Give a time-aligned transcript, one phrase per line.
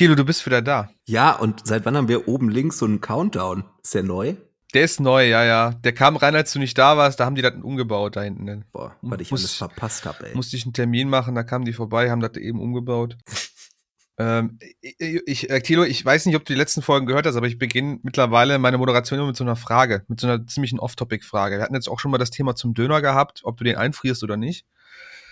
[0.00, 0.88] Thilo, du bist wieder da.
[1.04, 3.64] Ja, und seit wann haben wir oben links so einen Countdown?
[3.82, 4.34] Ist der neu?
[4.72, 5.72] Der ist neu, ja, ja.
[5.72, 7.20] Der kam rein, als du nicht da warst.
[7.20, 8.64] Da haben die das umgebaut da hinten.
[8.72, 10.34] Boah, was ich Muss, alles verpasst habe, ey.
[10.34, 13.18] Musste ich einen Termin machen, da kamen die vorbei, haben das eben umgebaut.
[14.18, 17.48] ähm, ich, äh, Thilo, ich weiß nicht, ob du die letzten Folgen gehört hast, aber
[17.48, 21.58] ich beginne mittlerweile meine Moderation immer mit so einer Frage, mit so einer ziemlichen Off-Topic-Frage.
[21.58, 24.24] Wir hatten jetzt auch schon mal das Thema zum Döner gehabt, ob du den einfrierst
[24.24, 24.64] oder nicht.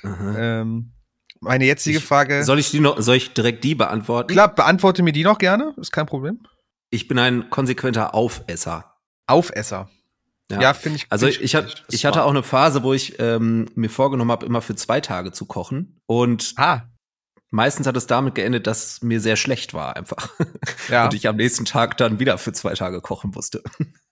[0.04, 0.92] Ähm,
[1.40, 2.44] meine jetzige Ich- Frage.
[2.44, 4.32] Soll ich die noch, soll ich direkt die beantworten?
[4.32, 6.40] Klar, beantworte mir die noch gerne, ist kein Problem.
[6.90, 8.94] Ich bin ein konsequenter Aufesser.
[9.26, 9.90] Aufesser.
[10.50, 11.06] Ja, finde ich.
[11.10, 11.84] Also ich, hatte, richtig.
[11.90, 15.30] ich hatte auch eine Phase, wo ich ähm, mir vorgenommen habe, immer für zwei Tage
[15.32, 16.00] zu kochen.
[16.06, 16.84] Und Ah,
[17.50, 20.30] meistens hat es damit geendet, dass mir sehr schlecht war einfach.
[20.88, 21.04] ja.
[21.04, 23.62] Und ich am nächsten Tag dann wieder für zwei Tage kochen musste.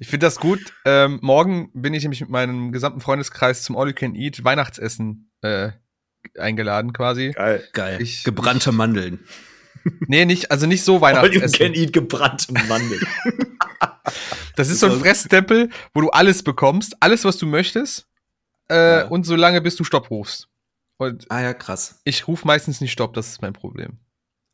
[0.00, 0.60] Ich finde das gut.
[0.84, 5.30] Ähm, morgen bin ich nämlich mit meinem gesamten Freundeskreis zum All You Can Eat Weihnachtsessen
[5.40, 5.70] äh,
[6.38, 7.30] eingeladen quasi.
[7.32, 7.66] Geil.
[7.72, 8.00] Geil.
[8.02, 9.20] Ich- Gebrannte Mandeln.
[10.06, 11.74] Nee, nicht, also nicht so All you can Weihnachtsessen.
[11.74, 13.00] eat gebrannte Mandeln.
[14.56, 18.06] Das ist so ein Fresstempel, wo du alles bekommst, alles, was du möchtest,
[18.70, 19.06] äh, Ja.
[19.08, 20.48] und so lange, bis du Stopp rufst.
[20.96, 22.00] Und Ah ja, krass.
[22.04, 23.98] ich rufe meistens nicht Stopp, das ist mein Problem.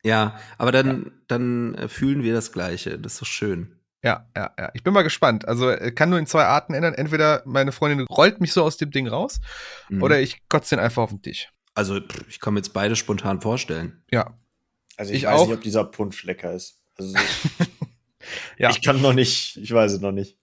[0.03, 2.99] Ja, aber dann, dann äh, fühlen wir das Gleiche.
[2.99, 3.77] Das ist doch schön.
[4.03, 4.71] Ja, ja, ja.
[4.73, 5.47] Ich bin mal gespannt.
[5.47, 6.95] Also äh, kann nur in zwei Arten ändern.
[6.95, 9.41] Entweder meine Freundin rollt mich so aus dem Ding raus,
[9.91, 10.03] Mhm.
[10.03, 11.51] oder ich kotze den einfach auf den Tisch.
[11.75, 14.03] Also, ich kann mir jetzt beide spontan vorstellen.
[14.11, 14.35] Ja.
[14.97, 15.47] Also ich, Ich weiß auch.
[15.47, 16.81] nicht, ob dieser Punsch lecker ist.
[16.97, 17.15] Also
[18.59, 18.71] Ja.
[18.71, 20.37] ich kann noch nicht, ich weiß es noch nicht.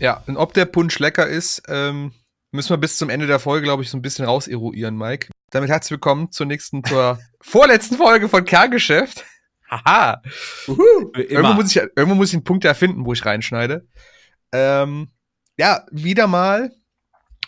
[0.00, 2.12] Ja, und ob der Punsch lecker ist, ähm,
[2.52, 5.28] müssen wir bis zum Ende der Folge, glaube ich, so ein bisschen rauseruieren, Mike.
[5.50, 9.24] Damit herzlich willkommen zur nächsten, zur vorletzten Folge von Kerngeschäft.
[9.70, 10.22] Haha.
[10.66, 13.86] Irgendwo muss, ich, irgendwo muss ich einen Punkt erfinden, wo ich reinschneide.
[14.52, 15.08] Ähm,
[15.58, 16.72] ja, wieder mal.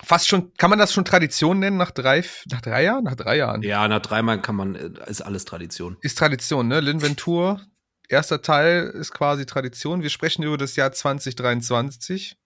[0.03, 3.05] Fast schon, kann man das schon Tradition nennen nach drei, nach drei Jahren?
[3.05, 3.63] Nach drei Jahren.
[3.63, 5.99] Ja, nach dreimal kann man, äh, ist alles Tradition.
[6.01, 6.81] Ist Tradition, ne?
[6.81, 7.61] Linventur,
[8.09, 10.03] erster Teil ist quasi Tradition.
[10.03, 12.37] Wir sprechen über das Jahr 2023.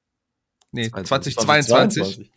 [0.73, 1.37] Nee, 22.
[1.37, 2.31] 2022.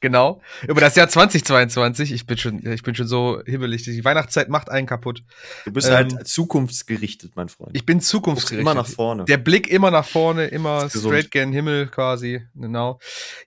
[0.00, 0.40] Genau.
[0.66, 2.12] Über das Jahr 2022.
[2.12, 3.84] Ich bin schon, ich bin schon so hibbelig.
[3.84, 5.22] Die Weihnachtszeit macht einen kaputt.
[5.64, 7.76] Du bist Ähm, halt zukunftsgerichtet, mein Freund.
[7.76, 8.62] Ich bin zukunftsgerichtet.
[8.62, 9.24] immer nach vorne.
[9.26, 12.42] Der Blick immer nach vorne, immer straight gen Himmel quasi.
[12.54, 12.98] Genau.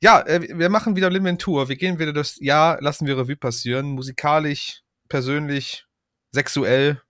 [0.02, 1.68] Ja, äh, wir machen wieder Inventur.
[1.68, 3.88] Wir gehen wieder das Jahr, lassen wir Revue passieren.
[3.88, 5.86] Musikalisch, persönlich,
[6.32, 7.02] sexuell,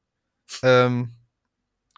[0.63, 1.11] ähm,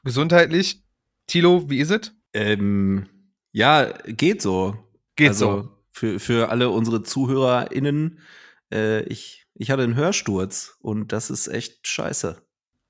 [0.04, 0.82] gesundheitlich.
[1.28, 2.14] Tilo, wie ist es?
[2.34, 3.08] Ähm,
[3.52, 4.76] ja, geht so.
[5.16, 5.81] Geht also, so.
[5.92, 8.20] Für, für alle unsere ZuhörerInnen,
[8.72, 12.42] äh, ich, ich hatte einen Hörsturz und das ist echt scheiße.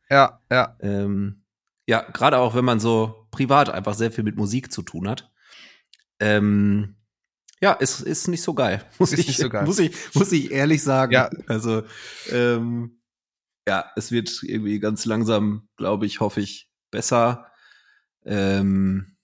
[0.09, 0.77] Ja, ja.
[0.81, 1.43] Ähm,
[1.87, 5.31] ja, gerade auch wenn man so privat einfach sehr viel mit Musik zu tun hat.
[6.19, 6.95] Ähm,
[7.61, 8.83] ja, ist, ist nicht so geil.
[8.99, 9.65] Muss Ist ich, nicht so geil.
[9.65, 11.13] Muss ich, muss ich ehrlich sagen.
[11.13, 11.29] Ja.
[11.47, 11.83] Also,
[12.29, 13.01] ähm,
[13.67, 17.51] ja, es wird irgendwie ganz langsam, glaube ich, hoffe ich, besser.
[18.25, 19.15] Ähm,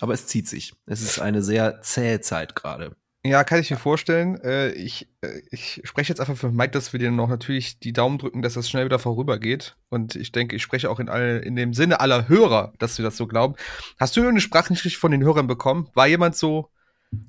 [0.00, 0.74] aber es zieht sich.
[0.86, 2.96] Es ist eine sehr zähe Zeit gerade.
[3.26, 4.38] Ja, kann ich mir vorstellen.
[4.42, 7.94] Äh, ich, äh, ich spreche jetzt einfach für Mike, dass wir dir noch natürlich die
[7.94, 9.76] Daumen drücken, dass das schnell wieder vorübergeht.
[9.88, 13.02] Und ich denke, ich spreche auch in, all, in dem Sinne aller Hörer, dass wir
[13.04, 13.54] das so glauben.
[13.98, 15.88] Hast du nur eine Sprachnachricht von den Hörern bekommen?
[15.94, 16.70] War jemand so,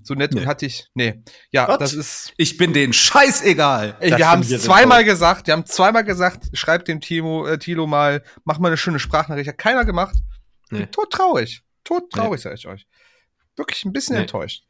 [0.03, 0.41] so nett Nee.
[0.41, 0.89] und hat dich.
[0.95, 1.23] Nee.
[1.51, 1.77] Ja, Was?
[1.77, 2.33] das ist.
[2.35, 3.95] Ich bin denen scheißegal.
[4.01, 5.15] Ey, wir haben ich es zweimal enttäuscht.
[5.15, 8.99] gesagt, wir haben zweimal gesagt, schreib dem Timo, äh, Tilo mal, mach mal eine schöne
[8.99, 9.47] Sprachnachricht.
[9.47, 10.17] Hat keiner gemacht.
[10.71, 10.87] Nee.
[10.87, 11.61] Tot traurig.
[11.85, 12.85] Tot traurig, sag ich euch.
[13.55, 14.23] Wirklich ein bisschen Nee.
[14.23, 14.65] enttäuscht.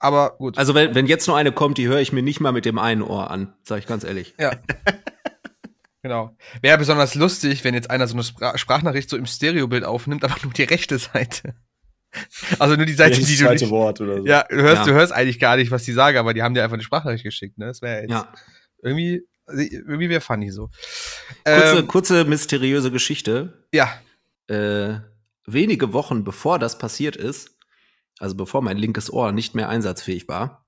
[0.00, 0.56] Aber gut.
[0.58, 2.78] Also wenn, wenn jetzt noch eine kommt, die höre ich mir nicht mal mit dem
[2.78, 4.34] einen Ohr an, sage ich ganz ehrlich.
[4.40, 4.52] Ja.
[6.02, 6.36] genau.
[6.62, 10.34] Wäre besonders lustig, wenn jetzt einer so eine Spra Sprachnachricht so im Stereobild aufnimmt, aber
[10.42, 11.54] nur die rechte Seite.
[12.58, 14.26] Also nur die Seite, Jedes die du zweite nicht, Wort oder so.
[14.26, 14.84] Ja, du hörst, Ja.
[14.86, 17.22] du hörst eigentlich gar nicht, was die sagen, aber die haben dir einfach eine Sprachnachricht
[17.22, 17.66] geschickt, ne?
[17.66, 18.32] Das wäre jetzt Ja.
[18.82, 20.70] irgendwie, irgendwie wäre funny so.
[21.44, 23.64] Kurze, Ähm, kurze mysteriöse Geschichte.
[23.72, 23.92] ja,
[24.48, 24.98] Äh,
[25.46, 27.56] wenige Wochen bevor das passiert ist,
[28.20, 30.66] also bevor mein linkes Ohr nicht mehr einsatzfähig war,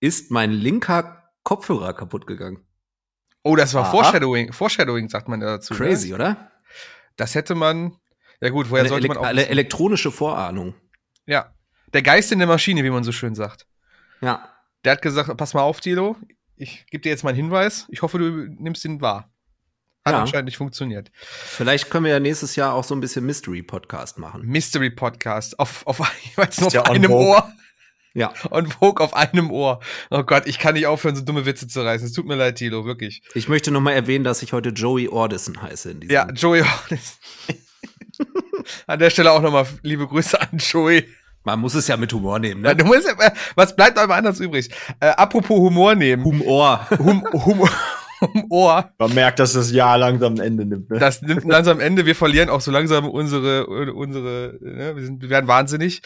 [0.00, 2.66] ist mein linker Kopfhörer kaputt gegangen.
[3.44, 3.90] oh, das war Aha.
[3.90, 5.74] Foreshadowing, Foreshadowing sagt man da dazu.
[5.74, 6.14] Crazy, Ne?
[6.14, 6.50] oder?
[7.16, 7.96] Das hätte man,
[8.40, 10.74] ja gut, woher Eine, sollte man auch eine elektronische Vorahnung.
[11.26, 11.52] Ja,
[11.92, 13.66] der Geist in der Maschine, wie man so schön sagt.
[14.20, 14.48] Ja.
[14.84, 16.16] Der hat gesagt, pass mal auf, Tilo,
[16.56, 18.30] ich gebe dir jetzt mal einen Hinweis, ich hoffe, du
[18.62, 19.31] nimmst ihn wahr.
[20.04, 20.20] Hat Ja.
[20.22, 21.10] anscheinend nicht funktioniert.
[21.14, 24.42] Vielleicht können wir ja nächstes Jahr auch so ein bisschen Mystery-Podcast machen.
[24.44, 25.98] Mystery Podcast auf, auf,
[26.36, 27.10] jeweils nur ja auf on einem.
[27.12, 27.52] Ohr.
[28.14, 28.32] Ja.
[28.50, 29.80] Und Vogue auf einem Ohr.
[30.10, 32.06] Oh Gott, ich kann nicht aufhören, so dumme Witze zu reißen.
[32.06, 33.22] Es tut mir leid, Tilo, wirklich.
[33.34, 36.12] Ich möchte noch mal erwähnen, dass ich heute Joey Ordison heiße in diesem.
[36.14, 37.18] Ja, Joey Hornis.
[38.86, 41.08] An der Stelle auch nochmal liebe Grüße an Joey.
[41.44, 42.76] Man muss es ja mit Humor nehmen, Ja, ne?
[42.76, 44.68] Du musst, ja- was bleibt aber anders übrig?
[45.00, 46.22] Äh, apropos Humor nehmen.
[46.24, 46.86] Humor.
[46.98, 47.24] Hum,
[48.22, 48.92] hum, Humor.
[48.98, 50.90] Man merkt, dass das Jahr langsam ein Ende nimmt.
[50.90, 50.98] Ne?
[50.98, 52.06] Das nimmt langsam Ende.
[52.06, 54.96] Wir verlieren auch so langsam unsere, unsere, ne?
[54.96, 56.00] wir, sind, wir werden wahnsinnig.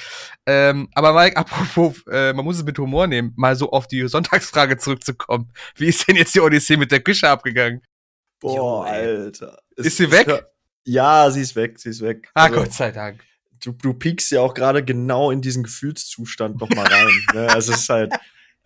[0.47, 4.07] Ähm, aber Mike, apropos, äh, man muss es mit Humor nehmen, mal so auf die
[4.09, 5.53] Sonntagsfrage zurückzukommen.
[5.77, 7.83] Wie ist denn jetzt die Odyssee mit der Küche abgegangen?
[8.41, 8.87] Boah.
[8.87, 9.59] Alter.
[9.77, 10.45] Es- Ist sie weg?
[10.85, 12.29] Ja, sie ist weg, sie ist weg.
[12.35, 13.21] Ah, Also, Gott sei Dank.
[13.65, 17.09] du, du piekst ja auch gerade genau in diesen Gefühlszustand noch mal rein.
[17.35, 17.49] ne?
[17.51, 18.13] Also es ist halt,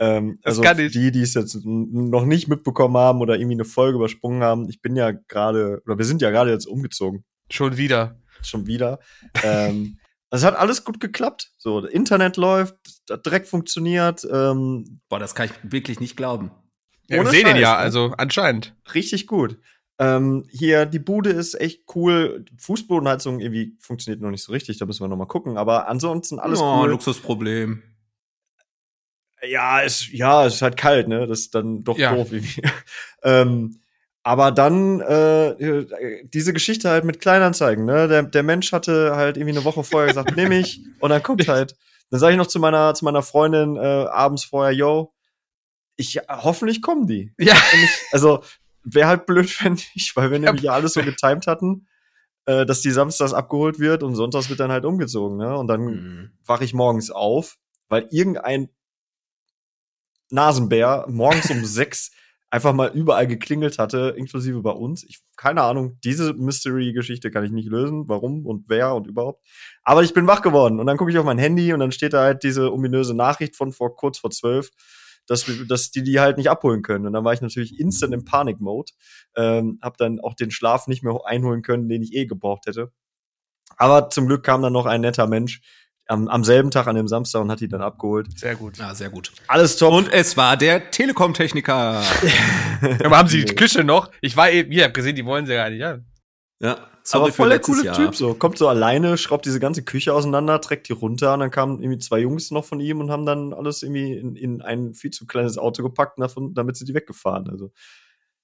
[0.01, 0.93] ähm, Das also kann für ich.
[0.93, 4.81] die, die es jetzt noch nicht mitbekommen haben oder irgendwie eine Folge übersprungen haben, ich
[4.81, 8.19] bin ja gerade, oder wir sind ja gerade jetzt umgezogen, Schon wieder.
[8.43, 8.99] schon wieder.
[9.43, 9.99] ähm,
[10.31, 11.53] es hat alles gut geklappt.
[11.59, 12.77] So, das Internet läuft,
[13.07, 16.51] das direkt funktioniert, ähm, Boah, das kann ich wirklich nicht glauben.
[17.09, 17.77] Ja, wir sehen ihn ja, ne?
[17.77, 18.75] also anscheinend.
[18.95, 19.59] richtig gut.
[19.99, 22.47] Ähm, hier, die Bude ist echt cool.
[22.57, 25.59] Fußbodenheizung irgendwie funktioniert noch nicht so richtig, da müssen wir noch mal gucken.
[25.59, 26.91] Aber ansonsten alles oh, cool.
[26.91, 27.83] Luxusproblem.
[29.43, 31.27] Ja, es, ja, es ist halt kalt, ne?
[31.27, 32.15] Das ist dann doch Ja.
[32.15, 32.63] doof irgendwie.
[33.23, 33.81] ähm,
[34.23, 35.87] aber dann äh,
[36.25, 38.07] diese Geschichte halt mit Kleinanzeigen, ne?
[38.07, 40.81] Der, der Mensch hatte halt irgendwie eine Woche vorher gesagt, nehm ich.
[40.99, 41.75] Und dann kommt halt,
[42.11, 45.15] dann sage ich noch zu meiner, zu meiner Freundin äh, abends vorher, yo,
[45.97, 47.33] ich hoffentlich kommen die.
[47.39, 47.55] Ja.
[47.55, 48.43] Ich, also
[48.85, 51.87] wäre halt blöd, wenn nicht, weil wir nämlich ja alles so getimt hatten,
[52.45, 55.57] äh, dass die samstags abgeholt wird und sonntags wird dann halt umgezogen, ne?
[55.57, 56.31] Und dann Mhm.
[56.45, 57.57] wache ich morgens auf,
[57.89, 58.69] weil irgendein
[60.31, 62.11] Nasenbär morgens um sechs
[62.51, 65.05] einfach mal überall geklingelt hatte, inklusive bei uns.
[65.05, 69.47] Ich, keine Ahnung, diese Mystery-Geschichte kann ich nicht lösen, warum und wer und überhaupt.
[69.85, 72.13] Aber ich bin wach geworden und dann gucke ich auf mein Handy und dann steht
[72.13, 74.71] da halt diese ominöse Nachricht von vor kurz vor zwölf,
[75.27, 77.07] dass, dass die die halt nicht abholen können.
[77.07, 78.93] Und dann war ich natürlich instant im Panik-Mode,
[79.37, 82.91] ähm, habe dann auch den Schlaf nicht mehr einholen können, den ich eh gebraucht hätte.
[83.77, 85.61] Aber zum Glück kam dann noch ein netter Mensch
[86.11, 88.39] am, am selben Tag, an dem Samstag, und hat die dann abgeholt.
[88.39, 88.79] Sehr gut.
[88.79, 89.33] Ja, sehr gut.
[89.47, 89.93] Alles top.
[89.93, 92.03] Und es war der Telekom-Techniker.
[93.05, 94.11] Aber haben sie die Küche noch?
[94.21, 95.81] Ich war eben, ihr habt gesehen, die wollen sie gar nicht.
[95.81, 95.99] Ja.
[96.61, 96.79] ja,
[97.13, 97.97] aber voll der coole Jahr.
[97.97, 98.35] Typ, so.
[98.35, 101.99] Kommt so alleine, schraubt diese ganze Küche auseinander, trägt die runter und dann kamen irgendwie
[101.99, 105.27] zwei Jungs noch von ihm und haben dann alles irgendwie in, in ein viel zu
[105.27, 107.49] kleines Auto gepackt, und davon, damit sie die weggefahren.
[107.49, 107.73] Also,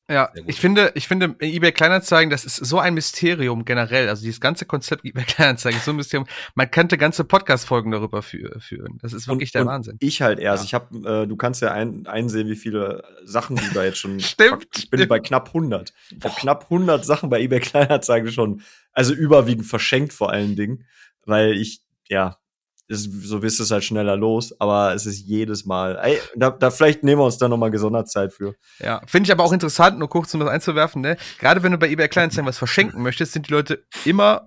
[0.08, 4.08] Ja, ich finde, ich finde, eBay Kleinanzeigen, das ist so ein Mysterium generell.
[4.08, 6.29] Also dieses ganze Konzept eBay Kleinanzeigen ist so ein Mysterium.
[6.55, 8.99] Man könnte ganze Podcast-Folgen darüber fü führen.
[9.03, 9.97] Das ist wirklich und, der und Wahnsinn.
[9.99, 10.62] Ich halt erst.
[10.62, 10.67] Ja.
[10.67, 14.20] Ich habe, äh, du kannst ja ein, einsehen, wie viele Sachen du da jetzt schon.
[14.20, 15.08] Stimmt, Ich bin stimmt.
[15.08, 15.93] bei knapp 100.
[16.17, 18.62] Ich habe knapp 100 Sachen bei eBay Kleinanzeigen schon,
[18.93, 20.85] also überwiegend verschenkt vor allen Dingen,
[21.25, 22.38] weil ich, ja,
[22.88, 25.98] ist, so wirst du es halt schneller los, aber es ist jedes Mal.
[26.02, 28.54] Ey, da, da vielleicht nehmen wir uns da noch mal gesondert Zeit für.
[28.78, 31.16] Ja, finde ich aber auch interessant, nur kurz um das einzuwerfen, ne?
[31.38, 34.46] Gerade wenn du bei eBay Kleinanzeigen was verschenken möchtest, sind die Leute immer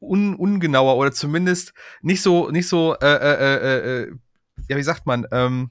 [0.00, 1.72] un ungenauer oder zumindest
[2.02, 4.12] nicht so, nicht so, äh, äh, äh, äh,
[4.68, 5.70] ja, wie sagt man, ähm,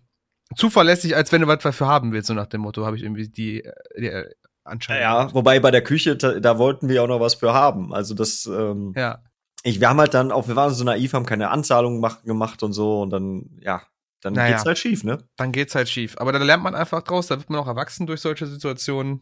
[0.56, 3.30] zuverlässig, als wenn du was dafür haben willst, so nach dem Motto, habe ich irgendwie
[3.30, 4.30] die, äh, die äh,
[4.64, 5.02] Anscheinend.
[5.02, 7.94] Ja, wobei bei der Küche, da, da wollten wir auch noch was für haben.
[7.94, 9.20] Also das, ähm, Ja.
[9.64, 12.64] Ich, wir haben halt dann auch, wir waren so naiv, haben keine Anzahlungen mach, gemacht
[12.64, 13.82] und so und dann, ja,
[14.22, 14.56] dann Naja.
[14.56, 15.18] geht's halt schief, ne?
[15.38, 16.16] Dann geht's halt schief.
[16.18, 19.22] Aber da lernt man einfach draus, da wird man auch erwachsen durch solche Situationen.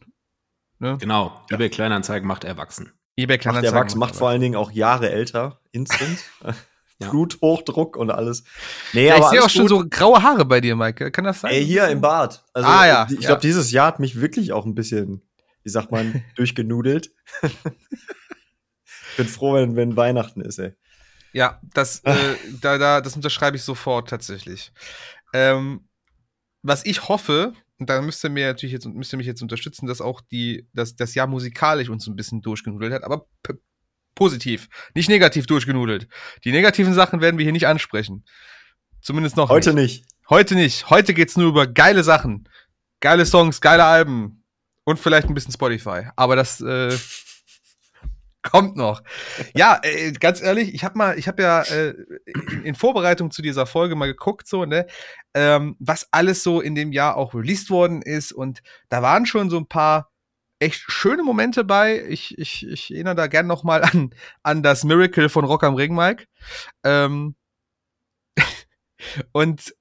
[0.79, 0.97] Ne?
[0.99, 1.39] Genau.
[1.51, 2.91] eBay Kleinanzeigen macht erwachsen.
[3.15, 6.19] eBay Macht Kleinanzeigen erwachsen, macht vor allen Dingen auch Jahre älter, instant.
[6.99, 7.11] Ja.
[7.11, 8.43] Bluthochdruck und alles.
[8.91, 9.69] Nee, Ja, ich sehe auch schon gut.
[9.69, 11.11] so graue Haare bei dir, Mike.
[11.11, 11.51] Kann das sein?
[11.51, 12.43] Ey, hier im Bad.
[12.55, 13.27] Also, Ah, ja, Ich ja.
[13.27, 15.21] glaube, dieses Jahr hat mich wirklich auch ein bisschen,
[15.61, 17.11] wie sagt man, durchgenudelt.
[19.17, 20.73] Bin froh, wenn, wenn Weihnachten ist, ey.
[21.33, 24.71] Ja, das, äh, da, da, das unterschreibe ich sofort tatsächlich.
[25.33, 25.87] Ähm,
[26.63, 29.87] was ich hoffe, und da müsst ihr mir natürlich jetzt, müsst ihr mich jetzt unterstützen,
[29.87, 33.27] dass auch die, dass das Jahr musikalisch uns ein bisschen durchgenudelt hat, aber
[34.15, 36.07] positiv, nicht negativ durchgenudelt.
[36.43, 38.25] Die negativen Sachen werden wir hier nicht ansprechen.
[39.01, 40.03] Zumindest noch Heute nicht.
[40.03, 40.29] nicht.
[40.29, 40.89] Heute nicht.
[40.89, 42.49] Heute geht's nur über geile Sachen.
[42.99, 44.43] Geile Songs, geile Alben.
[44.83, 46.07] Und vielleicht ein bisschen Spotify.
[46.15, 46.97] Aber das äh,
[48.49, 49.01] kommt noch.
[49.55, 51.95] Ja, äh, ganz ehrlich, ich habe mal, ich habe ja äh,
[52.51, 54.87] in, in Vorbereitung zu dieser Folge mal geguckt, so, ne,
[55.33, 58.31] ähm, was alles so in dem Jahr auch released worden ist.
[58.31, 60.11] Und da waren schon so ein paar
[60.59, 62.03] echt schöne Momente bei.
[62.07, 64.13] Ich, ich, ich erinnere da gern noch mal an,
[64.43, 66.25] an das Miracle von Rock am Ring, Mike.
[66.83, 67.35] Ähm,
[69.31, 69.73] und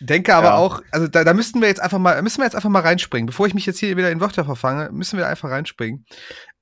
[0.00, 0.54] denke aber Ja.
[0.56, 3.26] auch, also da, da müssten wir jetzt einfach mal, müssen wir jetzt einfach mal reinspringen.
[3.26, 6.04] Bevor ich mich jetzt hier wieder in Wörter verfange, müssen wir einfach reinspringen.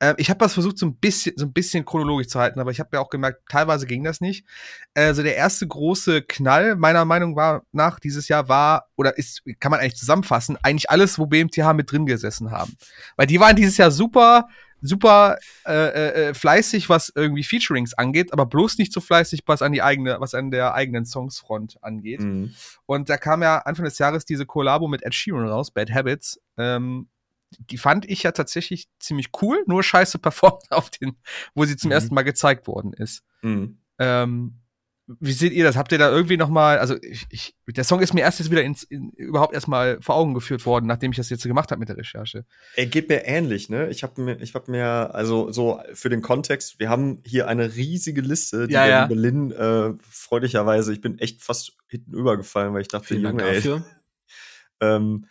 [0.00, 2.70] Ähm, ich habe das versucht, so ein bisschen, so ein bisschen chronologisch zu halten, aber
[2.70, 4.46] ich habe ja auch gemerkt, teilweise ging das nicht.
[4.94, 9.70] Also der erste große Knall meiner Meinung war nach dieses Jahr war oder ist, kann
[9.70, 12.74] man eigentlich zusammenfassen, eigentlich alles, wo BMTH mit drin gesessen haben,
[13.16, 14.48] weil die waren dieses Jahr super
[14.86, 19.72] super äh, äh, fleißig, was irgendwie Featurings angeht, aber bloß nicht so fleißig, was an
[19.72, 22.20] die eigene, was an der eigenen Songsfront angeht.
[22.20, 22.54] Mhm.
[22.86, 26.40] Und da kam ja Anfang des Jahres diese Kollabo mit Ed Sheeran raus, Bad Habits.
[26.56, 27.08] Ähm,
[27.58, 31.16] die fand ich ja tatsächlich ziemlich cool, nur scheiße performt auf den,
[31.54, 31.92] wo sie zum Mhm.
[31.92, 33.22] ersten Mal gezeigt worden ist.
[33.42, 33.78] Mhm.
[33.98, 34.58] Ähm,
[35.06, 35.76] wie seht ihr das?
[35.76, 38.50] Habt ihr da irgendwie noch mal, also ich, ich, der Song ist mir erst jetzt
[38.50, 41.78] wieder ins, in, überhaupt erstmal vor Augen geführt worden, nachdem ich das jetzt gemacht habe
[41.78, 42.44] mit der Recherche.
[42.74, 43.88] Er geht mir ähnlich, ne?
[43.88, 47.76] Ich habe mir, ich habe mir, also so für den Kontext, wir haben hier eine
[47.76, 49.06] riesige Liste, die Ja, ja.
[49.06, 53.52] Lynn, äh, freudigerweise, ich bin echt fast hinten übergefallen, weil ich dachte, Vielen Dank Junge,
[53.52, 53.84] ey, dafür.
[54.80, 55.26] ähm,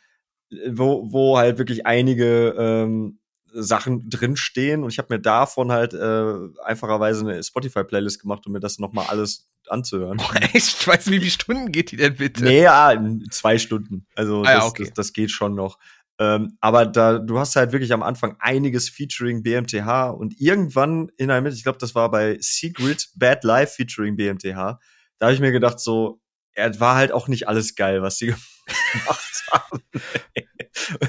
[0.70, 3.20] wo, wo halt wirklich einige ähm,
[3.56, 6.34] Sachen drinstehen und ich habe mir davon halt äh,
[6.64, 10.18] einfacherweise eine Spotify-Playlist gemacht, um mir das nochmal alles anzuhören.
[10.18, 10.56] Boah, echt?
[10.56, 12.44] Ich weiß, wie viele Stunden geht die denn bitte?
[12.44, 12.94] Nee, ja,
[13.32, 14.06] zwei Stunden.
[14.16, 14.84] Also Ah ja, das, okay.
[14.84, 15.80] das, das geht schon noch.
[16.18, 21.28] Ähm, aber da, du hast halt wirklich am Anfang einiges featuring BMTH und irgendwann in
[21.28, 24.80] der Mitte, ich glaube, das war bei Secret Bad Life featuring BMTH,
[25.18, 26.22] da habe ich mir gedacht, so,
[26.54, 28.28] er war halt auch nicht alles geil, was sie
[28.94, 29.84] gemacht haben.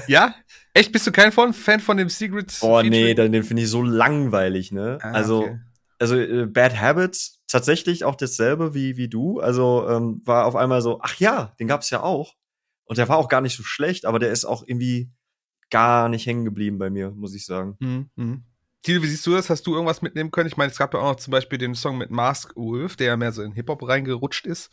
[0.07, 0.35] Ja?
[0.77, 0.91] Echt?
[0.91, 2.47] Bist du kein Fan von dem Secret?
[2.61, 3.15] Nee, Featuring?
[3.15, 4.99] den, den finde ich so langweilig, ne?
[5.01, 5.59] Ah, also, okay.
[5.97, 9.39] also äh, Bad Habits tatsächlich auch dasselbe wie wie du.
[9.39, 12.35] Also ähm, war auf einmal so, ach ja, den gab's ja auch.
[12.85, 15.09] Und der war auch gar nicht so schlecht, aber der ist auch irgendwie
[15.71, 17.75] gar nicht hängen geblieben bei mir, muss ich sagen.
[17.79, 18.09] Mhm.
[18.15, 18.43] Mhm.
[18.83, 19.49] Tilo, wie siehst du das?
[19.49, 20.47] Hast du irgendwas mitnehmen können?
[20.47, 23.07] Ich meine, es gab ja auch noch zum Beispiel den Song mit Mask Wolf, der
[23.07, 24.69] ja mehr so in Hip-Hop reingerutscht ist.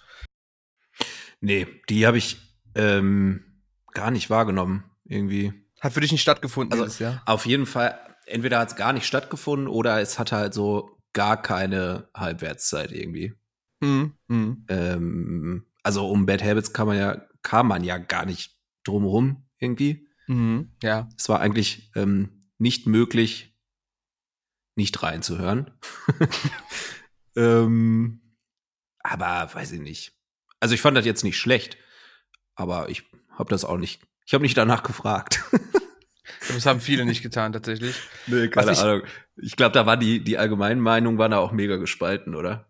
[1.40, 2.36] Nee, die habe ich
[2.74, 4.84] ähm, gar nicht wahrgenommen.
[5.06, 5.63] Irgendwie.
[5.84, 7.22] Hat für dich nicht stattgefunden Also- dieses Jahr.
[7.26, 11.40] Auf jeden Fall, entweder hat es gar nicht stattgefunden oder es hatte halt so gar
[11.40, 13.34] keine Halbwertszeit irgendwie.
[13.80, 14.14] Mhm.
[14.28, 14.64] Mhm.
[14.68, 20.08] Ähm, also um Bad Habits kann man ja, kam man ja gar nicht drumherum irgendwie.
[20.26, 20.72] Mhm.
[20.82, 21.08] Ja.
[21.18, 23.54] Es war eigentlich ähm, nicht möglich,
[24.76, 25.70] nicht reinzuhören.
[27.36, 28.20] ähm,
[29.00, 30.18] aber weiß ich nicht.
[30.60, 31.76] Also ich fand das jetzt nicht schlecht,
[32.54, 34.00] aber ich habe das auch nicht.
[34.26, 35.42] Ich habe nicht danach gefragt.
[36.48, 37.96] Das haben viele nicht getan, tatsächlich.
[38.26, 39.02] nee, keine ich- Ahnung.
[39.36, 42.66] Ich glaube, da war die die allgemeinen Meinungen waren da auch mega gespalten, oder?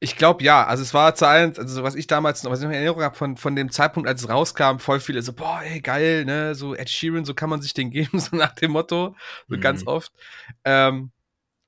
[0.00, 2.64] Ich glaube ja, also es war zu allen, also was ich damals noch, was ich
[2.64, 5.62] noch in Erinnerung habe von, von dem Zeitpunkt, als es rauskam, voll viele so, boah,
[5.62, 8.72] ey, geil, ne, so Ed Sheeran, so kann man sich den geben, so nach dem
[8.72, 9.16] Motto,
[9.48, 9.60] so Mhm.
[9.60, 10.12] ganz oft.
[10.64, 11.10] Ähm,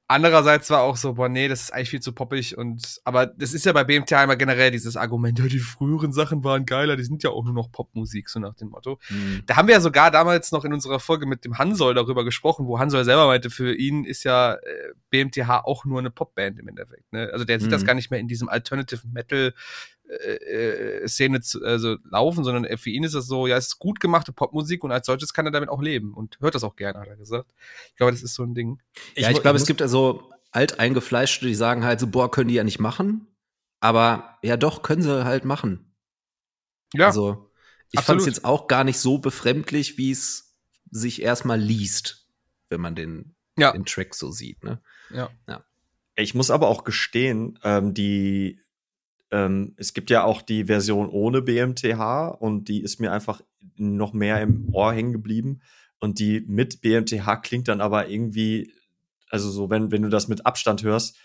[0.08, 3.52] andererseits war auch so, boah, nee, das ist eigentlich viel zu poppig und, aber das
[3.52, 7.04] ist ja bei BMTH immer generell dieses Argument, ja, die früheren Sachen waren geiler, die
[7.04, 8.98] sind ja auch nur noch Popmusik, so nach dem Motto.
[9.08, 9.42] Hm.
[9.46, 12.66] Da haben wir ja sogar damals noch in unserer Folge mit dem Hansol darüber gesprochen,
[12.66, 14.58] wo Hansol selber meinte, für ihn ist ja äh,
[15.10, 17.12] BMTH auch nur eine Popband im Endeffekt.
[17.12, 17.30] Ne?
[17.32, 17.72] Also der sieht Mhm.
[17.72, 19.52] das gar nicht mehr in diesem Alternative Metal
[20.08, 23.78] äh, äh, Szene zu, also laufen, sondern für ihn ist das so, ja, es ist
[23.78, 26.76] gut gemachte Popmusik und als solches kann er damit auch leben und hört das auch
[26.76, 27.50] gerne, hat er gesagt.
[27.90, 28.80] Ich glaube, das ist so ein Ding.
[29.16, 32.64] ja, ich glaube, es gibt also alteingefleischte, die sagen halt so, boah, können die ja
[32.64, 33.26] nicht machen.
[33.80, 35.94] Aber ja, doch, können sie halt machen.
[36.94, 37.50] Ja, Also,
[37.90, 40.56] ich fand es jetzt auch gar nicht so befremdlich, wie es
[40.90, 42.28] sich erstmal liest,
[42.70, 44.64] wenn man den, ja, den Track so sieht.
[44.64, 44.80] Ne?
[45.46, 45.64] ja.
[46.16, 48.60] Ich muss aber auch gestehen, ähm, die
[49.30, 53.40] ähm, es gibt ja auch die Version ohne BMTH und die ist mir einfach
[53.76, 55.60] noch mehr im Ohr hängen geblieben.
[56.00, 58.72] Und die mit BMTH klingt dann aber irgendwie,
[59.30, 61.16] also so, wenn, wenn du das mit Abstand hörst,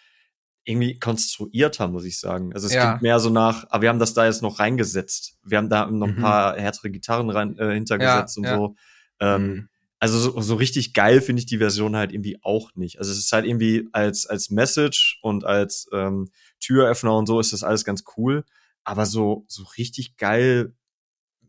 [0.65, 2.53] irgendwie konstruierter, muss ich sagen.
[2.53, 2.88] Also es Ja.
[2.88, 5.38] klingt mehr so nach, aber wir haben das da jetzt noch reingesetzt.
[5.43, 6.22] Wir haben da noch ein Mhm.
[6.22, 8.55] paar härtere Gitarren rein, äh, hintergesetzt und ja.
[8.55, 8.75] so.
[9.19, 9.69] Ähm, Mhm.
[10.03, 13.00] Also so, so richtig geil finde ich die Version halt irgendwie auch nicht.
[13.00, 16.29] Also es ist halt irgendwie als, als Message und als ähm,
[16.60, 18.43] Türöffner und so ist das alles ganz cool.
[18.83, 20.75] Aber so, so richtig geil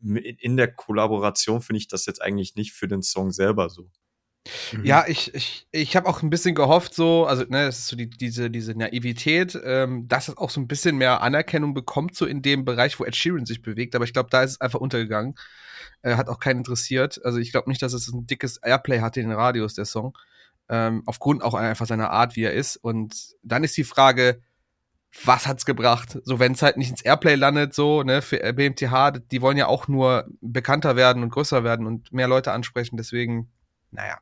[0.05, 3.91] in in der Kollaboration finde ich das jetzt eigentlich nicht für den Song selber so.
[4.73, 4.85] Mhm.
[4.85, 7.97] Ja, ich, ich, ich habe auch ein bisschen gehofft, so, also, ne, das ist so
[7.97, 12.27] die, diese, diese Naivität, ähm, dass es auch so ein bisschen mehr Anerkennung bekommt, so
[12.27, 13.95] in dem Bereich, wo Ed Sheeran sich bewegt.
[13.95, 15.35] Aber ich glaube, da ist es einfach untergegangen.
[16.03, 17.25] Äh, hat auch keinen interessiert.
[17.25, 20.17] Also, ich glaube nicht, dass es ein dickes Airplay hatte in den Radios, der Song.
[20.69, 22.77] Ähm, aufgrund auch einfach seiner Art, wie er ist.
[22.77, 24.41] Und dann ist die Frage,
[25.25, 26.19] was hat's gebracht?
[26.25, 29.67] So, wenn es halt nicht ins Airplay landet, so, ne, für BMTH, die wollen ja
[29.69, 33.51] auch nur bekannter werden und größer werden und mehr Leute ansprechen, deswegen,
[33.91, 34.19] naja.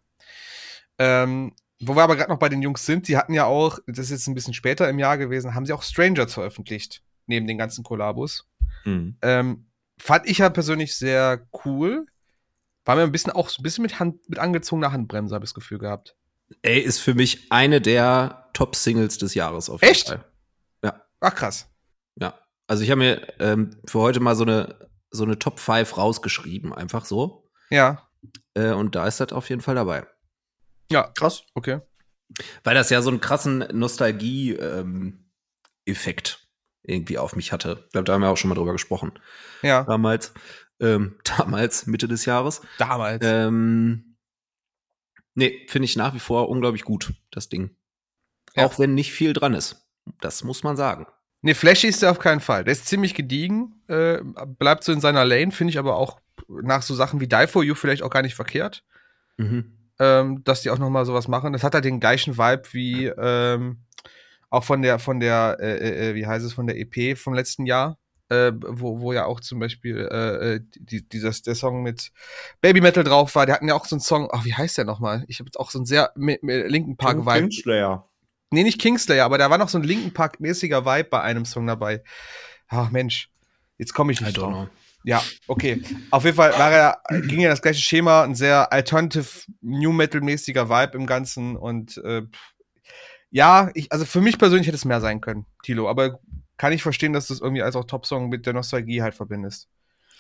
[0.99, 4.07] Ähm, wo wir aber gerade noch bei den Jungs sind, die hatten ja auch, das
[4.07, 7.59] ist jetzt ein bisschen später im Jahr gewesen, haben sie auch Strangers veröffentlicht, neben den
[7.59, 8.49] ganzen Kollabos.
[8.85, 9.17] Mhm.
[9.23, 9.67] Ähm,
[9.99, 12.07] fand ich ja persönlich sehr cool.
[12.85, 15.51] War mir ein bisschen auch so ein bisschen mit, Hand, mit angezogener Handbremse, habe ich
[15.51, 16.17] das Gefühl gehabt.
[16.63, 20.09] Ey, ist für mich eine der Top-Singles des Jahres auf jeden Echt?
[20.09, 20.25] Fall.
[21.23, 21.69] Ach krass.
[22.17, 22.35] Ja.
[22.67, 26.73] Also ich habe mir ähm, für heute mal so eine so eine Top 5 rausgeschrieben,
[26.73, 27.51] einfach so.
[27.71, 28.09] Ja.
[28.55, 30.07] Äh, und da ist das auf jeden Fall dabei.
[30.93, 31.45] Ja, krass.
[31.55, 31.81] Okay.
[32.65, 36.47] Weil das ja so einen krassen Nostalgie-Effekt ähm,
[36.83, 37.85] irgendwie auf mich hatte.
[37.87, 39.13] Ich glaube, da haben wir auch schon mal drüber gesprochen.
[39.63, 39.85] Ja.
[39.85, 40.33] Damals.
[40.81, 42.63] Ähm, damals, Mitte des Jahres.
[42.79, 43.25] Damals.
[43.25, 44.17] Ähm,
[45.35, 47.77] nee, finde ich nach wie vor unglaublich gut, das Ding.
[48.55, 48.67] Ja.
[48.67, 49.89] Auch wenn nicht viel dran ist.
[50.21, 51.07] Das muss man sagen.
[51.43, 52.65] Nee, flashy ist der auf keinen Fall.
[52.65, 54.21] Der ist ziemlich gediegen, äh,
[54.59, 57.65] bleibt so in seiner Lane, finde ich aber auch nach so Sachen wie Die For
[57.65, 58.85] You vielleicht auch gar nicht verkehrt.
[59.39, 59.82] Mhm.
[60.03, 61.53] Ähm, dass die auch noch mal sowas machen.
[61.53, 63.85] Das hat halt den gleichen Vibe wie ähm,
[64.51, 67.67] auch von der von der äh, äh, wie heißt es von der EP vom letzten
[67.67, 72.11] Jahr, äh, wo, wo ja auch zum Beispiel äh, äh, die, dieser der Song mit
[72.61, 73.47] Baby Metal drauf war.
[73.47, 74.29] Die hatten ja auch so einen Song.
[74.33, 75.25] Ach, wie heißt der noch mal?
[75.29, 77.49] Ich habe jetzt auch so einen sehr mit, mit Linken Park Vibe.
[77.49, 78.09] Kingslayer.
[78.51, 81.45] Nee, nicht Kingslayer, aber da war noch so ein Linken Park mäßiger Vibe bei einem
[81.45, 82.03] Song dabei.
[82.67, 83.31] Ach Mensch,
[83.79, 84.53] jetzt komme ich I nicht don't drauf.
[84.53, 84.69] know.
[85.05, 85.83] Ja, okay.
[86.11, 89.27] Auf jeden Fall war er, ging ja das gleiche Schema, ein sehr alternative
[89.61, 92.23] New Metal mäßiger Vibe im Ganzen und äh,
[93.31, 96.21] ja, ich, also für mich persönlich hätte es mehr sein können, Tilo, aber
[96.59, 99.69] kann ich verstehen, dass du es irgendwie als auch Top-Song mit der Nostalgie halt verbindest.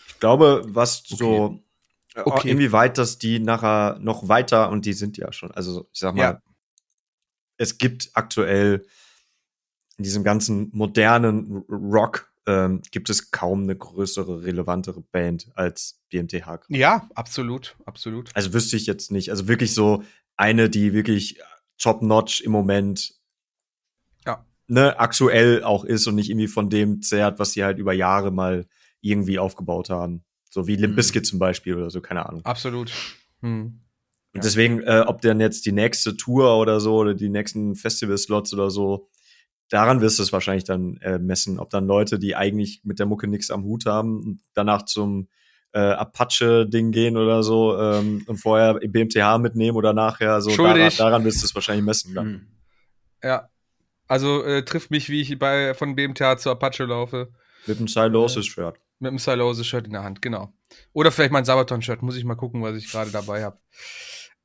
[0.08, 1.60] Ich glaube, was so
[2.14, 2.50] äh, Okay.
[2.50, 6.22] inwieweit das die nachher noch weiter und die sind ja schon, also ich sag mal,
[6.22, 6.42] Ja.
[7.58, 8.86] es gibt aktuell
[9.98, 16.60] in diesem ganzen modernen Rock ähm, gibt es kaum eine größere, relevantere Band als BMTH.
[16.68, 18.30] Ja, absolut, absolut.
[18.34, 19.30] Also wüsste ich jetzt nicht.
[19.30, 20.02] Also wirklich so
[20.36, 21.40] eine, die wirklich
[21.78, 23.14] top-notch im Moment
[24.26, 24.44] Ja.
[24.66, 28.30] ne, aktuell auch ist und nicht irgendwie von dem zehrt, was sie halt über Jahre
[28.30, 28.66] mal
[29.00, 30.24] irgendwie aufgebaut haben.
[30.50, 30.96] So wie Limp Mhm.
[30.96, 32.44] Bizkit zum Beispiel oder so, keine Ahnung.
[32.44, 32.92] Absolut.
[33.40, 33.80] Hm.
[34.34, 38.54] Und deswegen, äh, ob dann jetzt die nächste Tour oder so oder die nächsten Festival-Slots
[38.54, 39.10] oder so,
[39.72, 43.06] daran wirst du es wahrscheinlich dann äh, messen, ob dann Leute, die eigentlich mit der
[43.06, 45.28] Mucke nichts am Hut haben, danach zum
[45.72, 50.54] äh, Apache-Ding gehen oder so ähm, und vorher BMTH mitnehmen oder nachher so.
[50.54, 52.14] Daran, daran wirst du es wahrscheinlich messen.
[52.14, 52.26] Dann.
[52.26, 52.46] Mhm.
[53.22, 53.48] Ja.
[54.06, 57.32] Also äh, trifft mich, wie ich bei von BMTH zu Apache laufe.
[57.66, 58.78] Mit einem Silosis-Shirt.
[58.98, 60.52] Mit einem Stylose-Shirt in der Hand, genau.
[60.92, 63.58] Oder vielleicht mein Sabaton-Shirt, muss ich mal gucken, was ich gerade dabei habe.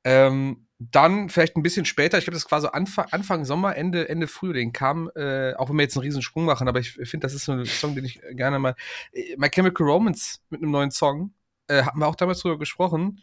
[0.03, 4.09] Ähm, dann vielleicht ein bisschen später, ich glaube, das war so Anfang, Anfang Sommer, Ende,
[4.09, 7.25] Ende Frühling, kam, äh, auch wenn wir jetzt einen riesen Sprung machen, aber ich finde,
[7.25, 8.75] das ist so ein Song, den ich gerne mal.
[9.11, 11.33] Äh, My Chemical Romance mit einem neuen Song,
[11.67, 13.21] äh, hatten wir auch damals drüber gesprochen.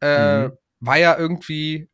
[0.00, 0.52] Äh, Mhm.
[0.80, 1.88] War ja irgendwie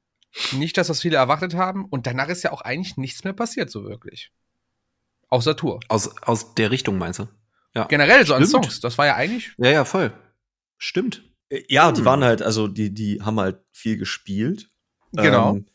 [0.52, 1.86] nicht das, was viele erwartet haben.
[1.86, 4.30] Und danach ist ja auch eigentlich nichts mehr passiert, so wirklich.
[5.30, 5.80] Außer Tour.
[5.88, 7.28] Aus, aus der Richtung meinst du?
[7.74, 7.84] Ja.
[7.86, 8.64] Generell so an Stimmt.
[8.66, 8.80] Songs.
[8.80, 9.52] Das war ja eigentlich.
[9.56, 10.12] Ja, ja, voll.
[10.76, 11.22] Stimmt.
[11.48, 12.04] Äh, Ja, die Hm.
[12.04, 14.70] waren halt, also die, die haben halt viel gespielt.
[15.16, 15.50] Genau.
[15.56, 15.66] Ähm,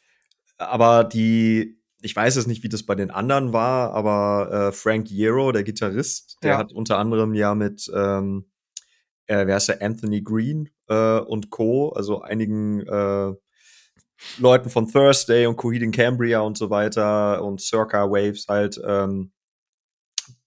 [0.58, 5.10] aber die, ich weiß es nicht, wie das bei den anderen war, aber äh, Frank
[5.12, 6.58] Iero, der Gitarrist, der Ja.
[6.58, 8.46] hat unter anderem ja mit, ähm,
[9.28, 13.34] äh, wer ist der, Anthony Green äh, und Co., also einigen äh,
[14.38, 19.32] Leuten von Thursday und Coheed in Cambria und so weiter und Circa Waves halt ähm,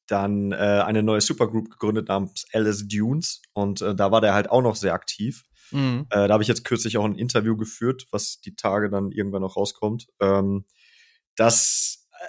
[0.07, 4.51] dann äh, eine neue Supergroup gegründet namens Alice Dunes und äh, da war der halt
[4.51, 5.45] auch noch sehr aktiv.
[5.73, 6.07] Mhm.
[6.11, 9.43] Äh, da habe ich jetzt kürzlich auch ein Interview geführt, was die Tage dann irgendwann
[9.43, 10.09] noch rauskommt.
[10.21, 10.65] Ähm,
[11.37, 12.25] das, äh,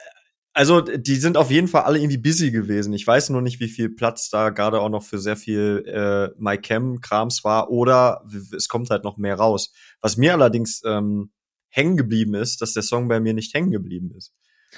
[0.53, 2.93] also die sind auf jeden Fall alle irgendwie busy gewesen.
[2.93, 6.41] Ich weiß nur nicht, wie viel Platz da gerade auch noch für sehr viel äh,
[6.41, 8.23] MyCam-Krams war oder
[8.55, 9.73] es kommt halt noch mehr raus.
[10.01, 11.31] Was mir allerdings ähm,
[11.69, 14.33] hängen geblieben ist, dass der Song bei mir nicht hängen geblieben ist.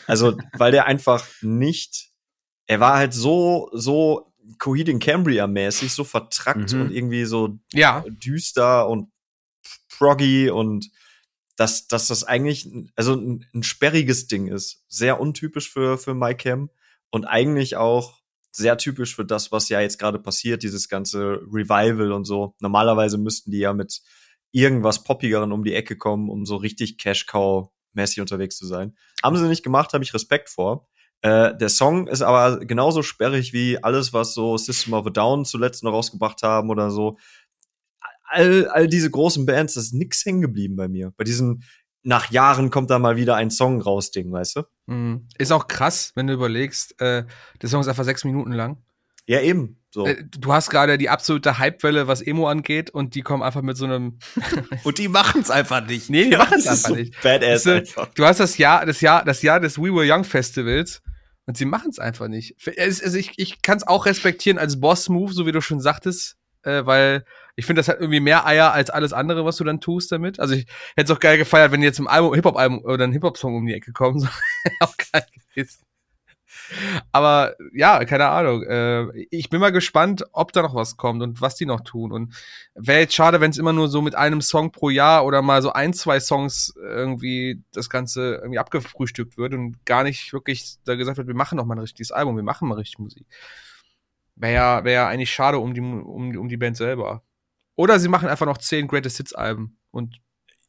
[0.07, 2.11] Also, weil der einfach nicht,
[2.67, 6.81] er war halt so, so Coheed in Cambria mäßig, so vertrackt Mhm.
[6.81, 8.03] und irgendwie so Ja.
[8.07, 9.11] düster und
[9.89, 10.89] proggy und
[11.57, 14.83] dass, dass das eigentlich ein- also ein, ein sperriges Ding ist.
[14.87, 16.69] Sehr untypisch für, für MyCam
[17.11, 18.19] und eigentlich auch
[18.51, 22.55] sehr typisch für das, was ja jetzt gerade passiert, dieses ganze Revival und so.
[22.59, 24.01] Normalerweise müssten die ja mit
[24.51, 28.95] irgendwas Poppigeren um die Ecke kommen, um so richtig Cash-Cow-mäßig unterwegs zu sein.
[29.23, 30.87] Haben sie nicht gemacht, habe ich Respekt vor.
[31.25, 35.43] Äh, der Song ist aber genauso sperrig wie alles, was so System of a Down
[35.43, 37.17] zuletzt noch rausgebracht haben oder so.
[38.25, 41.13] All, all diese großen Bands, das ist nix hängen geblieben bei mir.
[41.17, 41.63] Bei diesen
[42.03, 44.61] nach Jahren kommt da mal wieder ein Song raus, Ding, weißt du?
[44.85, 45.27] Mhm.
[45.39, 47.25] Ist auch krass, wenn du überlegst, äh,
[47.59, 48.83] der Song ist einfach sechs Minuten lang.
[49.25, 49.81] Ja, eben.
[49.89, 50.05] So.
[50.05, 53.77] Äh, du hast gerade die absolute Hypewelle, was Emo angeht, und die kommen einfach mit
[53.77, 54.19] so einem.
[54.83, 56.11] Und die machen's einfach nicht.
[56.11, 57.19] Nee, die Ja, machen es einfach so nicht.
[57.23, 58.13] Badass Weißt du, einfach.
[58.13, 61.01] Du hast das Jahr, das Jahr, das Jahr des We Were Young Festivals
[61.45, 62.55] und sie machen es einfach nicht.
[62.77, 66.85] Also ich, ich kann es auch respektieren als Boss-Move, so wie du schon sagtest, äh,
[66.85, 70.11] weil ich finde, das hat irgendwie mehr Eier als alles andere, was du dann tust
[70.11, 70.39] damit.
[70.39, 73.55] Also ich hätte es auch geil gefeiert, wenn jetzt im Album, Hip-Hop-Album oder ein Hip-Hop-Song
[73.55, 74.27] um die Ecke kommen.
[74.79, 75.79] Auch geil gewesen.
[77.11, 78.63] Aber ja, keine Ahnung.
[78.63, 82.11] Äh, ich bin mal gespannt, ob da noch was kommt und was die noch tun.
[82.11, 82.33] Und
[82.75, 85.61] wäre jetzt schade, wenn es immer nur so mit einem Song pro Jahr oder mal
[85.61, 90.95] so ein, zwei Songs irgendwie das Ganze irgendwie abgefrühstückt wird und gar nicht wirklich da
[90.95, 93.25] gesagt wird, wir machen noch mal ein richtiges Album, wir machen mal richtig Musik.
[94.35, 97.23] Wäre ja, wär ja eigentlich schade um die, um, um die Band selber.
[97.75, 100.19] Oder sie machen einfach noch zehn Greatest Hits Alben und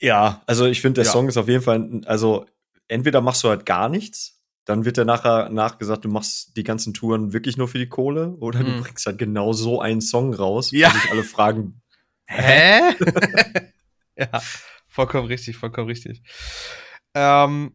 [0.00, 1.12] Ja, also ich finde, der Ja.
[1.12, 2.46] Song ist auf jeden Fall, also
[2.88, 4.35] entweder machst du halt gar nichts,
[4.66, 8.36] dann wird dir nachher nachgesagt, du machst die ganzen Touren wirklich nur für die Kohle,
[8.40, 8.80] oder du Mhm.
[8.82, 10.92] bringst halt genau so einen Song raus, Ja.
[10.92, 11.80] wo sich alle fragen,
[12.28, 12.80] Hä?
[14.16, 14.42] ja,
[14.88, 16.22] vollkommen richtig, vollkommen richtig.
[17.14, 17.74] Ähm,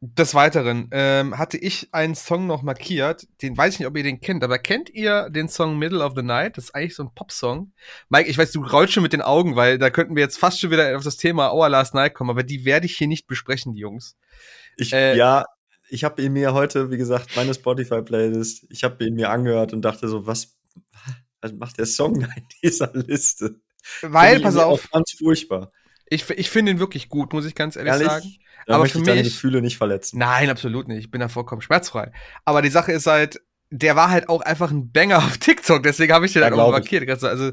[0.00, 4.04] des Weiteren ähm, hatte ich einen Song noch markiert, den weiß ich nicht, ob ihr
[4.04, 6.56] den kennt, aber kennt ihr den Song Middle of the Night?
[6.56, 7.72] Das ist eigentlich so ein Popsong.
[8.08, 10.60] Mike, ich weiß, du rollst schon mit den Augen, weil da könnten wir jetzt fast
[10.60, 13.26] schon wieder auf das Thema Our Last Night kommen, aber die werde ich hier nicht
[13.26, 14.16] besprechen, die Jungs.
[14.76, 15.44] ich, Äh, ja,
[15.90, 19.82] ich habe ihn mir heute, wie gesagt, meine Spotify-Playlist, ich habe ihn mir angehört und
[19.82, 20.56] dachte so, was,
[21.40, 22.28] was macht der Song in
[22.62, 23.60] dieser Liste?
[24.02, 25.72] Weil, pass auf, auch Ganz furchtbar.
[26.06, 28.08] ich, ich finde ihn wirklich gut, muss ich ganz ehrlich, Ehrlich?
[28.08, 28.28] sagen.
[28.66, 30.18] Da Aber möchte für ich deine mich- Gefühle nicht verletzen.
[30.18, 30.98] Nein, absolut nicht.
[30.98, 32.12] Ich bin da vollkommen schmerzfrei.
[32.44, 36.12] Aber die Sache ist halt, der war halt auch einfach ein Banger auf TikTok, deswegen
[36.12, 37.08] habe ich den Ja, halt auch markiert.
[37.08, 37.52] Also, also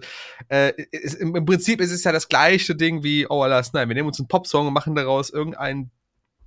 [0.50, 3.88] äh, ist, im, im Prinzip ist es ja das gleiche Ding wie Oh Last Night.
[3.88, 5.92] Wir nehmen uns einen Popsong und machen daraus irgendeinen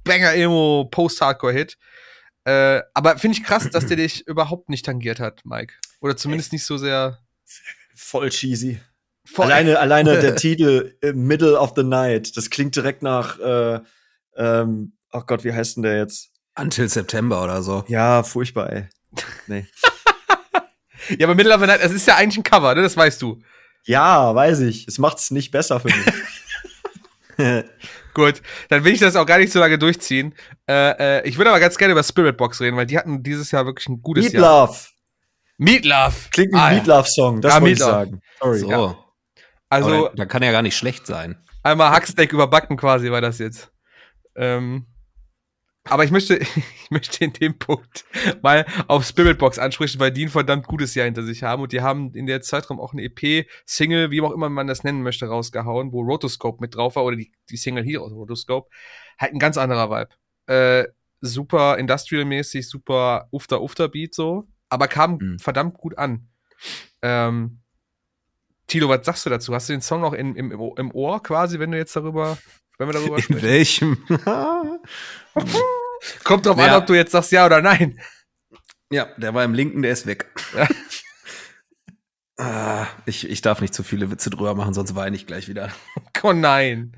[0.08, 1.78] Banger-Emo-Post-Hardcore-Hit.
[2.44, 5.74] Äh, aber finde ich krass, dass der dich überhaupt nicht tangiert hat, Mike.
[6.00, 7.18] Oder zumindest nicht so sehr.
[7.94, 8.80] Voll cheesy.
[9.24, 13.80] Voll- Alleine, alleine der Titel äh, Middle of the Night, das klingt direkt nach, äh,
[14.36, 16.30] ähm, oh Gott, wie heißt denn der jetzt?
[16.58, 17.84] Until September oder so.
[17.88, 18.88] Ja, furchtbar, ey.
[19.46, 19.66] Nee.
[21.18, 22.82] Ja, aber Middle of the Night, das ist ja eigentlich ein Cover, ne?
[22.82, 23.40] Das weißt du.
[23.84, 24.86] Ja, weiß ich.
[24.86, 25.96] Es macht's nicht besser für mich.
[28.14, 30.34] Gut, dann will ich das auch gar nicht so lange durchziehen.
[30.68, 33.50] Äh, äh, ich würde aber ganz gerne über Spirit Box reden, weil die hatten dieses
[33.52, 34.42] Jahr wirklich ein gutes Jahr.
[34.42, 34.90] Meatloaf.
[35.58, 36.30] Meatloaf.
[36.30, 36.76] Klingt wie Ah, ein ja.
[36.78, 38.20] Meatloaf-Song, das Ja, wollte ich sagen.
[38.40, 38.58] Sorry.
[38.58, 38.70] so.
[38.70, 38.96] ja.
[39.70, 41.36] Also, Also da kann ja gar nicht schlecht sein.
[41.62, 43.70] einmal Hacksteak überbacken quasi war das jetzt.
[44.36, 44.86] Ähm,
[45.90, 46.36] aber ich möchte,
[46.84, 48.04] ich möchte in dem Punkt
[48.42, 51.72] mal auf Spirit Box ansprechen, weil die ein verdammt gutes Jahr hinter sich haben und
[51.72, 55.02] die haben in der Zeitraum auch eine EP, Single, wie auch immer man das nennen
[55.02, 58.68] möchte, rausgehauen, wo Rotoscope mit drauf war oder die, die Single hier aus Rotoscope.
[59.18, 60.08] Halt ein ganz anderer Vibe.
[60.46, 60.88] Äh,
[61.20, 65.38] super industrial-mäßig, super Ufter-Ufter-Beat so, aber kam Mhm.
[65.38, 66.28] verdammt gut an.
[67.02, 67.60] Ähm,
[68.66, 69.54] Tilo, was sagst du dazu?
[69.54, 72.36] Hast du den Song noch in, im, im, Ohr quasi, wenn du jetzt darüber,
[72.76, 73.42] wenn wir darüber In sprechen?
[73.42, 73.98] welchem?
[76.24, 76.66] Kommt drauf Ja.
[76.76, 78.00] an, ob du jetzt sagst ja oder nein.
[78.90, 80.26] ja, der war im linken, der ist weg.
[82.40, 85.72] Ah, ich, ich darf nicht zu viele Witze drüber machen, sonst weine ich gleich wieder.
[86.22, 86.96] Oh nein.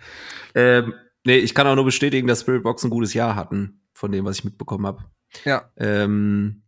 [0.54, 4.12] Ähm, nee, ich kann auch nur bestätigen, dass Spirit Box ein gutes Jahr hatten, von
[4.12, 5.04] dem, was ich mitbekommen habe.
[5.44, 6.62] Ja, Ähm,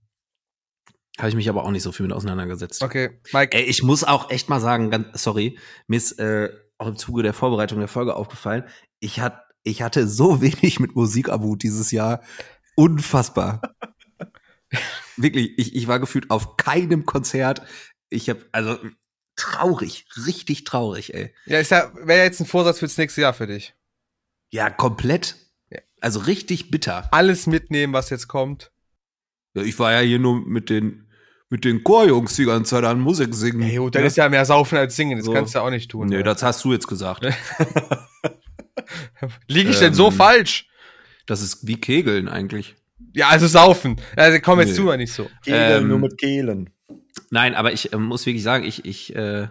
[1.18, 2.82] habe ich mich aber auch nicht so viel mit auseinandergesetzt.
[2.82, 3.20] okay.
[3.32, 6.96] Mike, Ey, ich muss auch echt mal sagen, ganz, sorry, mir ist äh, auch im
[6.96, 8.64] Zuge der Vorbereitung der Folge aufgefallen,
[9.00, 12.22] ich, hat, ich hatte so wenig mit Musikabut dieses Jahr.
[12.74, 13.60] Unfassbar.
[15.16, 17.62] Wirklich, ich, ich war gefühlt auf keinem Konzert.
[18.08, 18.78] Ich habe, also
[19.36, 21.34] traurig, richtig traurig, ey.
[21.46, 23.74] ja, ist ja, wäre jetzt ein Vorsatz fürs nächste Jahr für dich.
[24.50, 25.36] Ja, komplett.
[25.70, 25.80] Ja.
[26.00, 27.08] Also richtig bitter.
[27.12, 28.72] Alles mitnehmen, was jetzt kommt.
[29.54, 31.10] Ja, ich war ja hier nur mit den,
[31.50, 33.62] mit den Chorjungs die ganze Zeit an Musik singen.
[33.62, 35.18] Ey, dann ist ja mehr saufen als singen.
[35.18, 35.32] Das So.
[35.32, 36.08] kannst du ja auch nicht tun.
[36.08, 36.22] Nee, ne?
[36.22, 37.26] das hast du jetzt gesagt.
[39.48, 40.68] Liege ich denn so Ähm, falsch?
[41.26, 42.74] Das ist wie Kegeln eigentlich.
[43.14, 44.00] Ja, also saufen.
[44.16, 44.76] Also komm, jetzt Nee.
[44.76, 45.28] tu mal nicht so.
[45.44, 46.70] Kegeln Ähm, nur mit Kehlen.
[47.30, 49.48] Nein, aber ich ähm, muss wirklich sagen, ich, ich, äh,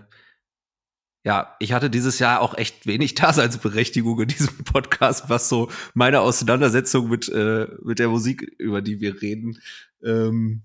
[1.24, 6.22] ja, ich hatte dieses Jahr auch echt wenig Daseinsberechtigung in diesem Podcast, was so meine
[6.22, 9.60] Auseinandersetzung mit, äh, mit der Musik, über die wir reden,
[10.04, 10.64] ähm,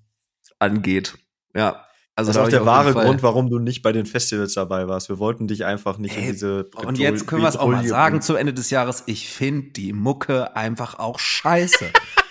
[0.59, 1.15] angeht.
[1.55, 1.86] Ja.
[2.19, 5.11] Also Das ist auch der wahre Grund, warum du nicht bei den Festivals dabei warst.
[5.11, 7.87] Wir wollten dich einfach nicht in Ey, diese Und jetzt können wir es auch mal
[7.87, 9.03] sagen zum Ende des Jahres.
[9.05, 11.91] Ich finde die Mucke einfach auch scheiße.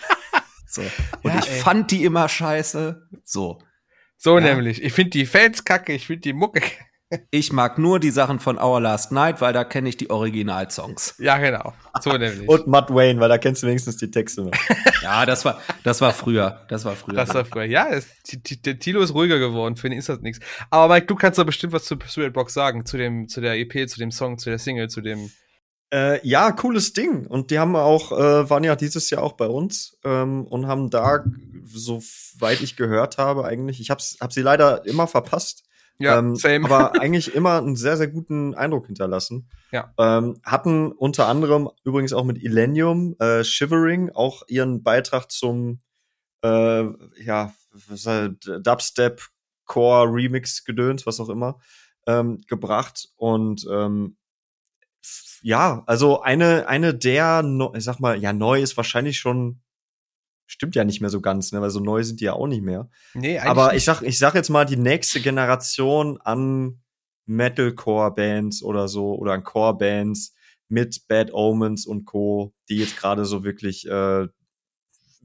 [0.67, 0.81] so.
[1.21, 1.59] Und Ja, ich ey.
[1.59, 3.07] fand die immer scheiße.
[3.23, 3.59] So.
[4.17, 4.43] So Ja.
[4.43, 4.81] nämlich.
[4.81, 6.61] Ich finde die Fans kacke, ich finde die Mucke.
[7.31, 11.15] Ich mag nur die Sachen von Our Last Night, weil da kenne ich die Originalsongs.
[11.19, 11.73] Ja, genau.
[12.01, 12.47] So nämlich.
[12.47, 14.51] Und Matt Wayne, weil da kennst du wenigstens die Texte noch.
[15.01, 16.65] Ja, das war, das war früher.
[16.67, 17.15] Das war früher.
[17.15, 17.65] Das war früher.
[17.65, 18.07] Ja, es,
[18.65, 20.43] der Tilo ist ruhiger geworden, für ihn ist das nichts.
[20.69, 23.57] Aber Mike, du kannst doch bestimmt was zu Spirit Box sagen, zu dem, zu der
[23.59, 25.29] EP, zu dem Song, zu der Single, zu dem.
[25.93, 27.27] Äh, ja, cooles Ding.
[27.27, 30.89] Und die haben auch, äh, waren ja dieses Jahr auch bei uns ähm, und haben
[30.89, 31.23] da,
[31.63, 35.63] soweit ich gehört habe, eigentlich, ich hab's, hab sie leider immer verpasst.
[35.97, 36.65] Ja, ähm, same.
[36.65, 39.49] Aber eigentlich immer einen sehr, sehr guten Eindruck hinterlassen.
[39.71, 39.93] Ja.
[39.97, 45.81] Ähm, hatten unter anderem übrigens auch mit Illenium, äh, Shivering, auch ihren Beitrag zum
[46.43, 46.83] äh,
[47.23, 47.53] ja,
[48.61, 49.21] Dubstep,
[49.65, 51.59] Core, Remix, Gedöns, was auch immer,
[52.07, 53.09] ähm, gebracht.
[53.15, 54.17] Und ähm,
[55.41, 57.43] ja, also eine, eine der,
[57.75, 59.61] ich sag mal, ja, neu ist wahrscheinlich schon,
[60.45, 62.63] stimmt ja nicht mehr so ganz, ne, weil so neu sind die ja auch nicht
[62.63, 62.89] mehr.
[63.13, 66.81] Nee, eigentlich Aber ich sag, ich sag jetzt mal die nächste Generation an
[67.25, 70.33] Metalcore-Bands oder so oder an Core-Bands
[70.67, 74.27] mit Bad Omens und Co., die jetzt gerade so wirklich äh,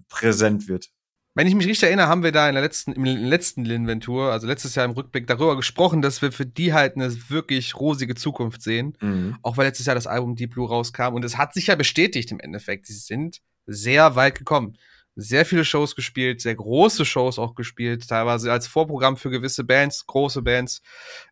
[0.08, 0.90] präsent wird.
[1.34, 4.48] Wenn ich mich richtig erinnere, haben wir da in der letzten, im letzten Linventur, also
[4.48, 8.62] letztes Jahr im Rückblick, darüber gesprochen, dass wir für die halt eine wirklich rosige Zukunft
[8.62, 8.96] sehen.
[9.00, 9.36] Mhm.
[9.42, 11.14] Auch weil letztes Jahr das Album Deep Blue rauskam.
[11.14, 12.86] Und es hat sich ja bestätigt im Endeffekt.
[12.86, 14.76] Sie sind sehr weit gekommen.
[15.16, 20.06] Sehr viele Shows gespielt, sehr große Shows auch gespielt, teilweise als Vorprogramm für gewisse Bands,
[20.06, 20.82] große Bands.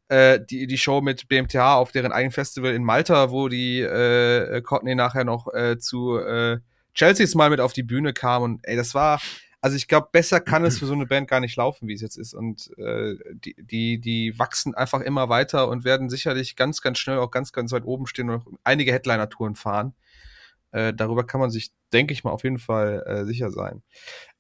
[0.08, 4.60] Äh, die, die Show mit BMTH auf deren eigenen Festival in Malta, wo die äh,
[4.62, 6.58] Courtney nachher noch äh, zu äh,
[6.94, 8.42] Chelsea's mal mit auf die Bühne kam.
[8.42, 9.20] Und ey, das war,
[9.60, 12.00] also ich glaube, besser kann es für so eine Band gar nicht laufen, wie es
[12.00, 12.34] jetzt ist.
[12.34, 17.18] Und äh, die, die, die wachsen einfach immer weiter und werden sicherlich ganz, ganz schnell
[17.18, 19.94] auch ganz, ganz weit oben stehen und einige Headliner-Touren fahren.
[20.70, 23.82] Äh, darüber kann man sich, denke ich mal, auf jeden Fall äh, sicher sein.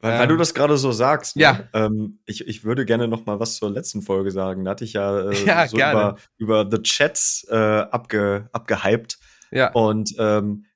[0.00, 1.42] Weil, Ähm, weil du das gerade so sagst, ne?
[1.42, 1.68] ja.
[1.72, 4.64] ähm, ich, ich würde gerne noch mal was zur letzten Folge sagen.
[4.64, 9.18] Da hatte ich ja, äh, Ja, so über, über The Chats äh, abge, abgehypt.
[9.50, 10.66] Ja, Und ähm,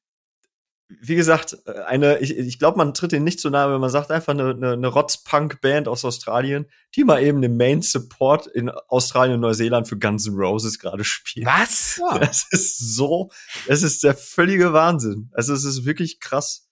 [1.01, 3.91] wie gesagt, äh, eine, ich, ich glaube, man tritt ihnen nicht zu nahe, wenn man
[3.91, 9.35] sagt, einfach eine, eine, eine Rotz-Punk-Band aus Australien, die mal eben den Main-Support in Australien
[9.37, 11.47] und Neuseeland für Guns N' Roses gerade spielt.
[11.47, 12.01] was?
[12.21, 13.31] Das ist so,
[13.67, 15.31] das ist der völlige Wahnsinn.
[15.33, 16.69] Also es ist wirklich krass.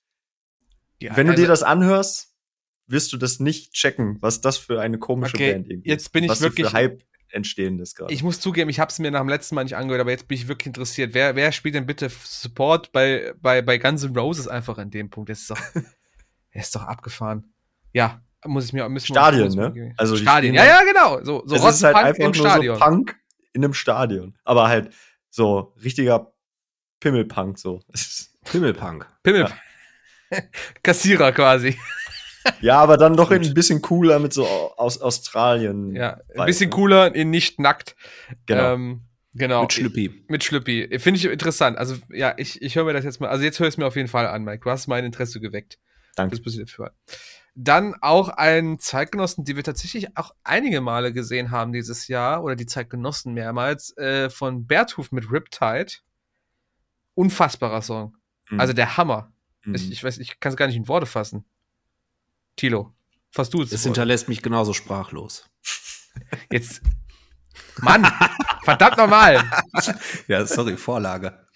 [1.01, 2.29] Ja, Wenn du also- dir das anhörst,
[2.87, 6.13] wirst du das nicht checken, was das für eine komische Okay, Band irgendwie jetzt ist.
[6.13, 8.13] bin ich was wirklich- für Hype entstehen ist gerade.
[8.13, 10.29] Ich muss zugeben, ich habe es mir nach dem letzten Mal nicht angehört, aber jetzt
[10.29, 11.15] bin ich wirklich interessiert.
[11.15, 15.11] Wer, wer spielt denn bitte Support bei, bei, bei Guns N' Roses einfach an dem
[15.11, 15.31] Punkt?
[15.31, 15.59] Das ist doch,
[16.55, 17.53] der ist doch abgefahren.
[17.93, 19.95] Ja, muss ich mir müssen Stadion, muss ne?
[19.97, 20.55] Also Stadion.
[20.55, 21.23] Ja, ja, genau.
[21.25, 22.79] So, so es ist halt Rotzpunk einfach im nur Stadion.
[22.79, 23.17] so Punk
[23.53, 24.39] in einem Stadion.
[24.45, 24.93] Aber halt
[25.29, 26.33] so richtiger
[27.01, 27.81] Pimmelpunk so.
[27.93, 29.07] Ist- Pimmelpunk.
[29.23, 29.49] Pimmel.
[30.83, 31.79] Kassierer quasi.
[32.61, 35.95] ja, aber dann doch ein bisschen cooler mit so aus Australien.
[35.95, 36.77] Ja, ein Weiß, bisschen ne?
[36.77, 37.97] cooler in nicht nackt.
[38.47, 38.75] Genau.
[38.75, 39.03] Ähm,
[39.35, 39.63] genau.
[39.63, 40.25] Mit Schlüppi.
[40.29, 40.99] Mit Schlüppi.
[40.99, 41.79] Finde ich interessant.
[41.79, 43.29] Also, ja, ich, ich höre mir das jetzt mal.
[43.29, 44.63] Also, jetzt höre ich es mir auf jeden Fall an, Mike.
[44.65, 45.79] Du hast mein Interesse geweckt.
[46.17, 46.37] Danke.
[46.37, 46.93] Das bisschen dafür.
[47.55, 52.57] Dann auch ein Zeitgenossen, die wir tatsächlich auch einige Male gesehen haben dieses Jahr, oder
[52.57, 55.93] die Zeitgenossen mehrmals, äh, von Berthuf mit Riptide.
[57.15, 58.17] Unfassbarer Song.
[58.51, 58.61] Mhm.
[58.61, 59.33] Also der Hammer.
[59.65, 59.75] Mhm.
[59.75, 61.45] Ich, ich weiß, ich kann es gar nicht in Worte fassen.
[62.61, 62.93] Tilo,
[63.31, 63.73] fass du es.
[63.73, 65.49] Es hinterlässt mich genauso sprachlos.
[66.53, 66.83] Jetzt.
[67.81, 68.07] Mann!
[68.65, 69.43] verdammt nochmal!
[70.29, 71.47] Ja, sorry, Vorlage.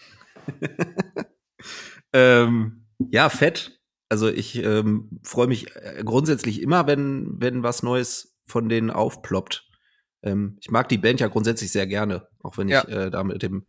[2.15, 3.81] ähm, ja, fett.
[4.09, 9.69] Also ich ähm, freue mich äh, grundsätzlich immer, wenn, wenn was Neues von denen aufploppt.
[10.23, 12.83] Ähm, ich mag die Band ja grundsätzlich sehr gerne, auch wenn Ja.
[12.83, 13.67] ich äh, da mit dem,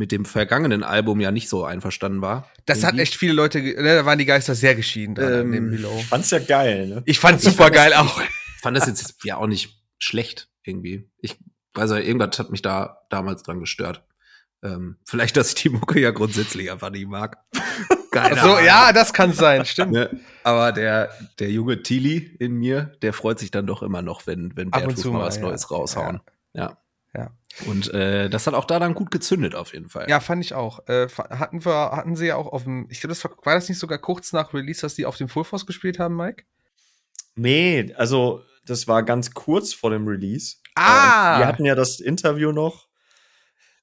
[0.00, 2.48] mit dem vergangenen Album ja nicht so einverstanden war.
[2.64, 5.52] Das hat echt viele Leute, ne, da waren die Geister sehr geschieden dran an Ähm,
[5.52, 5.98] dem Below.
[6.08, 7.02] Fand's ja geil, ne?
[7.04, 8.18] Ich fand's super geil auch.
[8.62, 11.10] fand das jetzt ja auch nicht schlecht irgendwie.
[11.18, 11.36] Ich
[11.74, 14.02] weiß ja, irgendwas hat mich da damals dran gestört.
[14.62, 17.36] Ähm, vielleicht, dass ich die Mucke ja grundsätzlich einfach nicht mag.
[18.10, 18.64] Keine So, Ahnung.
[18.64, 19.92] ja, das kann sein, stimmt.
[19.92, 20.18] Ne?
[20.44, 24.56] Aber der, der junge Tilly in mir, der freut sich dann doch immer noch, wenn,
[24.56, 25.42] wenn Ab mal mal, was ja.
[25.42, 26.20] Neues raushauen.
[26.54, 26.62] Ja.
[26.62, 26.78] Ja.
[27.66, 30.06] Und äh, das hat auch da dann gut gezündet, auf jeden Fall.
[30.08, 30.86] Ja, fand ich auch.
[30.88, 33.68] Äh, hatten wir, hatten sie ja auch auf dem, ich glaube, das war, war das
[33.68, 36.44] nicht sogar kurz nach Release, dass die auf dem Full Force gespielt haben, Mike?
[37.34, 40.56] Nee, also das war ganz kurz vor dem Release.
[40.74, 41.36] Ah!
[41.36, 42.86] Äh, wir hatten ja das Interview noch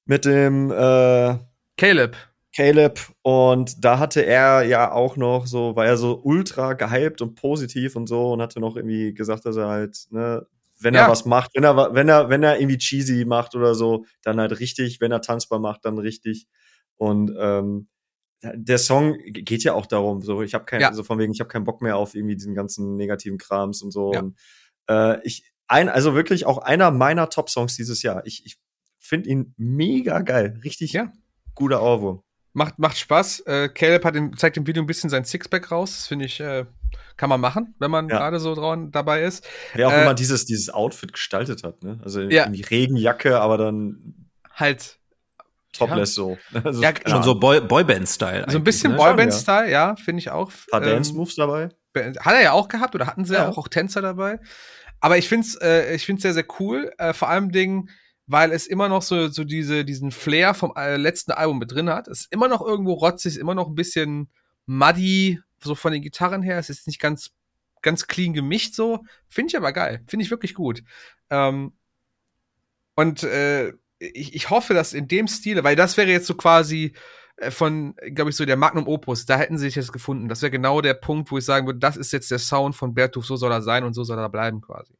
[0.04, 1.38] mit dem äh,
[1.76, 2.16] Caleb.
[2.56, 7.34] Caleb und da hatte er ja auch noch so, war er so ultra gehypt und
[7.34, 10.46] positiv und so und hatte noch irgendwie gesagt, dass er halt, ne,
[10.80, 11.02] wenn Ja.
[11.06, 14.38] er was macht, wenn er, wenn er, wenn er irgendwie cheesy macht oder so, dann
[14.40, 16.46] halt richtig, wenn er tanzbar macht, dann richtig.
[16.96, 17.88] Und ähm,
[18.42, 20.92] der Song geht ja auch darum, so ich habe keinen, Ja.
[20.92, 23.90] so von wegen, ich habe keinen Bock mehr auf irgendwie diesen ganzen negativen Krams und
[23.90, 24.12] so.
[24.12, 24.20] Ja.
[24.20, 24.38] Und,
[24.88, 28.24] äh, ich, ein, also wirklich auch einer meiner Top-Songs dieses Jahr.
[28.26, 28.56] Ich, ich
[28.98, 31.12] finde ihn mega geil, richtig Ja.
[31.54, 32.22] guter Ohrwurm.
[32.58, 33.40] Macht, macht Spaß.
[33.46, 35.92] Äh, Caleb hat im, zeigt im Video ein bisschen sein Sixpack raus.
[35.92, 36.64] Das finde ich, äh,
[37.16, 38.18] kann man machen, wenn man Ja.
[38.18, 39.46] gerade so dran, dabei ist.
[39.74, 42.00] Wer auch Äh, immer dieses, dieses Outfit gestaltet hat, ne?
[42.02, 42.42] Also Ja.
[42.44, 44.14] irgendwie Regenjacke, aber dann
[44.52, 44.98] Halt
[45.72, 46.36] topless so.
[46.64, 47.36] Also, Ja, Schon so.
[47.38, 48.46] Boy Boyband-Style.
[48.48, 48.96] so ein bisschen ne?
[48.98, 50.50] Boyband-Style, ja, finde ich auch.
[50.50, 51.68] Ein paar Ähm, Dance-Moves dabei.
[51.94, 53.48] Hat er ja auch gehabt oder hatten sie ja Ja.
[53.48, 54.40] auch, auch Tänzer dabei.
[55.00, 56.90] Aber ich finde es äh, ich find's sehr, sehr cool.
[56.98, 57.88] Äh, vor allem Dingen,
[58.28, 61.90] weil es immer noch so, so diese, diesen Flair vom äh, letzten Album mit drin
[61.90, 62.06] hat.
[62.06, 64.30] Es ist immer noch irgendwo rotzig, ist immer noch ein bisschen
[64.66, 66.58] muddy, so von den Gitarren her.
[66.58, 67.32] Es ist nicht ganz
[67.82, 69.04] ganz clean gemischt so.
[69.28, 70.02] Finde ich aber geil.
[70.06, 70.82] Finde ich wirklich gut.
[71.30, 71.72] Ähm,
[72.94, 76.94] und äh, ich, ich hoffe, dass in dem Stile, weil das wäre jetzt so quasi
[77.36, 80.28] äh, von, glaube ich, so der Magnum Opus, da hätten sie sich jetzt gefunden.
[80.28, 82.94] Das wäre genau der Punkt, wo ich sagen würde, das ist jetzt der Sound von
[82.94, 84.94] Bertuf, so soll er sein und so soll er bleiben quasi.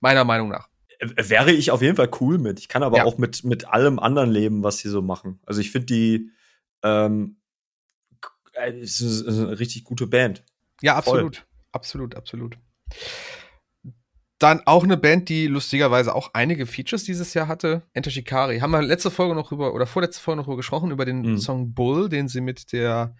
[0.00, 0.68] Meiner Meinung nach.
[1.00, 2.58] Wäre ich auf jeden Fall cool mit.
[2.58, 3.04] Ich kann aber ja.
[3.04, 5.40] auch mit, mit allem anderen leben, was sie so machen.
[5.44, 6.30] Also ich finde die
[6.82, 7.36] ähm,
[8.56, 10.44] äh, ist eine richtig gute Band.
[10.82, 11.36] Ja, absolut.
[11.36, 11.46] Voll.
[11.72, 12.58] Absolut, absolut.
[14.38, 17.82] Dann auch eine Band, die lustigerweise auch einige Features dieses Jahr hatte.
[17.92, 18.60] Enter Shikari.
[18.60, 21.38] Haben wir letzte Folge noch über, oder vorletzte Folge noch über gesprochen, über den mhm.
[21.38, 23.14] Song Bull, den sie mit der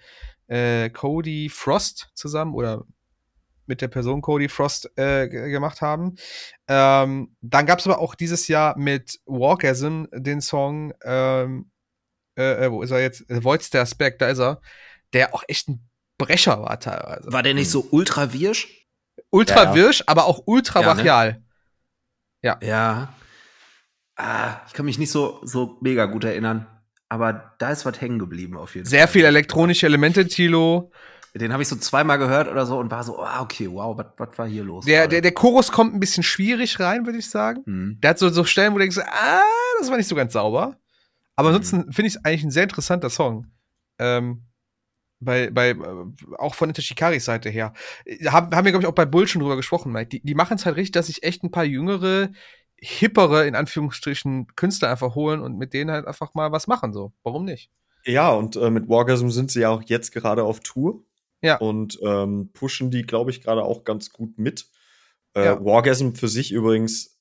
[0.47, 2.85] äh, Cody Frost zusammen oder
[3.68, 6.16] mit der Person Cody Frost äh, gemacht haben.
[6.68, 11.70] Ähm, dann gab es aber auch dieses Jahr mit Walkasm den Song, ähm,
[12.38, 13.24] äh, äh wo ist er jetzt?
[13.29, 14.61] Void Stairs Back, da ist er,
[15.12, 17.31] der auch echt ein Brecher war teilweise.
[17.31, 18.87] War der nicht so ultra wirsch?
[19.31, 21.33] ultra ja, wirsch, aber auch ultra ja, brachial.
[21.33, 21.42] Ne?
[22.42, 22.59] Ja.
[22.62, 23.14] Ja.
[24.16, 26.66] Ah, ich kann mich nicht so, so mega gut erinnern.
[27.09, 29.09] Aber da ist was hängen geblieben auf jeden Sehr Fall.
[29.09, 30.90] Sehr viel elektronische Elemente, Tilo.
[31.38, 34.38] Den habe ich so zweimal gehört oder so und war so, oh, okay, wow, was
[34.38, 34.85] war hier los?
[34.87, 37.62] Der, der, der Chorus kommt ein bisschen schwierig rein, würde ich sagen.
[37.66, 38.01] Mhm.
[38.03, 39.40] Der hat so, so Stellen, wo du denkst, ah,
[39.79, 40.77] das war nicht so ganz sauber.
[41.35, 41.57] Aber mhm.
[41.57, 43.46] ansonsten finde ich es eigentlich ein sehr interessanter Song.
[43.99, 44.42] Ähm,
[45.20, 45.75] bei, bei,
[46.38, 47.72] auch von der Shikaris Seite her.
[48.27, 50.09] Haben, haben wir, glaube ich, auch bei Bull schon drüber gesprochen, Mike.
[50.09, 52.31] Die, die machen es halt richtig, dass sich echt ein paar jüngere,
[52.79, 57.12] hippere, in Anführungsstrichen, Künstler einfach holen und mit denen halt einfach mal was machen, so.
[57.22, 57.70] Warum nicht?
[58.05, 61.03] Ja, und äh, mit Wargasm sind sie ja auch jetzt gerade auf Tour.
[61.47, 61.57] Ja.
[61.57, 64.67] Und ähm, pushen die, glaube ich, gerade auch ganz gut mit.
[65.35, 65.65] Äh, ja.
[65.65, 67.19] Wargasm für sich übrigens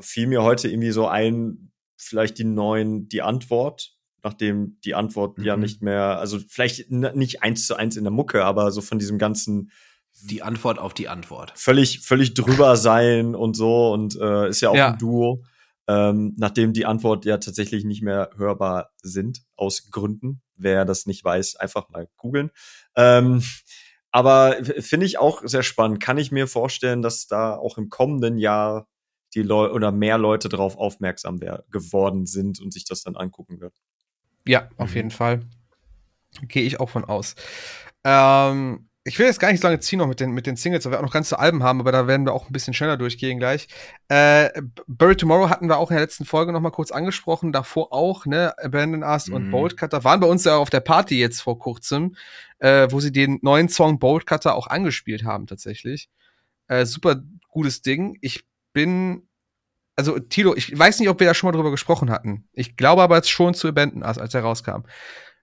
[0.00, 5.44] fiel mir heute irgendwie so ein, vielleicht die neuen, die Antwort nachdem die Antwort mhm.
[5.44, 8.98] ja nicht mehr, also vielleicht nicht eins zu eins in der Mucke, aber so von
[8.98, 9.70] diesem ganzen
[10.20, 11.52] die Antwort auf die Antwort.
[11.54, 14.92] Völlig, völlig drüber sein und so und äh, ist ja auch ja.
[14.92, 15.44] ein Duo.
[15.88, 20.42] Ähm, nachdem die Antwort ja tatsächlich nicht mehr hörbar sind, aus Gründen.
[20.54, 22.50] Wer das nicht weiß, einfach mal googeln.
[22.94, 23.42] Ähm,
[24.10, 26.00] aber finde ich auch sehr spannend.
[26.00, 28.86] Kann ich mir vorstellen, dass da auch im kommenden Jahr
[29.34, 31.38] die Leute oder mehr Leute darauf aufmerksam
[31.70, 33.74] geworden sind und sich das dann angucken wird.
[34.46, 34.96] Ja, auf mhm.
[34.96, 35.40] jeden Fall.
[36.42, 37.34] Gehe ich auch von aus.
[38.04, 40.84] Ähm, ich will jetzt gar nicht so lange ziehen noch mit den, mit den Singles,
[40.84, 42.96] weil wir auch noch ganze Alben haben, aber da werden wir auch ein bisschen schneller
[42.96, 43.66] durchgehen gleich.
[44.08, 44.50] Äh,
[44.86, 48.26] Bury Tomorrow hatten wir auch in der letzten Folge noch mal kurz angesprochen, davor auch,
[48.26, 49.34] ne, Abandon Us mhm.
[49.34, 52.16] und Bolt Cutter waren bei uns ja auf der Party jetzt vor kurzem,
[52.58, 56.08] äh, wo sie den neuen Song Bolt Cutter auch angespielt haben tatsächlich.
[56.68, 58.18] Äh, super gutes Ding.
[58.20, 59.28] Ich bin
[59.96, 62.46] also Tilo, ich weiß nicht, ob wir da schon mal drüber gesprochen hatten.
[62.52, 64.84] Ich glaube aber jetzt schon zu Abandon Us, als er rauskam.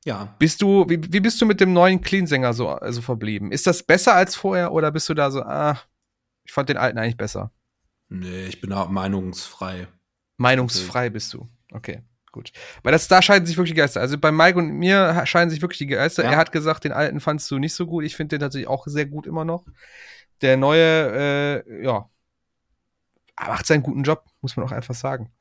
[0.06, 0.36] Ja.
[0.38, 3.52] Bist du, wie, wie bist du mit dem neuen Clean-Sänger so also verblieben?
[3.52, 5.80] Ist das besser als vorher oder bist du da so, ah,
[6.44, 7.52] ich fand den alten eigentlich besser?
[8.10, 9.88] Nee, ich bin da meinungsfrei.
[10.38, 11.10] Meinungsfrei okay.
[11.10, 11.50] bist du.
[11.72, 12.52] Okay, gut.
[12.84, 14.00] Weil das, da scheiden sich wirklich die Geister.
[14.00, 16.24] Also bei Mike und mir scheiden sich wirklich die Geister.
[16.24, 16.32] Ja.
[16.34, 18.04] Er hat gesagt, den alten fandst du nicht so gut.
[18.04, 19.66] Ich finde den tatsächlich auch sehr gut immer noch.
[20.42, 22.08] Der neue, äh, ja,
[23.40, 25.32] macht seinen guten Job, muss man auch einfach sagen.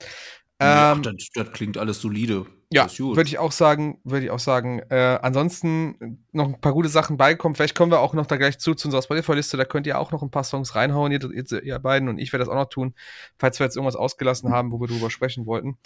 [0.60, 2.46] Ähm, das, das, klingt alles solide.
[2.72, 4.80] Ja, würde ich auch sagen, würde ich auch sagen.
[4.88, 7.54] Äh, ansonsten noch ein paar gute Sachen beikommen.
[7.54, 9.56] Vielleicht kommen wir auch noch da gleich zu, zu unserer Spotify-Liste.
[9.56, 12.44] Da könnt ihr auch noch ein paar Songs reinhauen, ihr, ihr, beiden und ich werde
[12.44, 12.94] das auch noch tun,
[13.38, 15.76] falls wir jetzt irgendwas ausgelassen haben, wo wir drüber sprechen wollten.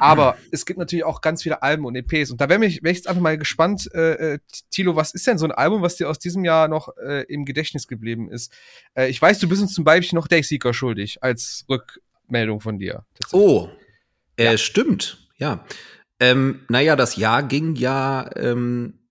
[0.00, 2.30] Aber es gibt natürlich auch ganz viele Alben und EPs.
[2.30, 4.38] Und da wäre ich, wär ich jetzt einfach mal gespannt, äh, äh,
[4.70, 7.46] Tilo, was ist denn so ein Album, was dir aus diesem Jahr noch äh, im
[7.46, 8.52] Gedächtnis geblieben ist?
[8.94, 13.06] Äh, ich weiß, du bist uns zum Beispiel noch Dayseeker schuldig, als Rückmeldung von dir.
[13.32, 13.70] Oh,
[14.36, 14.58] äh, ja.
[14.58, 15.64] stimmt, ja.
[16.20, 19.08] Ähm, naja, das Jahr ging ja ähm,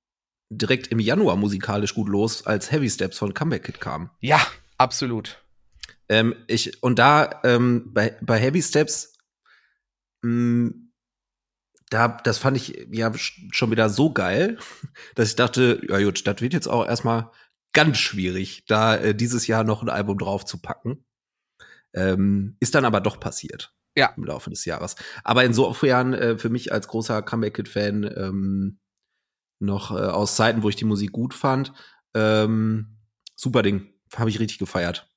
[0.50, 4.10] direkt im Januar musikalisch gut los, als Heavy Steps von Comeback Kid kam.
[4.20, 4.46] Ja,
[4.78, 5.44] absolut.
[6.10, 9.18] Ähm, ich, und da ähm, bei, bei Heavy Steps,
[10.22, 10.80] mh, mm,
[11.90, 14.58] da, das fand ich ja schon wieder so geil,
[15.16, 17.32] dass ich dachte, ja gut, das wird jetzt auch erstmal
[17.74, 21.06] ganz schwierig, da äh, dieses Jahr noch ein Album drauf zu packen.
[21.94, 24.14] Ähm, ist dann aber doch passiert ja.
[24.18, 24.96] im Laufe des Jahres.
[25.24, 28.80] Aber insofern äh, für mich als großer Comeback Kid Fan ähm,
[29.60, 31.74] noch äh, aus Zeiten, wo ich die Musik gut fand,
[32.14, 32.98] ähm,
[33.36, 35.08] super Ding, habe ich richtig gefeiert.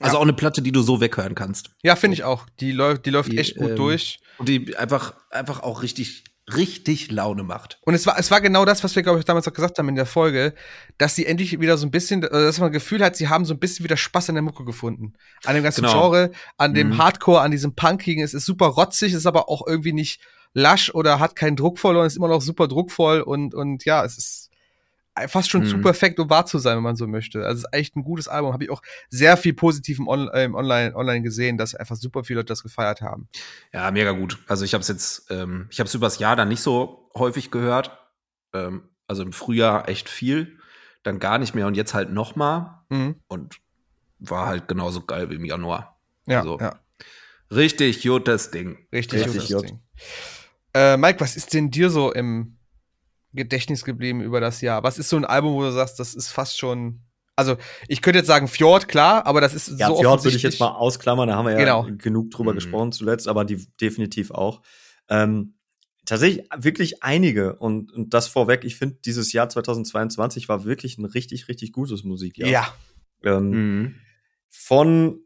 [0.00, 0.18] Also ja.
[0.18, 1.70] auch eine Platte, die du so weghören kannst.
[1.82, 2.46] Ja, finde ich auch.
[2.60, 4.20] Die läuft, die läuft die, echt gut ähm, durch.
[4.38, 6.24] Und die einfach, einfach auch richtig
[6.56, 7.78] richtig Laune macht.
[7.82, 9.88] Und es war, es war genau das, was wir, glaube ich, damals auch gesagt haben
[9.88, 10.54] in der Folge,
[10.96, 13.44] dass sie endlich wieder so ein bisschen, äh, dass man das Gefühl hat, sie haben
[13.44, 15.14] so ein bisschen wieder Spaß an der Mucke gefunden.
[15.44, 16.10] An dem ganzen genau.
[16.10, 16.98] Genre, an dem mhm.
[16.98, 18.22] Hardcore, an diesem Punkigen.
[18.22, 20.20] Es ist super rotzig, ist aber auch irgendwie nicht
[20.54, 24.18] lasch oder hat keinen Druck verloren, ist immer noch super druckvoll und, und ja, es
[24.18, 24.47] ist,
[25.26, 25.66] fast schon Mhm.
[25.66, 27.44] zu perfekt, um wahr zu sein, wenn man so möchte.
[27.44, 28.52] Also es ist echt ein gutes Album.
[28.52, 32.40] Habe ich auch sehr viel Positiven on, ähm, online, online gesehen, dass einfach super viele
[32.40, 33.28] Leute das gefeiert haben.
[33.72, 34.38] Ja, mega gut.
[34.46, 37.50] Also ich habe es jetzt, ähm, ich habe es übers Jahr dann nicht so häufig
[37.50, 37.98] gehört.
[38.52, 40.58] Ähm, also im Frühjahr echt viel,
[41.02, 43.16] dann gar nicht mehr und jetzt halt noch mal Mhm.
[43.26, 43.56] und
[44.18, 45.98] war halt genauso geil wie im Januar.
[46.26, 46.58] Ja, So.
[46.60, 46.78] ja,
[47.50, 48.76] Richtig gutes Ding.
[48.92, 49.64] richtig, Richtig gutes gut.
[49.64, 49.80] Ding.
[50.74, 52.57] Äh, Mike, was ist denn dir so im
[53.38, 54.82] Gedächtnis geblieben über das Jahr?
[54.82, 57.00] Was ist so ein Album, wo du sagst, das ist fast schon.
[57.36, 60.42] Also, ich könnte jetzt sagen Fjord, klar, aber das ist Ja, so Fjord würde ich
[60.42, 61.86] jetzt mal ausklammern, da haben wir ja Genau.
[61.96, 62.56] genug drüber Mhm.
[62.56, 64.60] gesprochen zuletzt, aber die definitiv auch.
[65.08, 65.54] Ähm,
[66.04, 71.04] tatsächlich wirklich einige und, und das vorweg, ich finde, dieses Jahr 2022 war wirklich ein
[71.04, 72.50] richtig, richtig gutes Musikjahr.
[72.50, 72.74] Ja,
[73.22, 73.94] Ähm, Mhm.
[74.48, 75.20] von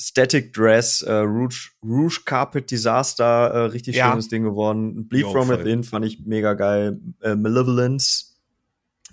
[0.00, 4.10] Static Dress, äh, Rouge, Rouge Carpet Disaster, äh, richtig Ja.
[4.10, 5.08] schönes Ding geworden.
[5.08, 5.58] Bleed Jo, From voll.
[5.58, 7.00] Within fand ich mega geil.
[7.20, 8.36] Äh, Malevolence.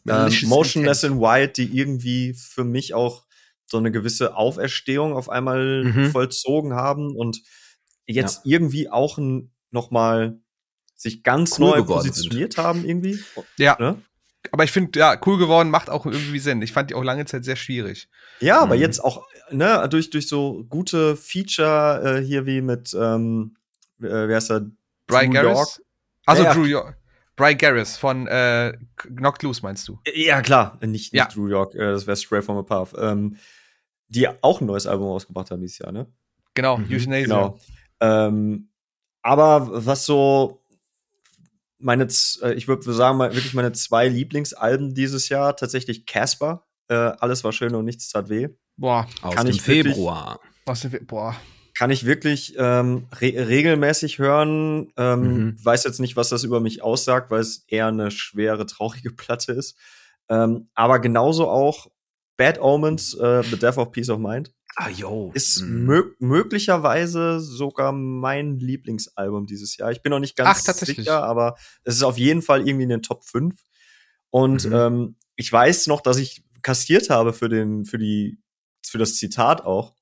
[0.08, 3.26] Ähm, Malicious Motionless in White, die irgendwie für mich auch
[3.66, 6.12] so eine gewisse Auferstehung auf einmal Mhm.
[6.12, 7.42] vollzogen haben und
[8.06, 10.40] jetzt irgendwie auch ein, noch mal
[10.96, 12.12] sich ganz Cool neu geworden sind.
[12.14, 13.20] positioniert haben irgendwie.
[13.58, 13.76] ja.
[13.80, 14.00] Ne?
[14.52, 16.62] Aber ich finde, ja, cool geworden macht auch irgendwie Sinn.
[16.62, 18.10] Ich fand die auch lange Zeit sehr schwierig.
[18.40, 18.82] Ja, aber Mhm.
[18.82, 23.56] jetzt auch ne, durch, durch so gute Feature äh, hier wie mit, ähm,
[24.00, 24.66] äh, wer ist der?
[25.08, 25.82] Brian Drew Garris.
[26.26, 26.54] Also Ja, ja.
[26.56, 26.98] Drew York.
[27.36, 30.00] Brian Garris von äh, Knocked Loose, meinst du?
[30.14, 31.26] Ja, klar, nicht, nicht Ja.
[31.28, 32.94] Drew York, äh, das wäre Straight from a Path.
[32.98, 33.38] Ähm,
[34.08, 36.08] die auch ein neues Album rausgebracht haben dieses Jahr, ne?
[36.54, 37.24] Genau, Mhm, Euthanasia.
[37.24, 37.60] Genau.
[38.00, 38.70] Ähm,
[39.22, 40.64] aber was so
[41.86, 42.08] meine,
[42.42, 46.66] äh, ich würde sagen, mal wirklich meine zwei Lieblingsalben dieses Jahr, tatsächlich Casper.
[46.90, 48.50] Äh, alles war schön und nichts tat weh.
[48.78, 50.40] Boah, Aus Kann dem ich wirklich- Februar.
[50.66, 51.06] was sind wir?
[51.06, 51.36] Boah.
[51.78, 54.92] Kann ich wirklich ähm, re regelmäßig hören.
[54.98, 55.66] Ähm, Mhm.
[55.66, 59.52] Weiß jetzt nicht, was das über mich aussagt, weil es eher eine schwere, traurige Platte
[59.54, 59.78] ist.
[60.30, 61.88] Ähm, aber genauso auch
[62.38, 64.54] Bad Omens, äh, The Death of Peace of Mind.
[64.78, 65.32] Ah, yo.
[65.34, 65.86] Ist Mhm.
[65.86, 69.92] mö möglicherweise sogar mein Lieblingsalbum dieses Jahr.
[69.92, 70.98] Ich bin noch nicht ganz Ach, tatsächlich.
[70.98, 73.56] sicher, aber es ist auf jeden Fall irgendwie in den Top 5.
[74.32, 74.74] Und Mhm.
[74.76, 78.40] ähm, ich weiß noch, dass ich kassiert habe für den, für die,
[78.86, 79.96] für das Zitat auch,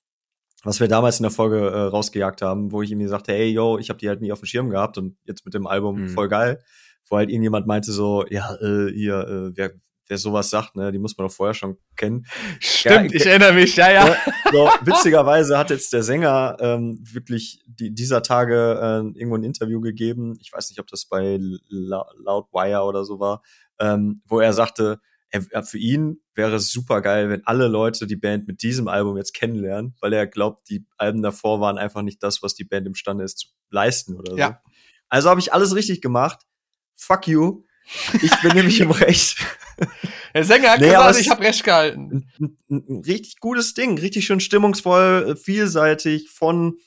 [0.63, 3.77] was wir damals in der Folge äh, rausgejagt haben, wo ich irgendwie sagte, hey, yo,
[3.77, 6.09] ich habe die halt nie auf dem Schirm gehabt und jetzt mit dem Album Mhm.
[6.09, 6.63] voll geil.
[7.09, 9.73] Wo halt irgendjemand meinte so, ja, äh, hier, äh, wer,
[10.13, 12.27] wer sowas sagt, ne, die muss man doch vorher schon kennen.
[12.59, 14.15] Stimmt, Ja, ich erinnere mich, ja, ja.
[14.51, 19.81] So, witzigerweise hat jetzt der Sänger ähm, wirklich die, dieser Tage äh, irgendwo ein Interview
[19.81, 20.37] gegeben.
[20.39, 23.41] Ich weiß nicht, ob das bei La Loudwire oder so war,
[23.79, 24.99] ähm, wo er sagte,
[25.31, 29.17] er, für ihn wäre es super geil, wenn alle Leute die Band mit diesem Album
[29.17, 32.85] jetzt kennenlernen, weil er glaubt, die Alben davor waren einfach nicht das, was die Band
[32.85, 34.37] imstande ist zu leisten oder so.
[34.37, 34.61] Ja.
[35.09, 36.45] Also habe ich alles richtig gemacht.
[36.95, 37.63] Fuck you.
[38.21, 39.37] Ich bin nämlich im Recht.
[40.33, 42.27] Der Sänger hat Nee, gesagt, es ich habe recht gehalten.
[42.39, 46.77] ein, ein, ein richtig gutes Ding, richtig schön stimmungsvoll, äh, vielseitig, von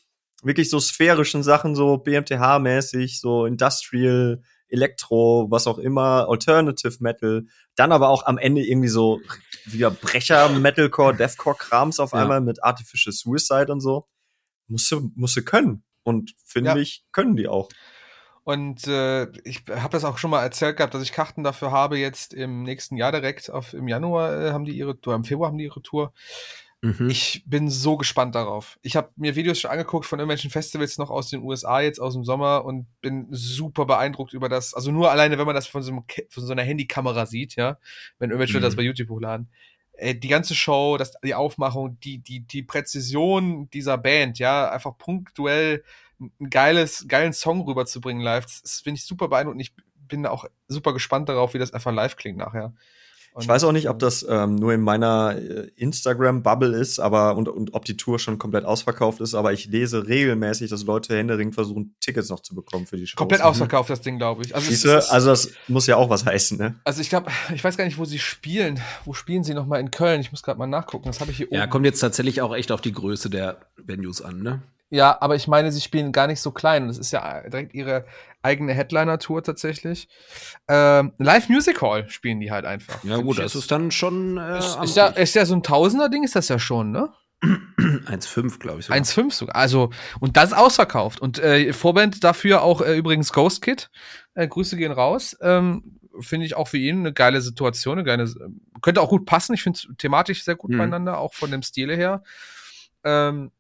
[0.43, 7.45] wirklich so sphärischen Sachen, so BMTH-mäßig, so Industrial, Elektro, was auch immer, Alternative Metal,
[7.77, 9.21] dann aber auch am Ende irgendwie so
[9.65, 12.21] wieder Brecher, Metalcore, Deathcore-Krams auf Ja.
[12.23, 14.07] einmal mit Artificial Suicide und so.
[14.69, 15.85] Musste, musste können.
[16.03, 16.77] Und finde Ja.
[16.77, 17.69] ich, können die auch.
[18.47, 21.99] Und äh, ich habe das auch schon mal erzählt gehabt, dass ich Karten dafür habe
[21.99, 23.51] jetzt im nächsten Jahr direkt.
[23.51, 26.13] Auf, Im Januar äh, haben die ihre Tour, im Februar haben die ihre Tour.
[26.81, 27.11] Mhm.
[27.11, 28.79] Ich bin so gespannt darauf.
[28.83, 32.15] Ich habe mir Videos schon angeguckt von irgendwelchen Festivals noch aus den USA jetzt aus
[32.15, 34.75] dem Sommer und bin super beeindruckt über das.
[34.75, 37.79] Also nur alleine, wenn man das von so, einem, von so einer Handykamera sieht, ja,
[38.21, 38.63] wenn irgendwelche Mhm.
[38.63, 39.49] das bei YouTube hochladen.
[39.95, 44.97] Äh, die ganze Show, das, die Aufmachung, die, die, die Präzision dieser Band, ja, einfach
[44.97, 45.83] punktuell
[46.21, 49.63] ein geiles, geilen Song rüberzubringen live, das, das finde ich super beeindruckend.
[49.63, 49.75] Ich
[50.09, 52.73] bin auch super gespannt darauf, wie das einfach live klingt nachher.
[53.39, 56.99] Ich Und, weiß auch nicht, ob äh, das ähm, nur in meiner äh, Instagram-Bubble ist,
[56.99, 60.85] aber und, und ob die Tour schon komplett ausverkauft ist, aber ich lese regelmäßig, dass
[60.85, 63.17] Leute händeringend versuchen, Tickets noch zu bekommen für die Shows.
[63.19, 63.47] komplett Mhm.
[63.49, 64.55] ausverkauft, das Ding, glaube ich.
[64.55, 66.77] Also, es- Siehste, es ist- also das muss ja auch was heißen, ne?
[66.85, 68.81] Also ich glaube, ich weiß gar nicht, wo sie spielen.
[69.05, 70.23] Wo spielen sie nochmal in Köln?
[70.23, 71.05] Ich muss gerade mal nachgucken.
[71.07, 71.71] Das habe ich hier Ja, oben.
[71.71, 74.63] kommt jetzt tatsächlich auch echt auf die Größe der Venues an, ne?
[74.91, 76.87] Ja, aber ich meine, sie spielen gar nicht so klein.
[76.89, 78.07] Das ist ja direkt ihre
[78.43, 80.09] eigene Headliner-Tour tatsächlich.
[80.69, 83.03] Ähm, Live Music Hall spielen die halt einfach.
[83.03, 86.23] Ja, gut, das ist dann schon äh, ist, ist, ja, ist ja so ein Tausender-Ding,
[86.23, 87.13] ist das ja schon, ne?
[87.43, 88.87] 1,5, glaube ich.
[88.87, 89.01] sogar.
[89.01, 89.57] 1,5 sogar.
[89.57, 91.21] Also, und das ist ausverkauft.
[91.21, 93.91] Und äh, Vorband dafür auch äh, übrigens Ghost Kid.
[94.35, 95.37] Äh, Grüße gehen raus.
[95.41, 97.99] Ähm, finde ich auch für ihn eine geile Situation.
[97.99, 98.33] Eine geile,
[98.81, 99.53] könnte auch gut passen.
[99.55, 100.79] Ich finde es thematisch sehr gut Mhm.
[100.79, 102.23] beieinander, auch von dem Stile her.
[103.05, 103.51] Ähm,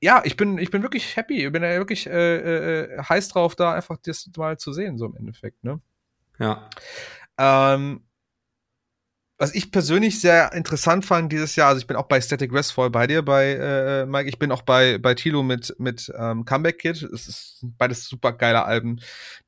[0.00, 1.46] ja, ich bin, ich bin wirklich happy.
[1.46, 5.06] Ich bin ja wirklich äh, äh, heiß drauf, da einfach das mal zu sehen, so
[5.06, 5.64] im Endeffekt.
[5.64, 5.80] Ne?
[6.38, 6.68] Ja.
[7.38, 8.04] Ähm,
[9.40, 12.72] was ich persönlich sehr interessant fand dieses Jahr, also ich bin auch bei Static Rest
[12.72, 16.44] voll bei dir, bei äh, Mike, ich bin auch bei, bei Tilo mit, mit ähm,
[16.44, 17.02] Comeback Kid.
[17.02, 19.00] Es ist beides super geile Alben,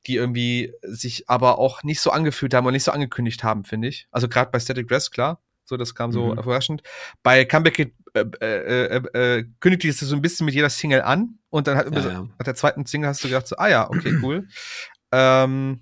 [0.07, 3.89] die irgendwie sich aber auch nicht so angefühlt haben und nicht so angekündigt haben, finde
[3.89, 4.07] ich.
[4.11, 5.41] Also gerade bei Static Rest, klar.
[5.71, 6.39] So, das kam so Mhm.
[6.39, 6.83] überraschend.
[7.23, 11.01] Bei Comeback Kid äh, äh, äh, äh, kündigte es so ein bisschen mit jeder Single
[11.01, 12.21] an und dann hat Ja, ja.
[12.37, 14.47] nach der zweiten Single hast du gedacht so, ah ja, okay, cool.
[15.13, 15.79] ähm,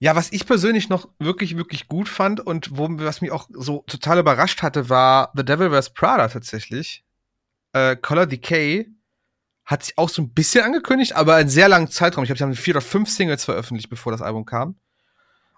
[0.00, 3.84] ja, was ich persönlich noch wirklich, wirklich gut fand und wo, was mich auch so
[3.86, 7.04] total überrascht hatte, war The Devil Wears Prada tatsächlich.
[7.72, 8.90] Äh, Color Decay
[9.64, 12.24] hat sich auch so ein bisschen angekündigt, aber einen sehr langen Zeitraum.
[12.24, 14.76] Ich glaube, sie haben vier oder fünf Singles veröffentlicht, bevor das Album kam.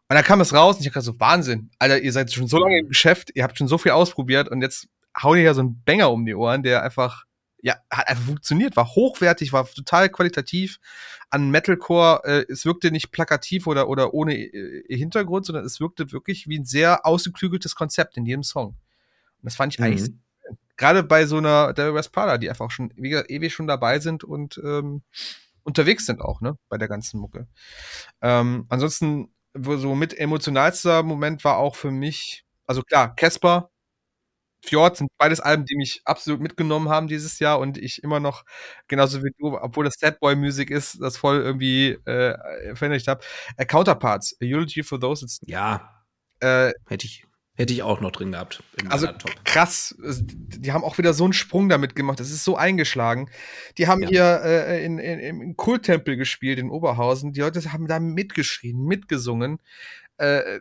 [0.09, 1.71] Und dann kam es raus und ich dachte so, Wahnsinn.
[1.79, 4.63] Alter, ihr seid schon so lange im Geschäft, ihr habt schon so viel ausprobiert und
[4.63, 4.89] jetzt
[5.21, 7.25] hauen ihr ja so einen Banger um die Ohren, der einfach,
[7.61, 10.79] ja, hat einfach funktioniert, war hochwertig, war total qualitativ
[11.31, 12.21] an Metalcore.
[12.25, 16.59] Äh, es wirkte nicht plakativ oder, oder ohne äh, Hintergrund, sondern es wirkte wirklich wie
[16.59, 18.69] ein sehr ausgeklügeltes Konzept in jedem Song.
[18.69, 18.77] Und
[19.43, 20.21] das fand ich eigentlich Mhm.
[20.77, 23.99] gerade bei so einer Devil Wears Prada, die einfach schon wie gesagt, ewig schon dabei
[23.99, 25.03] sind und ähm,
[25.65, 27.49] unterwegs sind auch, ne, bei der ganzen Mucke.
[28.23, 33.71] Ähm, ansonsten, wo so mit emotionalster Moment war auch für mich, also klar, Casper,
[34.65, 38.45] Fjord sind beides Alben, die mich absolut mitgenommen haben dieses Jahr und ich immer noch,
[38.89, 42.37] genauso wie du, obwohl das Sad Boy Music ist, das voll irgendwie äh,
[42.75, 43.23] verinnerlicht habe.
[43.57, 46.05] Äh, Counterparts, A Eulogy for Those, it's, Ja,
[46.41, 47.25] äh, hätte ich,
[47.57, 48.63] hätte ich auch noch drin gehabt.
[48.89, 49.09] Also
[49.45, 52.21] krass, die haben auch wieder so einen Sprung damit gemacht.
[52.21, 53.31] Das ist so eingeschlagen.
[53.79, 54.09] Die haben Ja.
[54.09, 57.33] hier äh, in, in, im Kulttempel gespielt in Oberhausen.
[57.33, 59.59] Die Leute haben da mitgeschrien, mitgesungen.
[60.19, 60.61] Äh,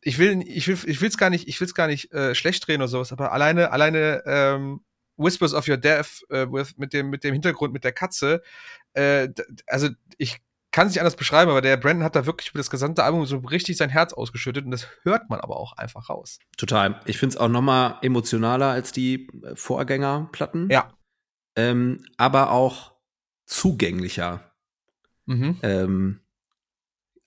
[0.00, 2.82] ich will, ich will, ich will's gar nicht, ich will's gar nicht äh, schlecht reden
[2.82, 3.12] oder sowas.
[3.12, 4.80] Aber alleine, alleine ähm,
[5.16, 8.42] Whispers of Your Death äh, with, mit dem, mit dem Hintergrund mit der Katze.
[8.92, 9.28] Äh,
[9.66, 10.38] also ich
[10.70, 13.24] kann es nicht anders beschreiben, aber der Brandon hat da wirklich über das gesamte Album
[13.24, 16.38] so richtig sein Herz ausgeschüttet und das hört man aber auch einfach raus.
[16.56, 17.00] Total.
[17.06, 20.68] Ich finde es auch noch mal emotionaler als die äh, Vorgängerplatten.
[20.70, 20.92] Ja.
[21.56, 22.92] Ähm, aber auch
[23.46, 24.52] zugänglicher.
[25.26, 25.58] Mhm.
[25.62, 26.20] Ähm,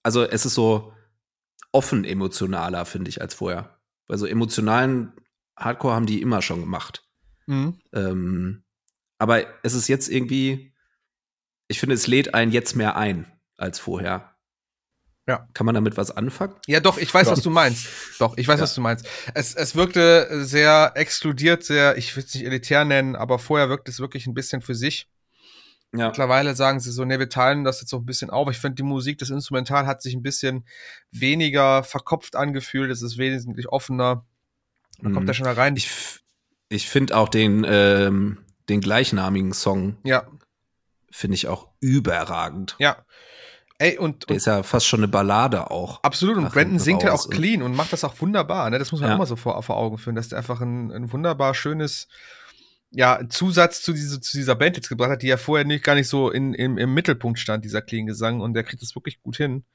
[0.04, 0.94] also es ist so
[1.72, 3.78] offen emotionaler, finde ich, als vorher.
[4.08, 5.14] Also emotionalen
[5.58, 7.08] Hardcore haben die immer schon gemacht.
[7.48, 7.80] Mhm.
[7.94, 8.64] Ähm,
[9.18, 10.71] aber es ist jetzt irgendwie,
[11.72, 13.26] ich finde, es lädt einen jetzt mehr ein
[13.58, 14.36] als vorher.
[15.28, 15.48] Ja.
[15.54, 16.56] Kann man damit was anfangen?
[16.68, 17.34] Ja, doch, ich weiß, Ja.
[17.34, 17.88] was du meinst.
[18.20, 18.64] Doch, ich weiß, Ja.
[18.64, 19.08] was du meinst.
[19.34, 23.92] Es, es wirkte sehr exkludiert, sehr, ich will es nicht elitär nennen, aber vorher wirkte
[23.92, 25.08] es wirklich ein bisschen für sich.
[25.96, 26.08] Ja.
[26.08, 28.50] Mittlerweile sagen sie so, ne, wir teilen das jetzt so ein bisschen auf.
[28.50, 30.66] Ich finde, die Musik, das Instrumental hat sich ein bisschen
[31.12, 32.90] weniger verkopft angefühlt.
[32.92, 34.26] Es ist wesentlich offener.
[35.02, 35.28] Man kommt Mhm.
[35.28, 35.76] da schon rein.
[35.76, 36.22] Ich, f-
[36.70, 38.38] ich finde auch den, ähm,
[38.70, 40.26] den gleichnamigen Song, ja,
[41.12, 42.76] finde ich auch überragend.
[42.80, 42.98] ja.
[43.78, 46.04] Ey, und, Der ist ja fast schon eine Ballade auch.
[46.04, 48.70] Absolut, und Brandon singt raus auch clean und macht das auch wunderbar.
[48.70, 48.78] Ne?
[48.78, 49.16] Das muss man Ja.
[49.16, 52.08] auch mal so vor, vor Augen führen, dass der einfach ein, ein wunderbar schönes
[52.92, 55.96] ja, Zusatz zu, diese, zu dieser Band jetzt gebracht hat, die ja vorher nicht, gar
[55.96, 59.20] nicht so in, im, im Mittelpunkt stand, dieser clean Gesang, und der kriegt das wirklich
[59.24, 59.66] gut hin.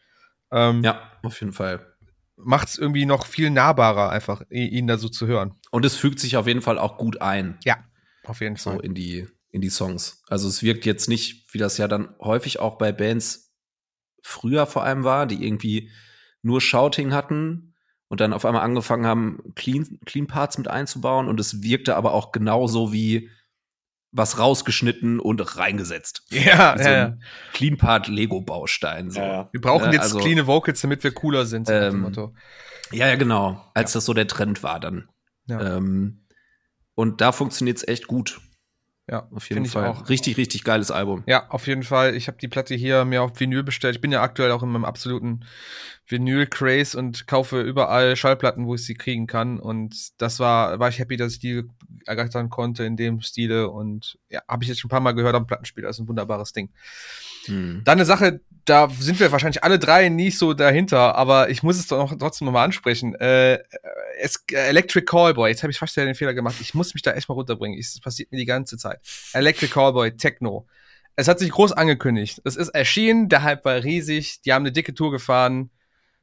[0.53, 1.85] Ähm, Ja, auf jeden Fall.
[2.37, 5.55] Macht es irgendwie noch viel nahbarer, einfach ihn da so zu hören.
[5.73, 7.59] Und es fügt sich auf jeden Fall auch gut ein,
[8.23, 8.81] Auf jeden so Fall.
[8.85, 9.27] in die,
[9.57, 10.23] in die Songs.
[10.29, 13.53] Also es wirkt jetzt nicht, wie das ja dann häufig auch bei Bands
[14.23, 15.91] früher vor allem war, die irgendwie
[16.43, 17.75] nur Shouting hatten
[18.09, 22.13] und dann auf einmal angefangen haben, Clean, Clean Parts mit einzubauen und es wirkte aber
[22.13, 23.31] auch genauso wie
[24.13, 26.23] was rausgeschnitten und reingesetzt.
[26.31, 27.17] Ja, so ja,
[27.53, 29.11] Clean Part Lego Baustein.
[29.11, 29.21] So.
[29.21, 29.49] Ja.
[29.53, 32.35] Wir brauchen Ja, jetzt also- cleane Vocals, damit wir cooler sind, so Ähm, Motto.
[32.93, 33.65] Ja, ja, genau.
[33.75, 35.09] Als das so der Trend war dann.
[35.47, 35.77] Ja.
[35.77, 36.27] Ähm,
[36.95, 38.41] und da funktioniert es echt gut.
[39.09, 39.87] Ja, Auf jeden Fall.
[39.87, 40.09] auch.
[40.09, 41.23] Richtig, richtig geiles Album.
[41.27, 42.17] Ja, auf jeden Fall.
[42.17, 43.95] Ich habe die Platte hier mir auf Vinyl bestellt.
[43.95, 45.45] Ich bin ja aktuell auch in meinem absoluten
[46.09, 49.61] Vinyl-Craze und kaufe überall Schallplatten, wo ich sie kriegen kann.
[49.61, 51.63] Und das war, war ich happy, dass ich die
[52.05, 53.71] ergattern konnte in dem Stile.
[53.71, 55.87] Und ja, habe ich jetzt schon ein paar Mal gehört am Plattenspieler.
[55.87, 56.71] Das ist ein wunderbares Ding.
[57.45, 57.83] Hm.
[57.85, 61.79] Dann eine Sache, da sind wir wahrscheinlich alle drei nicht so dahinter, aber ich muss
[61.79, 63.15] es doch noch, trotzdem nochmal ansprechen.
[63.15, 63.61] Äh,
[64.19, 66.57] es, äh, Electric Callboy, jetzt habe ich fast ja den Fehler gemacht.
[66.61, 67.79] Ich muss mich da echt mal runterbringen.
[67.79, 69.01] Das passiert mir die ganze Zeit.
[69.33, 70.67] Electric Callboy, Techno.
[71.15, 72.43] Es hat sich groß angekündigt.
[72.45, 75.71] Es ist erschienen, der Hype war riesig, die haben eine dicke Tour gefahren,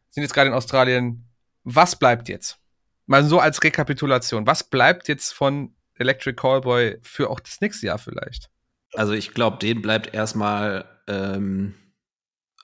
[0.09, 1.25] sind jetzt gerade in Australien.
[1.63, 2.59] Was bleibt jetzt?
[3.05, 4.45] Mal so als Rekapitulation.
[4.45, 8.49] Was bleibt jetzt von Electric Callboy für auch das nächste Jahr vielleicht?
[8.93, 11.73] Also ich glaube, denen bleibt erstmal ähm,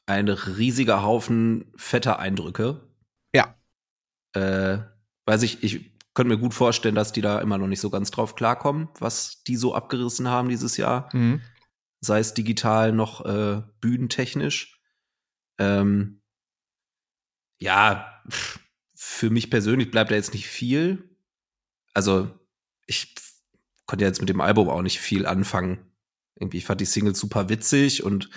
[0.10, 2.82] ein riesiger Haufen fetter Eindrücke.
[3.34, 3.56] Ja.
[4.34, 4.80] Äh,
[5.26, 8.10] weiß ich, ich könnte mir gut vorstellen, dass die da immer noch nicht so ganz
[8.12, 11.10] drauf klarkommen, was die so abgerissen haben dieses Jahr.
[11.16, 11.42] Mhm.
[12.02, 14.82] sei es digital noch äh, bühnentechnisch.
[15.60, 16.22] Ähm,
[17.60, 18.24] ja,
[18.96, 21.18] für mich persönlich bleibt da jetzt nicht viel.
[21.94, 22.32] Also
[22.88, 23.16] ich
[23.86, 25.92] konnte jetzt mit dem Album auch nicht viel anfangen.
[26.36, 28.30] Irgendwie, ich fand die Single super witzig und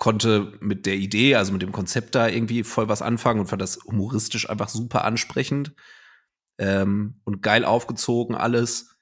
[0.00, 3.60] konnte mit der Idee, also mit dem Konzept da irgendwie voll was anfangen und fand
[3.60, 5.74] das humoristisch einfach super ansprechend
[6.58, 8.96] ähm, und geil aufgezogen alles.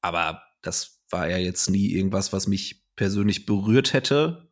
[0.00, 4.50] Aber das war ja jetzt nie irgendwas, was mich persönlich berührt hätte.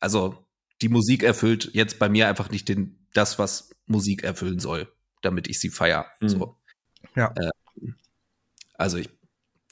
[0.00, 0.44] Also
[0.82, 4.92] die Musik erfüllt jetzt bei mir einfach nicht den, das, was Musik erfüllen soll,
[5.22, 6.06] damit ich sie feier.
[6.20, 6.28] Mhm.
[6.28, 6.56] So.
[7.14, 7.32] Ja.
[7.36, 7.92] Äh,
[8.74, 9.10] also ich,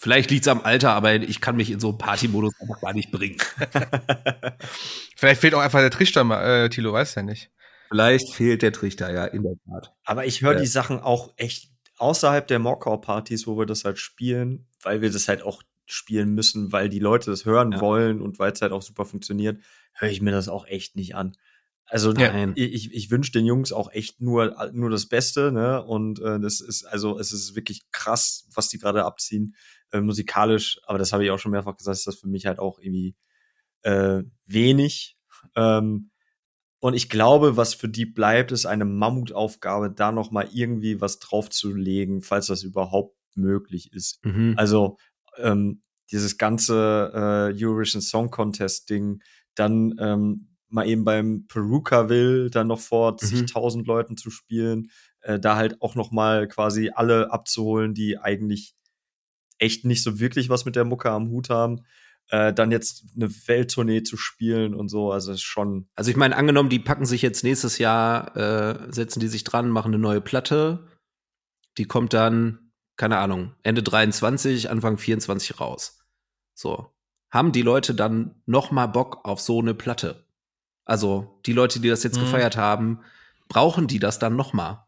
[0.03, 2.93] vielleicht liegt es am Alter, aber ich kann mich in so einen Party-Modus einfach gar
[2.93, 3.39] nicht bringen.
[5.17, 6.23] vielleicht fehlt auch einfach der Trichter,
[6.65, 7.51] äh, Tilo, weiß ja nicht.
[7.89, 9.95] Vielleicht fehlt der Trichter, ja, in der Tat.
[10.05, 10.61] Aber ich höre ja.
[10.61, 15.29] die Sachen auch echt außerhalb der Mockau-Partys, wo wir das halt spielen, weil wir das
[15.29, 17.81] halt auch spielen müssen, weil die Leute das hören ja.
[17.81, 21.15] wollen und weil es halt auch super funktioniert, höre ich mir das auch echt nicht
[21.15, 21.37] an.
[21.87, 22.53] Also Nein.
[22.57, 25.83] ich, ich wünsche den Jungs auch echt nur, nur das Beste, ne?
[25.85, 29.55] Und äh, das ist, also es ist wirklich krass, was die gerade abziehen,
[29.91, 32.59] äh, musikalisch, aber das habe ich auch schon mehrfach gesagt, ist das für mich halt
[32.59, 33.15] auch irgendwie
[33.83, 35.19] äh, wenig.
[35.55, 36.11] Ähm,
[36.81, 41.19] und ich glaube, was für die bleibt, ist eine Mammutaufgabe, da noch mal irgendwie was
[41.19, 44.25] draufzulegen, falls das überhaupt möglich ist.
[44.25, 44.55] Mhm.
[44.57, 44.97] Also
[45.37, 49.23] ähm, dieses ganze äh, Eurovision Song Contest Ding,
[49.55, 53.19] dann ähm, mal eben beim Peruka will, dann noch vor mhm.
[53.19, 58.75] zigtausend Leuten zu spielen, äh, da halt auch noch mal quasi alle abzuholen, die eigentlich
[59.59, 61.85] echt nicht so wirklich was mit der Mucke am Hut haben.
[62.29, 65.89] Äh, dann jetzt eine Welttournee zu spielen und so, also ist schon.
[65.95, 69.71] Also ich meine, angenommen, die packen sich jetzt nächstes Jahr, äh, setzen die sich dran,
[69.71, 70.89] machen eine neue Platte,
[71.79, 76.07] die kommt dann, keine Ahnung, Ende 23, Anfang 24 raus.
[76.55, 76.93] So.
[77.31, 80.27] Haben die Leute dann noch mal Bock auf so eine Platte?
[80.93, 82.25] Also die Leute, die das jetzt mhm.
[82.25, 83.01] gefeiert haben,
[83.49, 84.87] brauchen die das dann noch mal?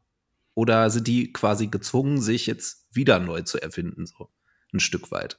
[0.52, 4.28] Oder sind die quasi gezwungen, sich jetzt wieder neu zu erfinden, so
[4.74, 5.38] ein Stück weit?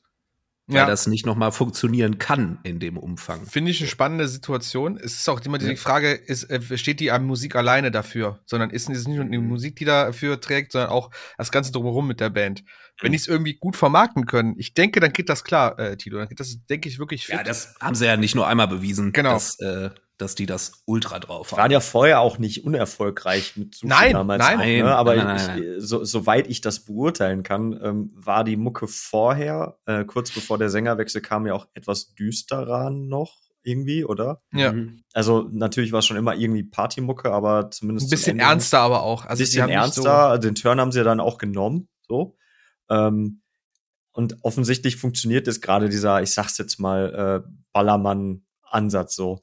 [0.66, 0.86] Weil ja.
[0.88, 3.46] das nicht noch mal funktionieren kann in dem Umfang.
[3.46, 4.98] Finde ich eine spannende Situation.
[4.98, 5.76] Es ist auch immer die ja.
[5.76, 8.40] Frage, ist, äh, steht die Musik alleine dafür?
[8.48, 12.08] Sondern ist es nicht nur die Musik, die dafür trägt, sondern auch das Ganze drumherum
[12.08, 12.64] mit der Band.
[13.00, 13.12] Wenn mhm.
[13.12, 16.18] die es irgendwie gut vermarkten können, ich denke, dann geht das klar, äh, Tilo.
[16.18, 17.36] Dann geht das, denke ich, wirklich fit.
[17.36, 19.12] Ja, das haben sie ja nicht nur einmal bewiesen.
[19.12, 19.34] Genau.
[19.34, 21.58] Dass, äh, dass die das ultra drauf haben.
[21.60, 24.40] Waren ja vorher auch nicht unerfolgreich mit Sushi nein, damals.
[24.40, 24.96] Nein, nein, ne?
[24.96, 29.78] aber nein, nein, ich, so, soweit ich das beurteilen kann, ähm, war die Mucke vorher,
[29.86, 34.42] äh, kurz bevor der Sängerwechsel kam, ja auch etwas düsterer noch irgendwie, oder?
[34.54, 34.72] Ja.
[34.72, 35.04] Mhm.
[35.14, 39.26] Also natürlich war es schon immer irgendwie Partymucke, aber zumindest ein bisschen ernster, aber auch.
[39.26, 40.34] Also ein bisschen ernster.
[40.34, 42.38] So den Turn haben sie ja dann auch genommen, so.
[42.90, 43.42] Ähm,
[44.14, 49.42] und offensichtlich funktioniert jetzt gerade dieser, ich sag's jetzt mal, äh, Ballermann-Ansatz so.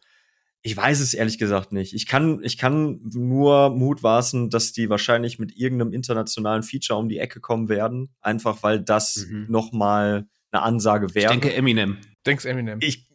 [0.65, 1.93] Ich weiß es ehrlich gesagt nicht.
[1.93, 7.19] Ich kann, ich kann nur mutmaßen, dass die wahrscheinlich mit irgendeinem internationalen Feature um die
[7.19, 8.15] Ecke kommen werden.
[8.21, 9.47] Einfach weil das mhm.
[9.49, 11.33] noch mal eine Ansage wäre.
[11.33, 11.99] Ich denke Eminem.
[12.25, 12.79] Denkst Eminem?
[12.81, 13.09] Ich,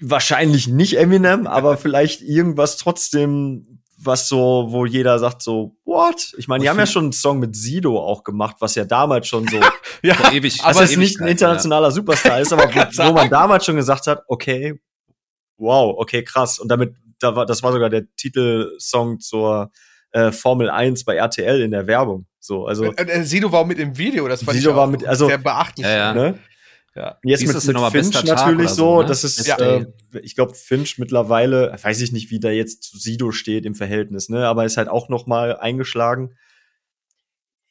[0.00, 6.34] wahrscheinlich nicht Eminem, aber vielleicht irgendwas trotzdem, was so, wo jeder sagt so, what?
[6.38, 9.26] Ich meine, die haben ja schon einen Song mit Sido auch gemacht, was ja damals
[9.26, 9.60] schon so
[10.02, 11.92] ja, ewig, aber es nicht ein internationaler ja.
[11.92, 14.80] Superstar ist, aber wo, wo man damals schon gesagt hat, okay,
[15.58, 16.58] wow, okay, krass.
[16.58, 19.70] Und damit, da war, das war sogar der Titelsong zur
[20.12, 22.26] äh, Formel 1 bei RTL in der Werbung.
[22.40, 22.84] So, also.
[22.84, 25.38] Äh, äh, Sido war mit im Video, das fand Sido ich war mit, also, sehr
[25.38, 25.86] beachtlich.
[25.86, 26.14] Ja, ja.
[26.14, 26.38] Ne?
[26.94, 27.18] Ja.
[27.22, 29.08] Jetzt mit, mit Finch natürlich so, so ne?
[29.08, 29.56] das ist, ja.
[29.56, 29.86] äh,
[30.22, 34.28] ich glaube, Finch mittlerweile, weiß ich nicht, wie da jetzt zu Sido steht im Verhältnis,
[34.28, 36.34] ne, aber ist halt auch noch mal eingeschlagen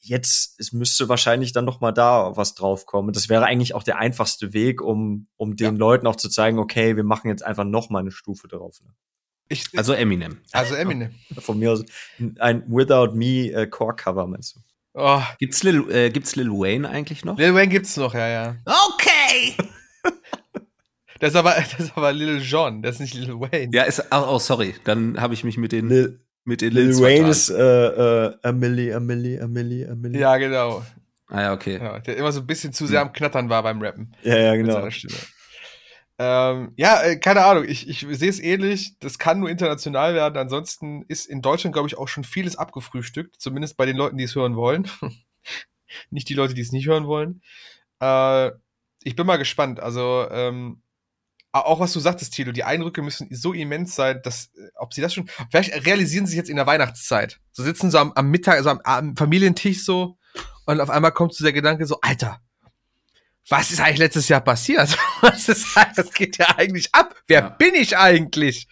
[0.07, 3.13] jetzt, es müsste wahrscheinlich dann noch mal da was draufkommen.
[3.13, 5.79] Das wäre eigentlich auch der einfachste Weg, um, um den ja.
[5.79, 8.79] Leuten auch zu zeigen, okay, wir machen jetzt einfach noch mal eine Stufe drauf.
[8.83, 8.91] Ne?
[9.49, 10.41] Ich, also Eminem.
[10.51, 11.11] Also Eminem.
[11.39, 11.83] Von mir aus
[12.39, 14.59] ein Without Me äh, Core-Cover, meinst du?
[14.93, 15.21] Oh.
[15.39, 17.37] Gibt's Lil, äh, gibt's Lil Wayne eigentlich noch?
[17.37, 18.55] Lil Wayne gibt's noch, ja, ja.
[18.65, 19.55] Okay!
[21.19, 23.69] das, ist aber, das ist aber Lil John, das ist nicht Lil Wayne.
[23.73, 26.97] Ja, ist, oh, oh sorry, dann habe ich mich mit den Lil, mit den Lil
[26.99, 30.17] Wayne ist äh, äh, Emily, Emily, Emily, Emily.
[30.17, 30.81] Ja, genau.
[31.27, 31.77] Ah ja, okay.
[31.77, 34.15] Ja, der immer so ein bisschen zu sehr am Knattern war beim Rappen.
[34.23, 34.87] Ja, ja, genau.
[36.19, 38.97] Ähm, ja, äh, keine Ahnung, ich, ich sehe es ähnlich.
[38.99, 40.37] Das kann nur international werden.
[40.37, 43.35] Ansonsten ist in Deutschland, glaube ich, auch schon vieles abgefrühstückt.
[43.39, 44.89] Zumindest bei den Leuten, die es hören wollen.
[46.09, 47.41] nicht die Leute, die es nicht hören wollen.
[47.99, 48.51] Äh,
[49.03, 49.81] ich bin mal gespannt.
[49.81, 50.81] Also, ähm,
[51.51, 55.01] auch was du sagtest, Tilo, die Eindrücke müssen so immens sein, dass, äh, ob sie
[55.01, 57.39] das schon, vielleicht realisieren sie sich jetzt in der Weihnachtszeit.
[57.51, 60.17] So sitzen so am, am Mittag, also am, am Familientisch so,
[60.65, 62.39] und auf einmal kommt so der Gedanke so, Alter,
[63.49, 64.95] was ist eigentlich letztes Jahr passiert?
[65.21, 67.15] Was ist, was geht ja eigentlich ab?
[67.27, 67.49] Wer ja.
[67.49, 68.67] bin ich eigentlich?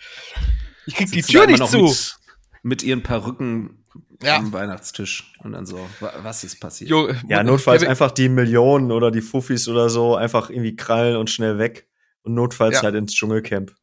[0.86, 1.84] Ich krieg die Tür nicht zu.
[1.86, 2.16] Mit,
[2.62, 3.84] mit ihren Perücken
[4.22, 4.36] Ja.
[4.36, 6.90] am Weihnachtstisch und dann so, wa- was ist passiert?
[6.92, 11.16] Jo, Ja, äh, notfalls einfach die Millionen oder die Fuffis oder so einfach irgendwie krallen
[11.16, 11.88] und schnell weg.
[12.26, 12.82] Und notfalls Ja.
[12.84, 13.74] halt ins Dschungelcamp.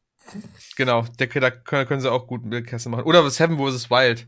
[0.75, 3.03] Genau, der, da können, können sie auch gut Bildkasse machen.
[3.03, 3.89] Oder Seven vs.
[3.89, 4.27] Wild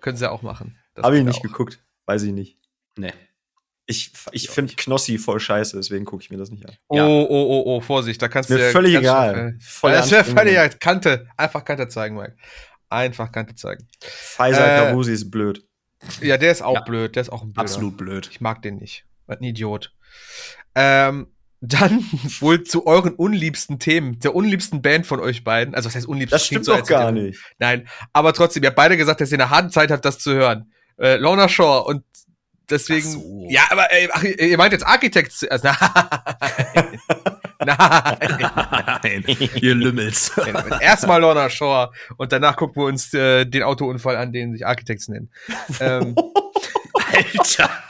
[0.00, 0.78] können sie auch machen.
[0.94, 1.42] Das Hab ich nicht auch.
[1.42, 1.82] geguckt.
[2.06, 2.58] Weiß ich nicht.
[2.96, 3.12] Nee.
[3.86, 4.74] Ich, ich finde.
[4.74, 6.74] Knossi voll scheiße, deswegen gucke ich mir das nicht an.
[6.88, 7.06] Oh, Ja.
[7.06, 9.58] oh, oh, oh, Vorsicht, da kannst Mir du ja völlig egal.
[9.60, 10.70] Voll das wäre völlig egal.
[10.70, 11.28] Kante.
[11.36, 12.36] Einfach Kante zeigen, Mike.
[12.88, 13.86] Einfach Kante zeigen.
[14.00, 15.66] Pfizer Äh, Kabusi ist blöd.
[16.22, 16.80] Ja, der ist auch Ja.
[16.82, 17.16] blöd.
[17.16, 17.60] Der ist auch ein Blöder.
[17.60, 18.28] Absolut blöd.
[18.30, 19.04] Ich mag den nicht.
[19.26, 19.94] Ein Idiot.
[20.74, 21.33] Ähm,
[21.68, 22.00] dann
[22.40, 25.74] wohl zu euren unliebsten Themen, der unliebsten Band von euch beiden.
[25.74, 26.36] Also was heißt unliebsten?
[26.36, 27.40] Das stimmt doch gar nicht.
[27.58, 30.32] Nein, aber trotzdem, ihr habt beide gesagt, dass ihr eine harte Zeit habt, das zu
[30.32, 30.72] hören.
[30.98, 32.04] Äh, Lorna Shore und
[32.70, 33.08] deswegen.
[33.08, 33.46] Ach so.
[33.50, 35.64] Ja, aber äh, ach, ihr meint jetzt Architects zuerst.
[35.64, 35.76] Nein.
[37.64, 38.18] Nein.
[39.02, 39.24] Nein,
[39.60, 40.32] ihr Lümmels.
[40.80, 45.08] Erstmal Lorna Shore und danach gucken wir uns äh, den Autounfall an, den sich Architects
[45.08, 45.30] nennen.
[45.80, 46.14] Ähm,
[47.14, 47.70] Alter.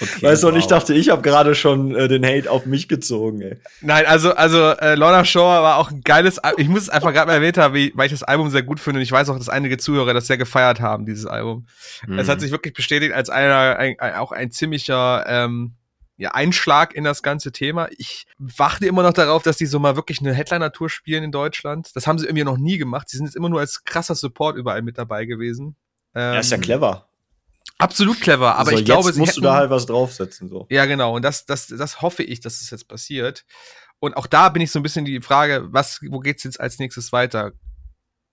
[0.00, 2.88] Okay, Weißt du, und ich dachte, ich habe gerade schon äh, den Hate auf mich
[2.88, 3.56] gezogen, ey.
[3.80, 7.12] Nein, also, also äh, Lorna Shore war auch ein geiles Al Ich muss es einfach
[7.12, 9.28] gerade mal erwähnt haben, wie, weil ich das Album sehr gut finde und ich weiß
[9.28, 11.66] auch, dass einige Zuhörer das sehr gefeiert haben, dieses Album.
[12.06, 12.18] Mhm.
[12.18, 15.74] Es hat sich wirklich bestätigt als einer, ein, ein, auch ein ziemlicher ähm,
[16.16, 17.88] ja, Einschlag in das ganze Thema.
[17.96, 21.90] Ich warte immer noch darauf, dass die so mal wirklich eine Headliner-Tour spielen in Deutschland.
[21.94, 23.08] Das haben sie irgendwie noch nie gemacht.
[23.08, 25.76] Sie sind jetzt immer nur als krasser Support überall mit dabei gewesen.
[26.14, 27.08] Ähm, Ja, ist ja clever.
[27.78, 30.66] Absolut clever, aber so, ich glaube, jetzt musst hätten, du da halt was draufsetzen, so.
[30.70, 31.16] Ja, genau.
[31.16, 33.44] Und das, das, das hoffe ich, dass es jetzt passiert.
[33.98, 36.78] Und auch da bin ich so ein bisschen die Frage, was, wo geht's jetzt als
[36.78, 37.52] nächstes weiter?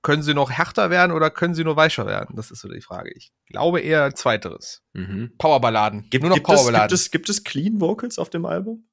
[0.04, 2.36] Können sie noch härter werden oder können sie nur weicher werden?
[2.36, 3.12] Das ist so die Frage.
[3.16, 4.82] Ich glaube eher zweiteres.
[4.94, 5.34] Mhm.
[5.38, 6.10] Powerballaden.
[6.10, 6.90] Gibt, nur noch gibt, es, Powerballaden.
[6.90, 8.88] gibt, es, gibt es Clean Vocals auf dem Album?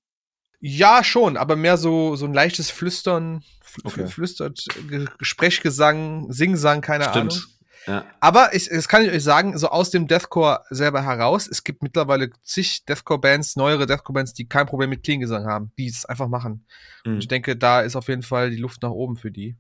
[0.61, 4.07] Ja, schon, aber mehr so, so ein leichtes Flüstern, fl Okay.
[4.07, 7.37] flüstert, Ge Gesprächsgesang, Singsang, keine Ahnung.
[7.87, 8.05] Ja.
[8.21, 11.83] Aber ich, das kann ich euch sagen, so aus dem Deathcore selber heraus, es gibt
[11.83, 16.67] mittlerweile zig Deathcore-Bands, neuere Deathcore-Bands, die kein Problem mit Clean-Gesang haben, die es einfach machen.
[17.05, 17.15] Hm.
[17.15, 19.57] Und ich denke, da ist auf jeden Fall die Luft nach oben für die.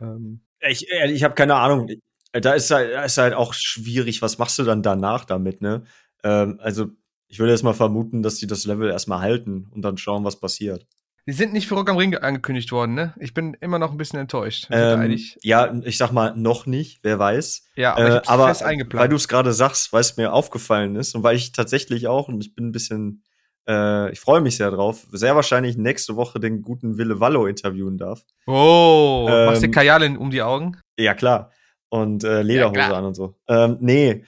[0.00, 1.88] Ähm, Ich, ich habe keine Ahnung.
[2.32, 5.84] Da ist, halt, da ist halt auch schwierig, was machst du dann danach damit, ne?
[6.24, 6.86] Ähm, also,
[7.28, 10.38] ich würde jetzt mal vermuten, dass die das Level erstmal halten und dann schauen, was
[10.38, 10.86] passiert.
[11.26, 13.14] Die sind nicht für Rock am Ring angekündigt worden, ne?
[13.20, 14.66] Ich bin immer noch ein bisschen enttäuscht.
[14.70, 17.64] Ähm, ja, ich sag mal, noch nicht, wer weiß.
[17.76, 19.02] ja, aber, Äh, aber fest eingeplant.
[19.02, 22.28] weil du es gerade sagst, weil es mir aufgefallen ist und weil ich tatsächlich auch,
[22.28, 23.22] und ich bin ein bisschen,
[23.68, 27.98] äh, ich freue mich sehr drauf, sehr wahrscheinlich nächste Woche den guten Wille Wallo interviewen
[27.98, 28.24] darf.
[28.46, 30.76] oh, machst du ähm, Kajal um die Augen?
[30.98, 31.50] Ja, klar.
[31.88, 32.98] Und äh, Lederhose Ja, klar.
[32.98, 33.36] an und so.
[33.48, 34.24] Ähm, nee.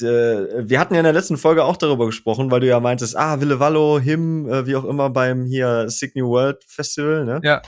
[0.00, 3.16] D wir hatten ja in der letzten Folge auch darüber gesprochen, weil du ja meintest,
[3.16, 7.40] ah, Wille Wallo, Him, äh, wie auch immer beim hier Sick New World Festival, ne?
[7.42, 7.62] Ja.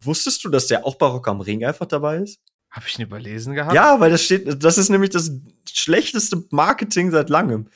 [0.00, 2.40] Wusstest du, dass der auch bei Rock am Ring einfach dabei ist?
[2.70, 3.74] Habe ich ihn überlesen gehabt?
[3.74, 5.30] Ja, weil das steht, das ist nämlich das
[5.70, 7.68] schlechteste Marketing seit langem.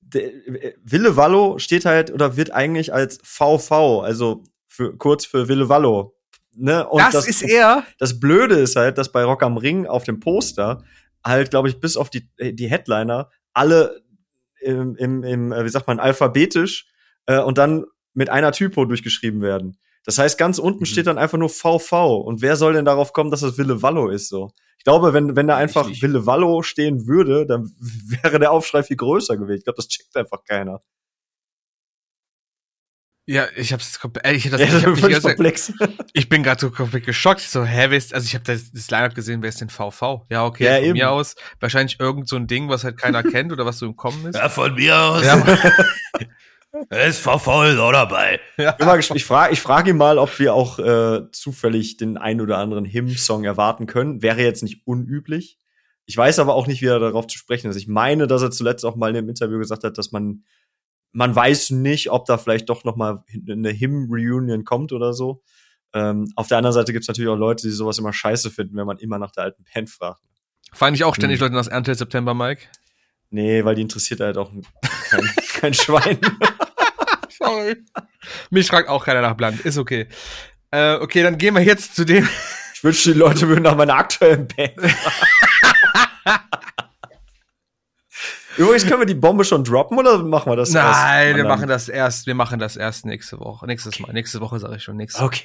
[0.00, 5.48] Der, äh, Wille Wallo steht halt oder wird eigentlich als VV, also für, kurz für
[5.48, 6.16] Wille Wallo.
[6.56, 6.86] Ne?
[6.88, 7.84] Und das, ist er.
[7.98, 10.82] das Blöde ist halt, dass bei Rock am Ring auf dem Poster
[11.24, 14.00] halt, glaube ich, bis auf die, äh, die Headliner alle
[14.60, 16.86] im, im, im, äh, wie sagt man, alphabetisch
[17.26, 19.78] äh, und dann mit einer Typo durchgeschrieben werden.
[20.04, 20.86] Das heißt, ganz unten Mhm.
[20.86, 21.92] steht dann einfach nur VV.
[22.24, 24.52] Und wer soll denn darauf kommen, dass das Wille Wallo ist so?
[24.78, 26.02] Ich glaube, wenn, wenn da einfach nicht.
[26.02, 27.70] Wille Wallo stehen würde, dann
[28.22, 29.58] wäre der Aufschrei viel größer gewesen.
[29.58, 30.82] Ich glaube, das checkt einfach keiner.
[33.30, 35.72] Ja, ich hab's komplett, ich, hab das, Ja, ich, hab Zeit- komplex.
[36.14, 37.40] ich bin gerade so komplett geschockt.
[37.40, 39.70] Ich so, hä, wer ist, also ich habe das, das Line-Up gesehen, wer ist denn
[39.70, 40.26] VV?
[40.28, 40.92] Ja, okay, Ja, von eben.
[40.94, 41.36] mir aus.
[41.60, 44.34] Wahrscheinlich irgend so ein Ding, was halt keiner kennt oder was so im Kommen ist.
[44.34, 45.24] Ja, von mir aus.
[45.24, 45.44] Ja.
[47.06, 48.40] ist verfolgt auch dabei.
[48.56, 48.76] Ja.
[49.14, 52.84] Ich, frage ich frag ihn mal, ob wir auch äh, zufällig den ein oder anderen
[52.84, 54.22] Him-Song erwarten können.
[54.22, 55.56] Wäre jetzt nicht unüblich.
[56.06, 57.76] Ich weiß aber auch nicht, wie er darauf zu sprechen ist.
[57.76, 60.42] Ich meine, dass er zuletzt auch mal in einem Interview gesagt hat, dass man
[61.12, 65.42] man weiß nicht, ob da vielleicht doch noch mal eine Him-Reunion kommt oder so.
[65.92, 68.76] Ähm, auf der anderen Seite gibt es natürlich auch Leute, die sowas immer scheiße finden,
[68.76, 70.20] wenn man immer nach der alten Band fragt.
[70.72, 71.52] Fand ich auch ständig Hm.
[71.52, 72.66] Leute nach Until September, Mike.
[73.30, 74.52] Nee, weil die interessiert halt auch
[75.10, 75.20] kein,
[75.60, 76.18] kein Schwein.
[77.28, 77.76] Sorry.
[78.50, 79.60] Mich fragt auch keiner nach Blunt.
[79.60, 80.06] Ist okay.
[80.70, 82.28] Äh, okay, dann gehen wir jetzt zu dem.
[82.74, 84.74] Ich wünschte, die Leute würden nach meiner aktuellen Band.
[88.60, 91.66] Übrigens können wir die Bombe schon droppen oder machen wir das erst Nein, wir machen
[91.66, 93.66] das erst, wir machen das erst nächste Woche.
[93.66, 94.12] Nächstes Mal.
[94.12, 94.96] Nächste Woche sage ich schon.
[94.96, 95.44] Nächste Okay.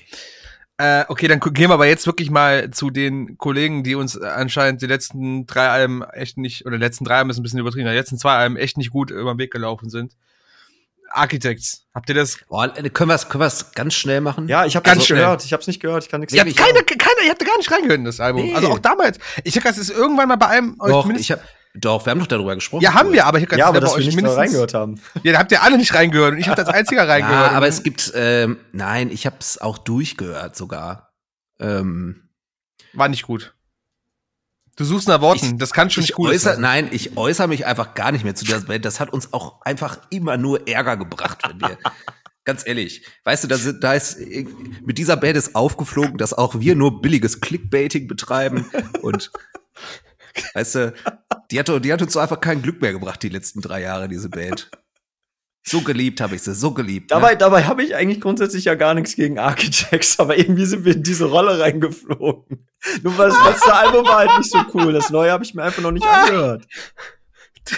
[0.78, 4.26] Äh, okay, dann gehen wir aber jetzt wirklich mal zu den Kollegen, die uns äh,
[4.26, 7.60] anscheinend die letzten drei Alben echt nicht, oder die letzten drei Alben ist ein bisschen
[7.60, 10.12] übertrieben, die letzten zwei Alben echt nicht gut über den Weg gelaufen sind.
[11.12, 11.86] Architects.
[11.94, 12.40] Habt ihr das?
[12.50, 14.50] Boah, äh, können wir es können wir's ganz schnell machen?
[14.50, 15.22] Ja, ich habe Ganz schnell.
[15.22, 15.46] gehört.
[15.46, 16.04] Ich habe es nicht gehört.
[16.04, 18.44] Ich kann nichts ich keine, keine, ihr habt da gar nicht reingehört in das Album.
[18.44, 18.56] Nee.
[18.56, 19.18] Also auch damals.
[19.46, 21.40] Ich hab das ist irgendwann mal bei einem euch Doch, ich hab,
[21.78, 22.82] doch, wir haben doch darüber gesprochen.
[22.84, 25.00] Ja, haben wir, aber ich hab Ja, aber dass wir euch nicht mindestens- reingehört haben.
[25.24, 27.52] Ja, da habt ihr alle nicht reingehört und ich habe als einziger reingehört.
[27.52, 31.14] Ja, aber es gibt, ähm, nein, ich hab's auch durchgehört sogar.
[31.60, 32.30] Ähm,
[32.94, 33.54] war nicht gut.
[34.78, 36.62] Du suchst nach Worten, Ich- das kann schon ich nicht gut äußer, sein.
[36.62, 38.84] Nein, ich äußere mich einfach gar nicht mehr zu dieser Band.
[38.86, 41.78] Das hat uns auch einfach immer nur Ärger gebracht, wenn wir.
[42.44, 44.20] Ganz ehrlich, weißt du, da, da ist
[44.86, 48.70] mit dieser Band ist aufgeflogen, dass auch wir nur billiges Clickbaiting betreiben
[49.02, 49.32] und
[50.54, 50.94] weißt du,
[51.52, 54.08] die hat, die hat uns so einfach kein Glück mehr gebracht die letzten drei Jahre
[54.08, 54.70] diese Band.
[55.68, 57.10] So geliebt habe ich sie, so geliebt.
[57.10, 57.38] Dabei, ne?
[57.38, 61.02] dabei habe ich eigentlich grundsätzlich ja gar nichts gegen Architects, aber irgendwie sind wir in
[61.02, 62.68] diese Rolle reingeflogen.
[63.02, 64.94] Nur weil das letzte Album war halt nicht so cool.
[64.94, 66.68] Das neue habe ich mir einfach noch nicht angehört.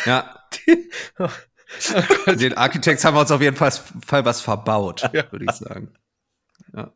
[0.05, 0.35] Ja.
[2.27, 3.71] Den Architects haben wir uns auf jeden Fall,
[4.05, 5.31] Fall was verbaut, Ja.
[5.31, 5.93] würde ich sagen.
[6.75, 6.91] Ja.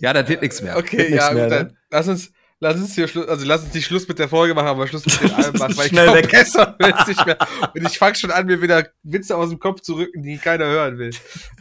[0.00, 0.78] ja, das wird nichts mehr.
[0.78, 1.76] Okay, ja, mehr, gut, dann ne?
[1.90, 4.68] lass uns, lass uns hier Schluss, also lass uns nicht Schluss mit der Folge machen,
[4.68, 7.38] aber Schluss mit den Alben machen, weil ich Schnell glaube, besser wird's nicht mehr.
[7.74, 10.66] Und ich fange schon an, mir wieder Witze aus dem Kopf zu rücken, die keiner
[10.66, 11.10] hören will.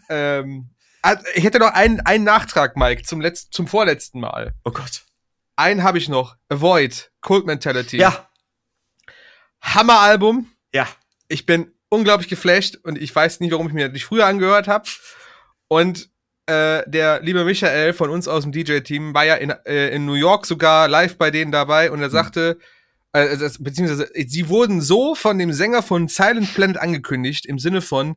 [0.10, 0.70] ähm,
[1.02, 4.56] also, ich hätte noch einen, einen Nachtrag, Mike, zum letzten, zum vorletzten Mal.
[4.64, 5.04] Oh Gott.
[5.56, 6.36] Einen habe ich noch.
[6.50, 7.98] Avoid, Cult Mentality.
[7.98, 8.28] Ja,
[9.62, 10.48] Hammeralbum.
[10.74, 10.88] ja.
[11.28, 14.68] ich bin unglaublich geflasht und ich weiß nicht, warum ich mir das nicht früher angehört
[14.68, 14.90] habe.
[15.68, 16.10] Und
[16.48, 20.14] äh, der liebe Michael von uns aus dem DJ-Team war ja in, äh, in New
[20.14, 22.60] York sogar live bei denen dabei und er sagte,
[23.14, 27.58] äh, also das- beziehungsweise sie wurden so von dem Sänger von Silent Planet angekündigt, im
[27.60, 28.16] Sinne von,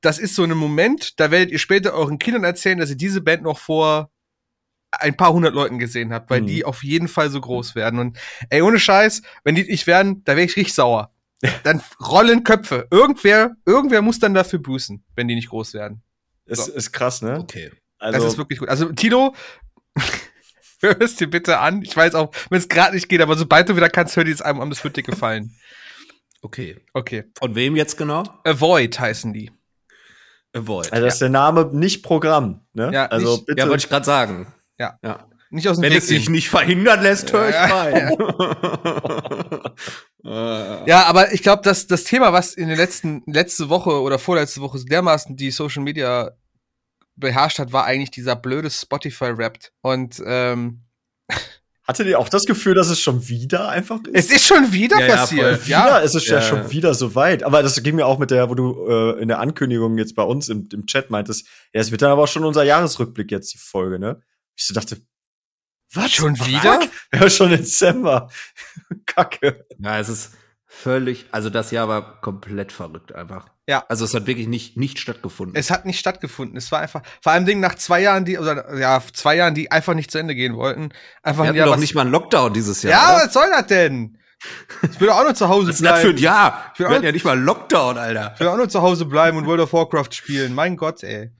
[0.00, 3.20] das ist so ein Moment, da werdet ihr später euren Kindern erzählen, dass ihr diese
[3.20, 4.10] Band noch vor
[4.92, 6.46] ein paar hundert Leuten gesehen habt, weil Mhm.
[6.46, 7.98] die auf jeden Fall so groß werden.
[7.98, 8.18] Und
[8.50, 11.12] ey, ohne Scheiß, wenn die nicht werden, da wäre ich richtig sauer.
[11.64, 12.86] Dann rollen Köpfe.
[12.90, 16.02] Irgendwer, irgendwer muss dann dafür büßen, wenn die nicht groß werden.
[16.46, 16.72] Es So.
[16.72, 17.38] ist krass, ne?
[17.40, 17.70] Okay.
[17.98, 18.68] Also, Das ist wirklich gut.
[18.68, 19.34] Also, Tino,
[20.80, 21.82] hör es dir bitte an.
[21.82, 24.30] Ich weiß auch, wenn es gerade nicht geht, aber sobald du wieder kannst, hör dir
[24.32, 25.56] das Album an, das wird dir gefallen.
[26.42, 26.76] Okay.
[26.92, 27.24] Okay.
[27.38, 28.22] Von wem jetzt genau?
[28.44, 29.50] Avoid heißen die.
[30.52, 30.92] Avoid.
[30.92, 32.90] also das ist der Name nicht Programm, ne?
[32.92, 33.60] Ja, also nicht- bitte.
[33.60, 34.52] ja, wollte ich gerade sagen.
[34.78, 34.98] Ja.
[35.02, 35.28] ja.
[35.50, 37.66] Nicht aus dem Wenn Weg es sich nicht verhindern lässt, höre ich Ja.
[37.66, 38.16] rein.
[40.26, 44.18] Äh, Ja, aber ich glaube, dass das Thema, was in der letzten, letzte Woche oder
[44.18, 46.32] vorletzte Woche dermaßen die Social Media
[47.14, 49.58] beherrscht hat, war eigentlich dieser blöde Spotify-Rap.
[49.82, 50.82] Und ähm,
[51.88, 54.28] Hattet ihr auch das Gefühl, dass es schon wieder einfach ist?
[54.30, 55.56] es ist schon wieder Ja, ja, passiert.
[55.58, 55.66] voll.
[55.68, 56.42] wieder ist es ja, Ja.
[56.42, 57.44] schon wieder so weit.
[57.44, 60.24] Aber das ging mir auch mit der, wo du äh, in der Ankündigung jetzt bei
[60.24, 63.54] uns im, im Chat meintest, ja, es wird dann aber auch schon unser Jahresrückblick jetzt,
[63.54, 64.20] die Folge, ne?
[64.56, 65.00] Ich so dachte,
[65.92, 66.12] was?
[66.12, 66.80] Schon wieder?
[67.14, 68.28] Ja, schon Dezember.
[69.06, 69.66] Kacke.
[69.78, 70.32] ja, es ist
[70.66, 73.48] völlig, also das Jahr war komplett verrückt einfach.
[73.68, 73.84] Ja.
[73.88, 75.56] Also es hat wirklich nicht, nicht stattgefunden.
[75.56, 76.56] Es hat nicht stattgefunden.
[76.56, 79.70] Es war einfach, vor allem Ding nach zwei Jahren, die, oder ja, zwei Jahren, die
[79.72, 80.90] einfach nicht zu Ende gehen wollten.
[81.22, 82.92] Einfach Wir hatten Jahr, doch was- nicht mal einen Lockdown dieses Jahr.
[82.92, 83.24] Ja, oder?
[83.26, 84.18] was soll das denn?
[84.92, 86.22] Ich will auch nur zu Hause Was ist denn das für ein bleiben.
[86.24, 86.72] Jahr?
[86.76, 88.32] will Wir hatten ja nicht mal Lockdown, Alter.
[88.34, 90.54] Ich will auch nur zu Hause bleiben und World of Warcraft spielen.
[90.54, 91.30] Mein Gott, ey.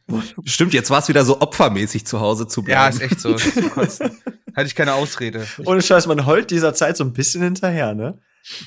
[0.44, 2.96] Stimmt, jetzt war es wieder so opfermäßig zu Hause zu Ja, bleiben.
[2.96, 3.34] ist echt so.
[3.80, 4.00] Ist.
[4.02, 5.46] Hatte ich keine Ausrede.
[5.66, 8.18] Ohne Scheiß, man heult dieser Zeit so ein bisschen hinterher, ne?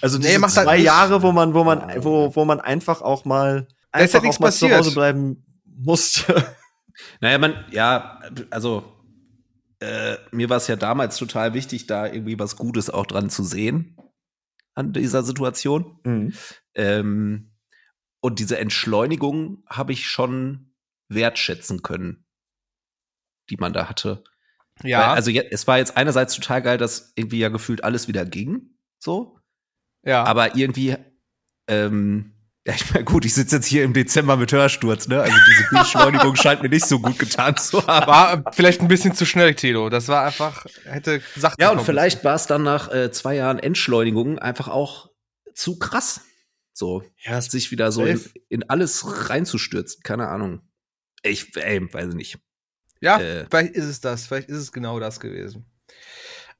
[0.02, 0.86] Also Nee, diese macht halt zwei nicht.
[0.86, 4.42] Jahre, wo man, wo man, wo, wo man einfach auch mal, einfach halt nichts auch
[4.42, 4.80] mal zu passiert.
[4.80, 6.46] Hause bleiben musste.
[7.22, 8.20] Naja, man, ja,
[8.52, 8.84] also
[9.80, 13.44] äh, mir war es ja damals total wichtig, da irgendwie was Gutes auch dran zu
[13.44, 13.96] sehen
[14.80, 16.00] an dieser Situation.
[16.04, 16.34] Mhm.
[16.74, 17.52] Ähm,
[18.22, 20.74] und diese Entschleunigung habe ich schon
[21.10, 22.26] wertschätzen können,
[23.50, 24.24] die man da hatte.
[24.84, 25.00] Ja.
[25.00, 28.78] Weil, also es war jetzt einerseits total geil, dass irgendwie ja gefühlt alles wieder ging,
[28.98, 29.40] so.
[30.04, 30.24] ja.
[30.24, 30.96] Aber irgendwie,
[31.68, 32.34] ähm,
[32.68, 35.22] ja, ich meine, gut, ich sitze jetzt hier im Dezember mit Hörsturz, ne?
[35.22, 38.08] Also diese Beschleunigung scheint mir nicht so gut getan zu haben.
[38.08, 39.90] war vielleicht ein bisschen zu schnell, Tilo.
[39.90, 41.56] Das war einfach, hätte gesagt.
[41.60, 45.10] Ja, und vielleicht war es dann nach äh, zwei Jahren Entschleunigung einfach auch
[45.54, 46.22] zu krass.
[46.74, 50.02] So, Ja, sich wieder so in, in alles reinzustürzen.
[50.04, 50.62] Keine Ahnung.
[51.24, 52.40] Ich, ey, weiß ich nicht.
[53.02, 54.28] Ja, äh, vielleicht ist es das.
[54.28, 55.66] Vielleicht ist es genau das gewesen.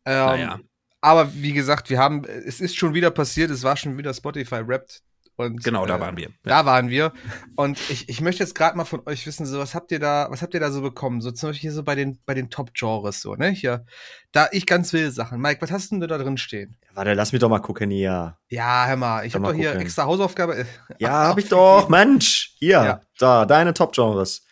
[0.06, 0.60] Ähm, Naja.
[1.02, 3.52] Aber wie gesagt, wir haben, es ist schon wieder passiert.
[3.52, 5.02] Es war schon wieder Spotify rappt.
[5.40, 6.28] Und, Genau, da äh, waren wir.
[6.28, 6.34] Ja.
[6.44, 7.14] Da waren wir.
[7.56, 10.28] Und ich, ich möchte jetzt gerade mal von euch wissen, so was habt ihr da,
[10.30, 11.22] was habt ihr da so bekommen?
[11.22, 13.48] So zum Beispiel hier so bei den, bei den Top-Genres, so, ne?
[13.50, 13.86] Hier,
[14.34, 15.40] da ich ganz wilde Sachen.
[15.40, 16.76] Mike, was hast denn du da drin stehen?
[16.94, 18.38] Warte, lass mich doch mal gucken hier.
[18.50, 19.82] Ja, hör mal, ich habe doch hier gucken.
[19.86, 20.58] extra Hausaufgabe.
[20.58, 20.66] äh,
[20.98, 22.56] Ja, ab- hab ich doch, Mensch.
[22.58, 23.02] Hier, Ja.
[23.18, 24.46] da, deine Top-Genres.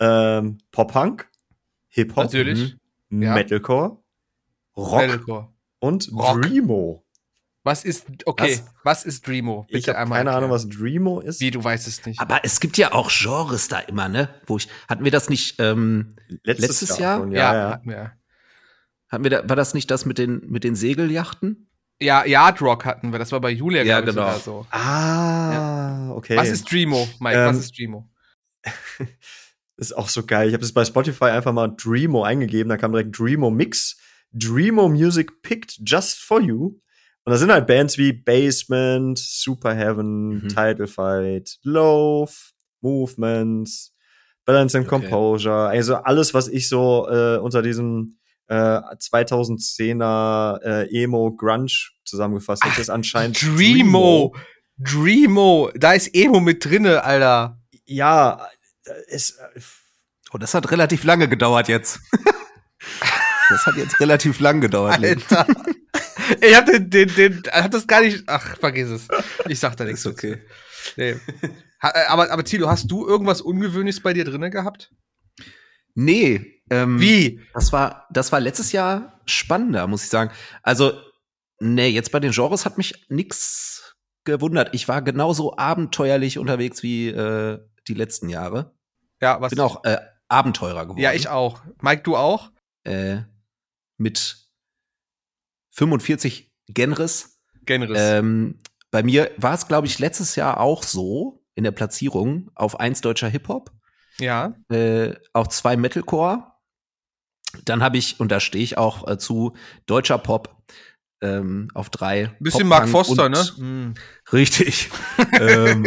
[0.00, 1.28] Ähm, Pop-Punk,
[1.90, 2.76] Hip-Hop, Natürlich.
[3.10, 3.34] Ja.
[3.34, 3.98] Metalcore,
[4.76, 5.52] Rock Metalcore.
[5.78, 6.42] und Rock.
[6.42, 7.01] Dreamo.
[7.64, 8.74] Was ist, okay, Was?
[8.82, 9.66] was, ist Dreamo?
[9.68, 10.28] ich habe keine erklären.
[10.36, 11.40] Ahnung, was Dreamo ist.
[11.40, 12.18] Wie, du weißt es nicht.
[12.18, 14.28] Aber es gibt ja auch Genres da immer, ne?
[14.46, 17.18] Wo ich, hatten wir das nicht, ähm, letztes Jahr?
[17.18, 17.70] schon, ja, ja, ja.
[17.70, 18.12] hatten wir.
[19.08, 21.68] hatten wir da, war das nicht das mit den, mit den Segelyachten?
[22.00, 24.22] Ja, Yard Rock hatten wir, das war bei Julia, Ja, ich, genau.
[24.22, 24.66] sogar so.
[24.70, 26.36] Ah, okay.
[26.36, 27.38] Was ist Dreamo, Mike?
[27.38, 28.10] Ähm, was ist Dreamo?
[29.76, 30.48] ist auch so geil.
[30.48, 33.98] Ich habe das bei Spotify einfach mal Dreamo eingegeben, da kam direkt Dreamo Mix,
[34.32, 36.81] Dreamo Music Picked Just for You.
[37.24, 40.48] Und da sind halt Bands wie Basement, Super Heaven, Mhm.
[40.48, 42.32] Title Fight, Love,
[42.80, 43.94] Movements,
[44.44, 44.98] Balance and Okay.
[45.08, 45.68] Composure.
[45.68, 48.18] Also alles, was ich so äh, unter diesem
[48.48, 51.72] äh, 2010er äh, Emo Grunge
[52.04, 54.34] zusammengefasst habe, ist anscheinend Dreamo!
[54.78, 55.70] Dreamo!
[55.76, 57.60] Da ist Emo mit drinne, Alter.
[57.84, 58.48] Ja,
[59.08, 59.38] es,
[60.34, 62.00] Oh, das hat relativ lange gedauert jetzt.
[63.50, 65.02] das hat jetzt relativ lang gedauert.
[65.02, 65.46] Alter.
[66.40, 68.24] Ich hab den, den, den, hab das gar nicht.
[68.26, 69.08] Ach, vergiss es.
[69.48, 70.00] Ich sag da nichts.
[70.00, 70.38] Ist okay.
[70.96, 71.16] Nee.
[71.82, 74.92] Äh, aber, aber Tilo, hast du irgendwas Ungewöhnliches bei dir drinne gehabt?
[75.94, 76.62] Nee.
[76.70, 77.40] Ähm, Wie?
[77.54, 80.30] Das war, das war letztes Jahr spannender, muss ich sagen.
[80.62, 80.92] Also,
[81.60, 83.94] nee, jetzt bei den Genres hat mich nix
[84.24, 84.70] gewundert.
[84.72, 87.58] Ich war genauso abenteuerlich unterwegs wie äh,
[87.88, 88.74] die letzten Jahre.
[89.20, 89.50] Ja, was?
[89.50, 89.98] Bin auch äh,
[90.28, 91.00] Abenteurer geworden.
[91.00, 91.62] Ja, ich auch.
[91.80, 92.50] Mike, du auch?
[92.84, 93.22] Äh,
[93.98, 94.41] mit
[95.72, 97.38] 45 Genres.
[97.64, 97.98] Genres.
[98.00, 98.58] Ähm,
[98.90, 103.00] bei mir war es, glaube ich, letztes Jahr auch so in der Platzierung auf eins
[103.00, 103.70] deutscher Hip-Hop.
[104.18, 104.54] ja.
[104.70, 106.46] äh, auch zwei Metalcore.
[107.64, 109.54] Dann habe ich, und da stehe ich auch äh, zu,
[109.86, 110.56] deutscher Pop
[111.20, 112.34] ähm, auf drei.
[112.40, 113.94] Bisschen Pop-Punk Mark Foster, ne?
[114.32, 114.90] Richtig.
[115.40, 115.84] ähm,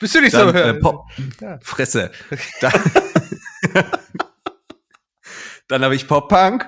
[0.00, 0.54] Bist du nicht dann, so.
[0.54, 1.06] äh, Pop
[1.40, 1.58] Ja.
[1.62, 2.10] Fresse.
[2.60, 2.72] Dann,
[5.68, 6.66] dann habe ich Pop-Punk.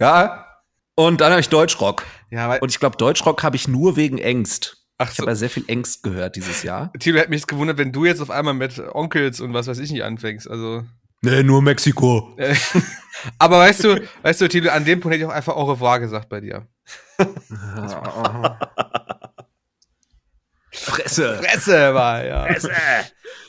[0.00, 0.46] Ja.
[0.98, 2.04] Und dann habe ich Deutschrock.
[2.28, 4.84] ja, weil, Und ich glaube, Deutschrock habe ich nur wegen Ängst.
[4.98, 5.22] ach Ich so.
[5.22, 6.92] habe ja sehr viel Ängst gehört dieses Jahr.
[6.98, 9.78] Tilo hätte mich jetzt gewundert, wenn du jetzt auf einmal mit Onkels und was weiß
[9.78, 10.50] ich nicht anfängst.
[10.50, 10.82] Also.
[11.22, 12.36] Nee, nur Mexiko.
[13.38, 16.00] Aber weißt du, weißt du, Tilo, an dem Punkt hätte ich auch einfach au revoir
[16.00, 16.66] gesagt bei dir.
[20.72, 21.38] Fresse.
[21.38, 22.44] Fresse war, ja.
[22.46, 22.72] Fresse.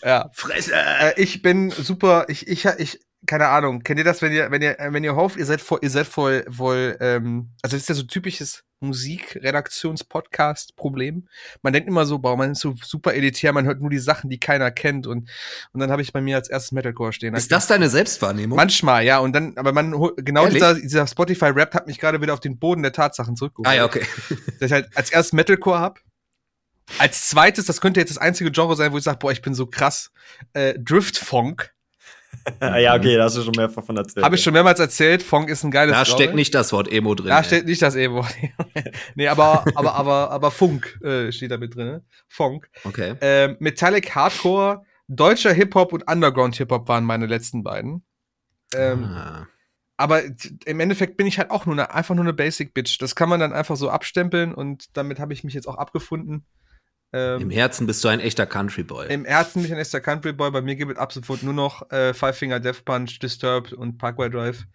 [0.04, 0.30] ja.
[0.34, 0.74] Fresse.
[0.76, 4.62] Äh, ich bin super, ich, ich, ich, keine Ahnung, kennt ihr das, wenn ihr, wenn
[4.62, 7.90] ihr, wenn ihr hofft, ihr seid voll, ihr seid voll, voll, ähm, also das ist
[7.90, 11.28] ja so typisches Musikredaktions-Podcast-Problem.
[11.62, 14.30] Man denkt immer so, boah, man ist so super elitär, man hört nur die Sachen,
[14.30, 15.30] die keiner kennt und,
[15.74, 17.36] und dann habe ich bei mir als erstes Metalcore stehen.
[17.36, 18.56] Ist das deine Selbstwahrnehmung?
[18.56, 20.54] Manchmal, ja, und dann, aber man, genau Ehrlich?
[20.56, 23.68] dieser, dieser Spotify-Rap hat mich gerade wieder auf den Boden der Tatsachen zurückgeholt.
[23.68, 24.06] ah ja, okay.
[24.60, 26.00] Dass ich halt als erstes Metalcore hab.
[26.98, 29.54] Als zweites, das könnte jetzt das einzige Genre sein, wo ich sage, boah, ich bin
[29.54, 30.10] so krass,
[30.54, 31.72] äh, Drift-Funk.
[32.62, 34.26] ja, okay, da hast du schon mehrfach von erzählt.
[34.26, 37.16] Habe ich schon mehrmals erzählt, Funk ist ein geiles Da steckt nicht das Wort Emo
[37.16, 37.28] drin.
[37.28, 37.44] Da ey.
[37.44, 38.26] steht nicht das Emo.
[39.16, 41.88] nee, aber, aber, aber, aber Funk äh, steht da mit drin.
[41.88, 42.04] ne?
[42.28, 42.70] Funk.
[42.84, 43.16] Okay.
[43.22, 48.04] Ähm, Metallic Hardcore, deutscher Hip-Hop und Underground Hip-Hop waren meine letzten beiden.
[48.76, 49.48] Ähm, ah.
[49.98, 50.22] Aber
[50.66, 53.02] im Endeffekt bin ich halt auch nur eine, einfach nur eine Basic Bitch.
[53.02, 56.46] Das kann man dann einfach so abstempeln und damit habe ich mich jetzt auch abgefunden.
[57.12, 59.08] Ähm, Im Herzen bist du ein echter Country Boy.
[59.12, 60.52] Im Herzen bin ich ein echter Country Boy.
[60.52, 63.98] Bei mir gibt es ab sofort nur noch äh, Five Finger Death Punch, Disturbed und
[63.98, 64.66] Parkway Drive.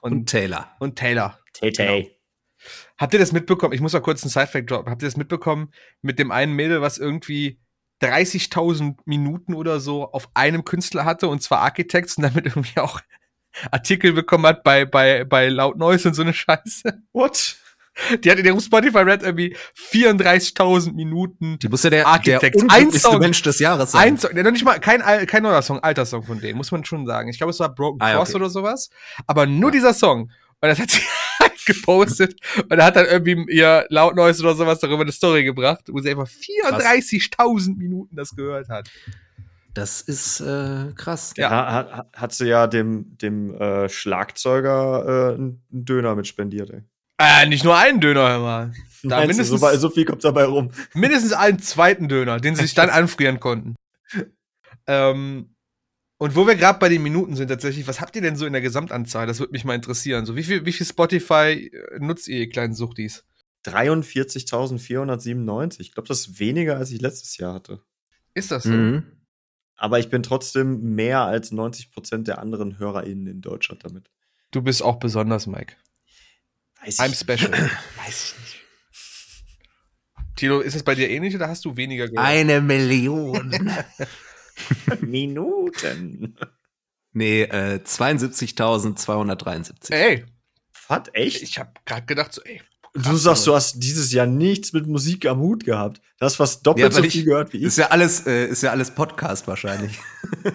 [0.00, 0.74] Und Und, Taylor.
[0.80, 1.38] und Taylor.
[1.52, 2.16] Tay-Tay.
[2.96, 3.74] Habt ihr das mitbekommen?
[3.74, 4.90] Ich muss mal kurz einen Sidefact droppen.
[4.90, 7.60] Habt ihr das mitbekommen mit dem einen Mädel, was irgendwie
[8.02, 13.00] 30.000 Minuten oder so auf einem Künstler hatte, und zwar Architects, und damit irgendwie auch
[13.70, 17.02] Artikel bekommen hat bei, bei, bei Loud Noise und so eine Scheiße.
[17.12, 17.56] What?
[18.24, 19.56] Die hat in ihrem Spotify Red irgendwie
[19.90, 21.58] 34.000 Minuten.
[21.58, 22.62] Die muss ja der, der Architects.
[22.62, 23.18] Ein unglücklichste Song.
[23.18, 24.18] Mensch des Jahres Ein sein.
[24.18, 26.84] Song, der noch nicht mal, kein, kein neuer Song, alter Song von denen, muss man
[26.84, 27.28] schon sagen.
[27.28, 28.36] Ich glaube, es war Broken Ah, ja, Cross okay.
[28.36, 28.90] oder sowas.
[29.26, 30.22] Aber nur dieser Song.
[30.60, 31.00] Und das hat sie
[31.40, 32.34] halt gepostet.
[32.70, 35.98] Und er hat dann irgendwie ihr Loud Noise oder sowas darüber eine Story gebracht, wo
[36.00, 38.88] sie einfach 34.000 Minuten das gehört hat.
[39.74, 41.32] Das ist äh, krass.
[41.36, 41.50] Ja.
[41.50, 41.72] Ja.
[41.72, 46.82] Hat, hat, hat sie ja dem, dem äh, Schlagzeuger äh, einen Döner mit spendiert, ey.
[47.22, 48.72] Äh, nicht nur einen Döner, hör mal.
[49.04, 50.70] Da Meinst du, mindestens, so, so viel kommt dabei rum.
[50.94, 53.76] mindestens einen zweiten Döner, den sie sich dann anfrieren konnten.
[54.86, 55.54] Ähm,
[56.18, 58.52] und wo wir gerade bei den Minuten sind tatsächlich, was habt ihr denn so in
[58.52, 59.26] der Gesamtanzahl?
[59.26, 60.26] Das würde mich mal interessieren.
[60.26, 63.24] So, wie viel, wie viel Spotify äh, nutzt ihr, ihr kleinen Suchtis?
[63.66, 65.80] 43.497.
[65.80, 67.80] Ich glaube, das ist weniger, als ich letztes Jahr hatte.
[68.34, 68.70] Ist das so?
[68.70, 69.04] Mhm.
[69.76, 74.10] Aber ich bin trotzdem mehr als 90% der anderen HörerInnen in Deutschland damit.
[74.52, 75.74] Du bist auch besonders, Mike.
[76.84, 77.52] Weiß I'm ich special.
[78.04, 78.56] Weiß ich nicht.
[80.36, 82.26] Tilo, ist es bei dir ähnlich oder hast du weniger gehört?
[82.26, 83.54] Eine Million.
[85.00, 86.36] Minuten.
[87.12, 89.92] nee, äh, 72.273.
[89.92, 90.24] Ey,
[90.88, 91.02] Was?
[91.12, 91.42] Echt?
[91.42, 92.60] ich habe gerade gedacht, so, ey,
[92.94, 96.02] Du sagst, du hast dieses Jahr nichts mit Musik am Hut gehabt.
[96.18, 97.62] Du hast fast doppelt Ja, so viel ich- gehört wie ich.
[97.62, 99.98] Ist ja alles, äh, ist ja alles Podcast wahrscheinlich.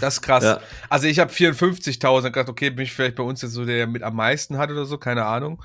[0.00, 0.44] Das ist krass.
[0.44, 0.60] Ja.
[0.88, 3.86] Also ich habe 54.000 gedacht, okay, bin ich vielleicht bei uns jetzt so der der
[3.86, 5.62] mit am meisten hat oder so, keine Ahnung.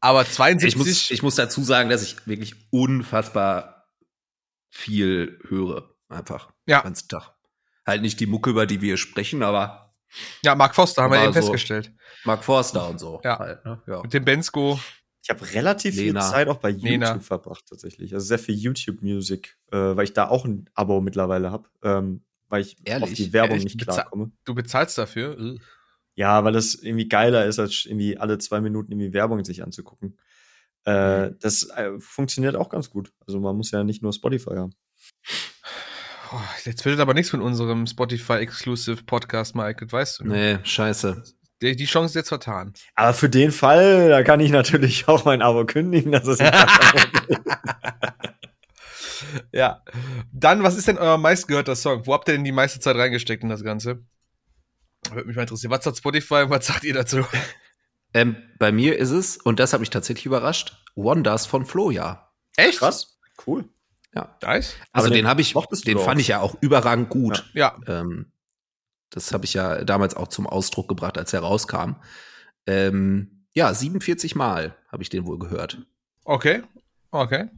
[0.00, 0.68] Aber 72.
[0.68, 3.86] Ich muss, ich muss dazu sagen, dass ich wirklich unfassbar
[4.70, 5.94] viel höre.
[6.08, 6.50] Einfach.
[6.66, 6.80] Ja.
[6.80, 7.32] Den ganzen Tag.
[7.86, 9.84] Halt nicht die Mucke, über die wir sprechen, aber
[10.42, 11.40] ja, Mark Foster haben wir eben so.
[11.40, 11.92] festgestellt.
[12.24, 13.20] Mark Forster und so.
[13.24, 13.38] Ja.
[13.38, 13.82] Halt, ne?
[13.86, 14.02] ja.
[14.02, 14.78] Mit dem Bensko.
[15.22, 16.20] Ich habe relativ Lena.
[16.20, 17.18] viel Zeit auch bei YouTube Lena.
[17.18, 18.12] verbracht tatsächlich.
[18.12, 22.22] Also sehr viel YouTube Music, äh, weil ich da auch ein Abo mittlerweile habe, ähm,
[22.54, 23.02] weil ich Ehrlich?
[23.10, 23.64] auf die Werbung Echt?
[23.64, 24.30] nicht klarkomme.
[24.44, 25.36] Du bezahlst dafür?
[26.14, 30.16] Ja, weil das irgendwie geiler ist, als irgendwie alle zwei Minuten irgendwie Werbung sich anzugucken.
[30.84, 33.12] Äh, das äh, funktioniert auch ganz gut.
[33.26, 34.72] Also man muss ja nicht nur Spotify haben.
[36.32, 40.24] Oh, jetzt wird aber nichts mit unserem Spotify-Exclusive Podcast, Mike, das weißt du.
[40.24, 40.58] ne?
[40.58, 41.24] Nee, scheiße.
[41.60, 42.72] Die, die Chance ist jetzt vertan.
[42.94, 46.12] Aber für den Fall, da kann ich natürlich auch mein Abo kündigen.
[46.12, 46.52] Das ist nicht
[49.52, 49.82] Ja.
[50.32, 52.06] Dann, was ist denn euer meistgehörter Song?
[52.06, 54.04] Wo habt ihr denn die meiste Zeit reingesteckt in das Ganze?
[55.10, 55.70] Würde mich mal interessieren.
[55.70, 57.24] Was sagt Spotify und was sagt ihr dazu?
[58.16, 62.30] Ähm, bei mir ist es, und das hat mich tatsächlich überrascht, Wonders von Floja.
[62.56, 62.78] Echt?
[62.78, 63.18] krass.
[63.44, 63.68] Cool.
[64.14, 64.36] Ja.
[64.40, 64.76] Nice.
[64.92, 65.52] Also Aber den, den habe ich,
[65.84, 67.50] den fand ich ja auch überragend gut.
[67.54, 67.76] Ja.
[67.88, 68.30] Ähm,
[69.10, 71.96] das habe ich ja damals auch zum Ausdruck gebracht, als er rauskam.
[72.66, 75.78] Ähm, ja, 47 Mal habe ich den wohl gehört.
[76.24, 76.62] Okay.
[77.10, 77.48] Okay.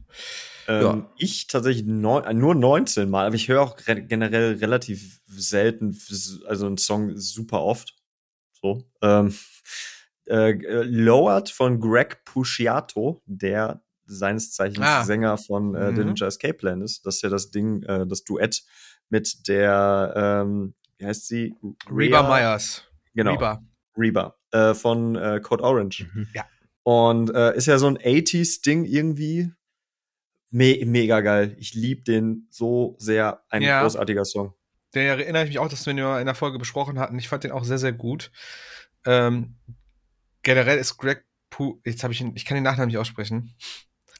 [0.67, 1.11] Ähm, Ja.
[1.17, 5.97] Ich tatsächlich neun, äh, nur 19 Mal, aber ich höre auch re generell relativ selten,
[6.47, 7.95] also einen Song super oft.
[8.61, 8.83] So.
[9.01, 9.33] Ähm,
[10.27, 15.03] äh, äh, Lowered von Greg Pusciato, der seines Zeichens Ah.
[15.03, 15.95] Sänger von äh, Mhm.
[15.95, 17.05] Dillinger Escape Plan ist.
[17.05, 18.63] Das ist ja das Ding, äh, das Duett
[19.09, 20.13] mit der,
[20.45, 21.55] ähm, wie heißt sie?
[21.89, 22.83] Reba Rhea- Myers.
[23.13, 23.33] Genau.
[23.33, 23.63] Reba.
[23.97, 24.35] Reba.
[24.51, 26.07] Äh, von äh, Code Orange.
[26.33, 26.45] Ja.
[26.83, 29.51] Und äh, ist ja so ein 80s-Ding irgendwie.
[30.49, 31.55] Me mega geil.
[31.59, 33.43] Ich liebe den so sehr.
[33.49, 33.81] Ein Ja.
[33.81, 34.53] großartiger Song.
[34.95, 37.19] Den erinnere ich mich auch, dass wir ihn ja in der Folge besprochen hatten.
[37.19, 38.31] Ich fand den auch sehr, sehr gut.
[39.05, 39.55] Ähm,
[40.43, 43.53] generell ist Greg Pu, jetzt habe ich ihn, ich kann den Nachnamen nicht aussprechen.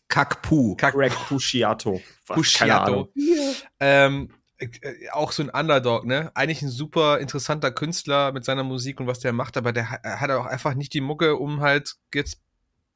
[0.09, 0.75] Kakpu.
[0.75, 2.01] Kack Greg Pusciato.
[2.25, 2.91] Pusciato.
[2.91, 3.09] Ahnung.
[3.79, 4.69] Ähm, äh,
[5.11, 6.31] auch so ein Underdog, ne?
[6.33, 10.01] Eigentlich ein super interessanter Künstler mit seiner Musik und was der macht, aber der ha-
[10.19, 12.41] hat auch einfach nicht die Mucke, um halt jetzt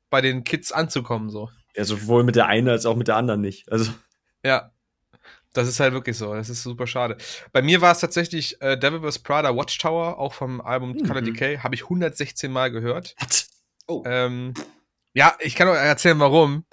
[0.09, 1.49] bei den Kids anzukommen, so.
[1.75, 3.71] Ja, sowohl mit der einen als auch mit der anderen nicht.
[3.71, 3.91] Also,
[4.45, 4.71] Ja.
[5.53, 6.33] Das ist halt wirklich so.
[6.33, 7.17] Das ist super schade.
[7.51, 9.19] Bei mir war es tatsächlich äh, Devil vs.
[9.19, 11.05] Prada Watchtower, auch vom Album Mhm.
[11.05, 13.15] Color Decay, habe ich 116 Mal gehört.
[13.19, 13.45] what?
[13.87, 14.03] Oh.
[14.05, 14.53] Ähm,
[15.13, 16.63] ja, ich kann euch erzählen, warum.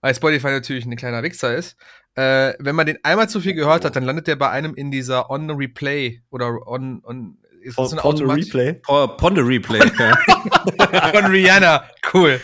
[0.00, 1.76] Weil Spotify natürlich ein kleiner Wichser ist.
[2.16, 4.90] Äh, wenn man den einmal zu viel gehört hat, dann landet der bei einem in
[4.90, 7.00] dieser On Replay oder On.
[7.04, 8.80] on ist das von Automat- Replay.
[8.88, 9.78] Oh, Ponde Replay.
[11.12, 11.88] von Rihanna.
[12.12, 12.40] Cool.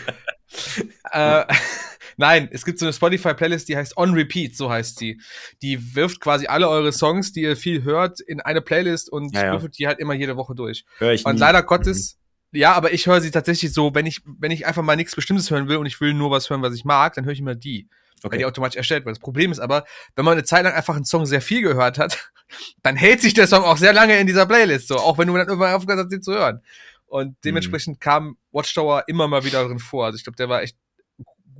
[1.11, 1.43] äh,
[2.21, 5.19] nein, es gibt so eine Spotify-Playlist, die heißt On Repeat, so heißt sie.
[5.61, 9.45] Die wirft quasi alle eure Songs, die ihr viel hört, in eine Playlist und Ja,
[9.47, 9.51] ja.
[9.51, 10.85] würfelt die halt immer jede Woche durch.
[10.99, 11.39] Hör ich Und nie.
[11.41, 12.17] leider Gottes,
[12.53, 15.51] ja, aber ich höre sie tatsächlich so, wenn ich, wenn ich einfach mal nichts Bestimmtes
[15.51, 17.55] hören will und ich will nur was hören, was ich mag, dann höre ich immer
[17.55, 17.87] die.
[18.23, 18.45] Weil die Okay.
[18.45, 19.15] automatisch erstellt wird.
[19.15, 19.83] Das Problem ist aber,
[20.15, 22.31] wenn man eine Zeit lang einfach einen Song sehr viel gehört hat,
[22.83, 25.35] dann hält sich der Song auch sehr lange in dieser Playlist, so, auch wenn du
[25.35, 26.61] dann irgendwann aufgehört hast, den zu hören.
[27.07, 30.05] Und dementsprechend kam Watchtower immer mal wieder drin vor.
[30.05, 30.77] Also ich glaube, der war echt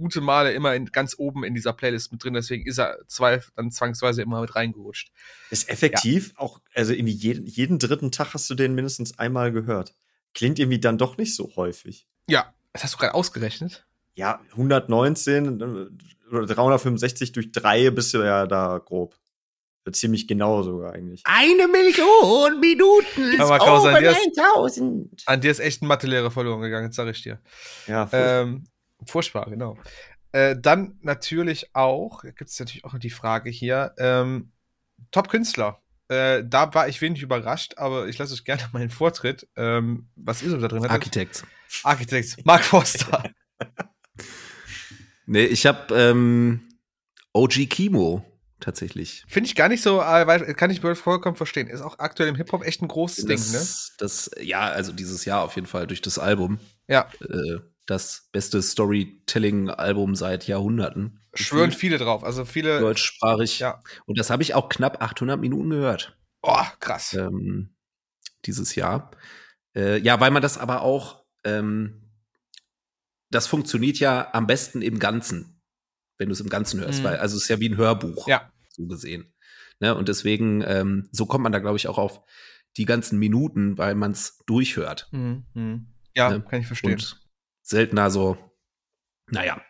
[0.02, 3.42] gute Male immer in, ganz oben in dieser Playlist mit drin, deswegen ist er zwei,
[3.56, 5.12] dann zwangsweise immer mit reingerutscht.
[5.52, 9.96] Ist effektiv auch, also irgendwie jeden, jeden dritten Tag hast du den mindestens einmal gehört.
[10.34, 12.08] Klingt irgendwie dann doch nicht so häufig.
[12.28, 13.86] Ja, das hast du gerade ausgerechnet.
[14.16, 19.16] Ja, 119 äh, oder 365 durch drei bist du ja da grob.
[19.92, 21.22] Ziemlich genau sogar eigentlich.
[21.26, 25.24] Eine Million Minuten Aber Klaus, an dir, ist, 1000.
[25.26, 27.42] an dir ist echt ein Mathelehrer verloren gegangen, das sag ich dir.
[27.88, 28.20] Ja, voll.
[28.22, 28.64] Ähm,
[29.06, 29.78] furchtbar, genau.
[30.32, 34.52] Äh, dann natürlich auch, gibt es natürlich auch noch die Frage hier, ähm,
[35.12, 35.82] Top-Künstler.
[36.08, 39.48] Äh, da war ich wenig überrascht, aber ich lasse euch gerne meinen Vortritt.
[39.56, 40.86] Ähm, was ist so da drin?
[40.86, 41.44] Architects.
[41.84, 42.38] Architects.
[42.46, 43.24] Mark Forster.
[45.28, 46.68] Nee, ich habe ähm,
[47.32, 48.26] OG Kimo
[48.60, 49.24] tatsächlich.
[49.30, 51.68] Finde ich gar nicht so, äh, kann ich vollkommen verstehen.
[51.68, 53.54] Ist auch aktuell im Hip-Hop echt ein großes Ding, ne?
[53.54, 56.60] das, das, ja, also dieses Jahr auf jeden Fall durch das Album.
[56.90, 57.08] Ja.
[57.22, 61.20] Äh, das beste Storytelling-Album seit Jahrhunderten.
[61.34, 62.24] Schwören viele drauf.
[62.24, 62.80] Also viele.
[62.80, 63.60] Deutschsprachig.
[63.60, 63.82] Ja.
[64.06, 66.18] Und das habe ich auch knapp 800 Minuten gehört.
[66.42, 67.14] Oh, krass.
[67.14, 67.76] ähm,
[68.46, 69.12] dieses Jahr.
[69.76, 72.10] Äh, ja, weil man das aber auch, ähm,
[73.30, 75.62] das funktioniert ja am besten im Ganzen,
[76.18, 77.04] wenn du es im Ganzen hörst, Mhm.
[77.06, 78.52] weil, also es ist ja wie ein Hörbuch, Ja.
[78.70, 79.34] so gesehen.
[79.80, 79.96] Ne?
[79.96, 82.22] Und deswegen, ähm, so kommt man da, glaube ich, auch auf
[82.78, 85.08] die ganzen Minuten, weil man es durchhört.
[85.12, 85.88] Mhm.
[86.16, 86.42] Ja, Ne?
[86.42, 86.94] kann ich verstehen.
[86.94, 87.21] Und
[87.62, 88.38] seltener so,
[89.30, 89.62] naja.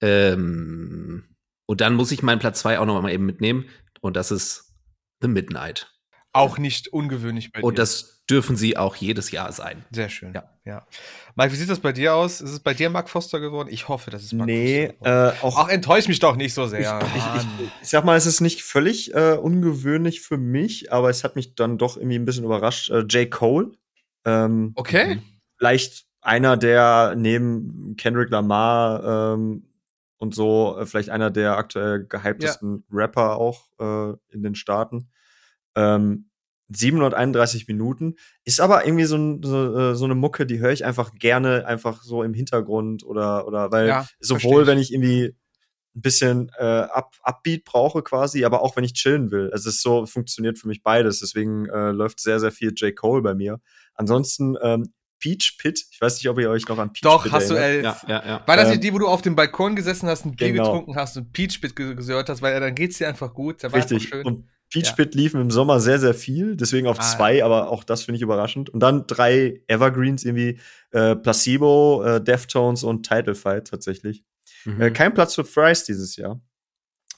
[0.00, 1.36] Ähm,
[1.66, 3.68] und dann muss ich meinen Platz zwei auch noch mal eben mitnehmen.
[4.00, 4.74] Und das ist
[5.20, 5.92] The Midnight.
[6.32, 7.66] Auch nicht ungewöhnlich bei dir.
[7.66, 9.84] Und das dürfen sie auch jedes Jahr sein.
[9.90, 10.34] Sehr schön.
[10.34, 10.44] Ja.
[10.64, 10.86] ja.
[11.34, 12.40] Mike, wie sieht das bei dir aus?
[12.40, 13.68] Ist es bei dir Mark Foster geworden?
[13.70, 16.66] Ich hoffe, dass es Mark nee, Foster äh, auch, auch enttäuscht mich doch nicht so
[16.66, 17.00] sehr.
[17.00, 21.08] Ich, ich, ich, ich sag mal, es ist nicht völlig äh, ungewöhnlich für mich, aber
[21.08, 22.90] es hat mich dann doch irgendwie ein bisschen überrascht.
[22.90, 23.30] Äh, J.
[23.30, 23.72] Cole.
[24.26, 25.22] Ähm, okay.
[25.56, 29.64] Vielleicht einer der neben Kendrick Lamar ähm,
[30.18, 32.96] und so, äh, vielleicht einer der aktuell gehyptesten ja.
[32.96, 35.10] Rapper auch äh, in den Staaten.
[35.74, 36.28] Ähm,
[36.70, 38.16] 731 Minuten.
[38.44, 42.02] Ist aber irgendwie so, so, äh, so eine Mucke, die höre ich einfach gerne, einfach
[42.02, 45.34] so im Hintergrund oder, oder weil ja, sowohl, wenn ich irgendwie
[45.96, 49.50] ein bisschen äh, Up Upbeat brauche quasi, aber auch wenn ich chillen will.
[49.52, 51.20] Also es ist so, funktioniert für mich beides.
[51.20, 52.94] Deswegen äh, läuft sehr, sehr viel J.
[52.94, 53.60] Cole bei mir.
[53.94, 55.84] Ansonsten ähm, Peach Pit.
[55.90, 58.02] Ich weiß nicht, ob ihr euch noch an Peach Doch, Pit hast erinnert.
[58.02, 58.12] du, ey.
[58.12, 58.46] Ja, ja, ja.
[58.46, 60.64] War das ähm, die, wo du auf dem Balkon gesessen hast, ein Bier genau.
[60.64, 63.62] getrunken hast und Peach Pit gehört hast, weil dann geht's dir einfach gut.
[63.62, 64.12] Der Richtig.
[64.14, 67.44] Und Peach Pit liefen im Sommer sehr, sehr viel, deswegen auf ah, zwei, ja.
[67.46, 68.68] aber auch das finde ich überraschend.
[68.68, 74.24] Und dann drei Evergreens irgendwie äh, Placebo, äh, Deftones und Title Fight tatsächlich.
[74.64, 74.80] Mhm.
[74.80, 76.40] Äh, kein Platz für Fries dieses Jahr.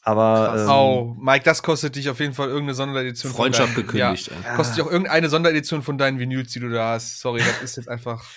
[0.03, 3.33] Aber ähm, oh, Mike, das kostet dich auf jeden Fall irgendeine Sonderedition.
[3.33, 4.31] Freundschaft deinen, gekündigt.
[4.45, 7.21] Ja, kostet dich auch irgendeine Sonderedition von deinen Vinyls, die du da hast.
[7.21, 8.25] Sorry, das ist jetzt einfach.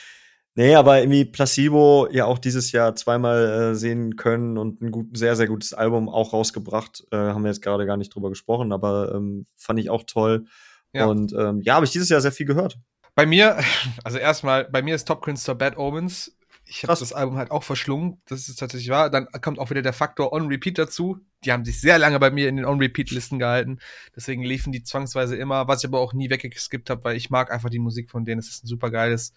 [0.55, 5.17] Nee, aber irgendwie Placebo ja auch dieses Jahr zweimal äh, sehen können und ein gut,
[5.17, 7.03] sehr, sehr gutes Album auch rausgebracht.
[7.11, 10.45] Äh, haben wir jetzt gerade gar nicht drüber gesprochen, aber ähm, fand ich auch toll.
[10.93, 11.05] Ja.
[11.05, 12.77] Und ähm, ja, habe ich dieses Jahr sehr viel gehört.
[13.15, 13.57] Bei mir,
[14.03, 16.37] also erstmal, bei mir ist Top Künstler Bad Omens.
[16.75, 19.11] Ich habe das Album halt auch verschlungen, das ist tatsächlich wahr.
[19.11, 21.19] Dann kommt auch wieder der Faktor On Repeat dazu.
[21.45, 23.77] Die haben sich sehr lange bei mir in den On Repeat Listen gehalten.
[24.15, 27.51] Deswegen liefen die zwangsweise immer, was ich aber auch nie weggeskippt habe, weil ich mag
[27.51, 28.39] einfach die Musik von denen.
[28.39, 29.33] Es ist ein super geiles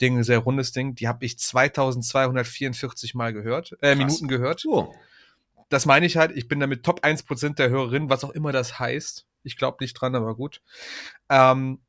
[0.00, 0.94] Ding, ein sehr rundes Ding.
[0.94, 4.64] Die habe ich 2244 Mal gehört, äh, Minuten gehört.
[4.66, 4.94] Oh.
[5.70, 8.78] Das meine ich halt, ich bin damit Top 1% der Hörerinnen, was auch immer das
[8.78, 9.26] heißt.
[9.42, 10.62] Ich glaube nicht dran, aber gut.
[11.28, 11.80] Ähm,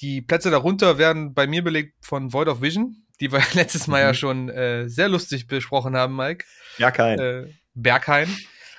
[0.00, 4.02] die Plätze darunter werden bei mir belegt von Void of Vision, die wir letztes Mal
[4.02, 4.06] mhm.
[4.06, 6.44] ja schon äh, sehr lustig besprochen haben, Mike.
[6.78, 7.18] Ja, kein.
[7.18, 8.28] Äh, Berghain.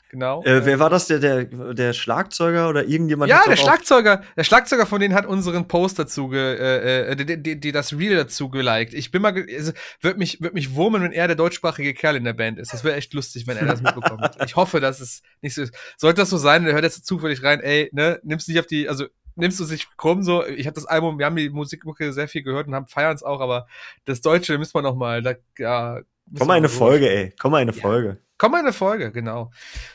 [0.09, 0.43] Genau.
[0.43, 3.29] Äh, wer war das, der, der, der Schlagzeuger oder irgendjemand?
[3.29, 4.23] Ja, der Schlagzeuger.
[4.35, 7.93] Der Schlagzeuger von denen hat unseren Post dazu, ge, äh, äh, die, die, die, das
[7.93, 8.95] Reel dazu geliked.
[8.95, 9.71] Ich bin mal, also,
[10.01, 12.73] wird mich, wird mich wurmen, wenn er der deutschsprachige Kerl in der Band ist.
[12.73, 14.31] Das wäre echt lustig, wenn er das mitbekommt.
[14.45, 15.75] ich hoffe, dass es nicht so ist.
[15.95, 18.67] Sollte das so sein, der hört jetzt zufällig rein, ey, ne, nimmst du nicht auf
[18.67, 19.05] die, also,
[19.39, 22.43] nimmst du sich krumm so, ich habe das Album, wir haben die Musikmucke sehr viel
[22.43, 23.67] gehört und haben feiern es auch, aber
[24.05, 26.01] das Deutsche müssen wir noch mal, da, ja.
[26.37, 27.33] Komm mal eine Folge, ey.
[27.39, 27.81] Komm mal eine ja.
[27.81, 28.19] Folge.
[28.39, 29.51] Komm mal eine Folge, genau.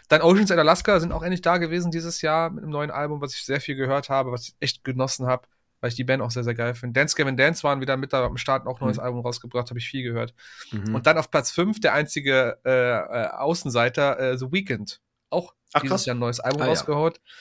[0.09, 3.23] Dann Oceans and Alaska sind auch endlich da gewesen dieses Jahr mit einem neuen Album,
[3.23, 5.49] was ich sehr viel gehört habe, was ich echt genossen habe,
[5.81, 7.01] weil ich die Band auch sehr, sehr geil finde.
[7.01, 9.03] Dance Gavin Dance waren wieder mit da am Start, auch neues mhm.
[9.03, 10.35] Album rausgebracht, habe ich viel gehört.
[10.73, 10.95] Mhm.
[10.95, 15.01] Und dann auf Platz 5 der einzige äh, äh, Außenseiter, äh, The Weeknd.
[15.31, 16.07] Auch Ach, dieses krass.
[16.07, 17.17] Jahr ein neues Album ah, rausgehaut.
[17.17, 17.33] Ja.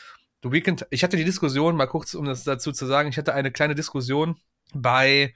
[0.43, 3.33] The Weeknd, ich hatte die Diskussion, mal kurz, um das dazu zu sagen, ich hatte
[3.33, 4.35] eine kleine Diskussion
[4.73, 5.33] bei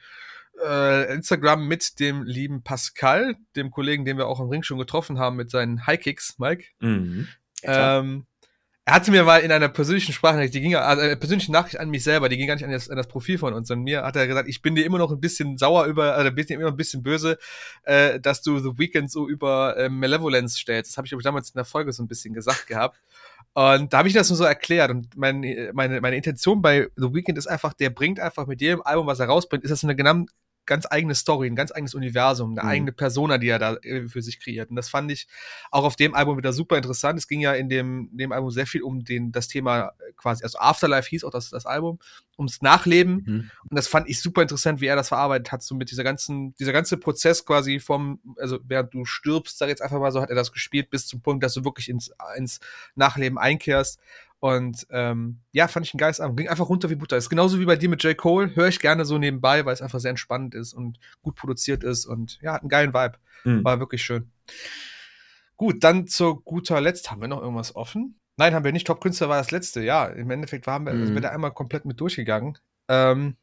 [0.63, 5.17] äh, Instagram mit dem lieben Pascal, dem Kollegen, den wir auch im Ring schon getroffen
[5.17, 6.65] haben mit seinen High Kicks, Mike.
[6.79, 7.27] Mhm.
[7.63, 8.25] Ähm,
[8.87, 11.89] er hatte mir mal in einer persönlichen Sprachnachricht, die ging, also eine persönliche Nachricht an
[11.89, 13.69] mich selber, die ging gar nicht an das, an das Profil von uns.
[13.69, 16.31] Und mir hat er gesagt, ich bin dir immer noch ein bisschen sauer über, oder
[16.31, 17.37] bin dir immer noch ein bisschen böse,
[17.83, 20.91] äh, dass du The Weeknd so über äh, Malevolence stellst.
[20.91, 22.97] Das habe ich aber damals in der Folge so ein bisschen gesagt gehabt.
[23.57, 24.91] Und da habe ich das nur so erklärt.
[24.91, 25.41] Und mein,
[25.73, 29.19] meine, meine Intention bei The Weeknd ist einfach, der bringt einfach mit jedem Album, was
[29.19, 29.95] er rausbringt, ist das eine
[30.67, 32.69] ganz eigene Story, ein ganz eigenes Universum, eine mhm.
[32.69, 34.69] eigene Persona, die er da äh, für sich kreiert.
[34.69, 35.27] Und das fand ich
[35.71, 37.17] auch auf dem Album wieder super interessant.
[37.17, 40.43] Es ging ja in dem, dem Album sehr viel um den, das Thema äh, quasi,
[40.43, 41.99] also Afterlife hieß auch das, das Album,
[42.37, 43.23] ums Nachleben.
[43.25, 43.51] Mhm.
[43.69, 46.53] Und das fand ich super interessant, wie er das verarbeitet hat, so mit dieser ganzen,
[46.55, 50.29] dieser ganze Prozess quasi vom, also während du stirbst, sag jetzt einfach mal so, hat
[50.29, 52.59] er das gespielt bis zum Punkt, dass du wirklich ins, ins
[52.95, 53.99] Nachleben einkehrst.
[54.39, 56.35] Und ähm, ja, fand ich ein geiles Album.
[56.35, 57.17] Ging einfach runter wie Butter.
[57.17, 58.15] Ist genauso wie bei dir mit J.
[58.15, 58.55] Cole.
[58.55, 62.05] Höre ich gerne so nebenbei, weil es einfach sehr entspannend ist und gut produziert ist
[62.05, 63.17] und ja, hat einen geilen Vibe.
[63.45, 63.63] Mhm.
[63.63, 64.31] War wirklich schön.
[65.55, 68.19] Gut, dann zu guter Letzt haben wir noch irgendwas offen.
[68.37, 68.85] Nein, haben wir nicht.
[68.85, 69.81] Top Künstler war das letzte.
[69.81, 71.07] Ja, im Endeffekt waren wir, mhm.
[71.07, 72.59] sind wir da einmal komplett mit durchgegangen.
[72.87, 73.37] Ähm,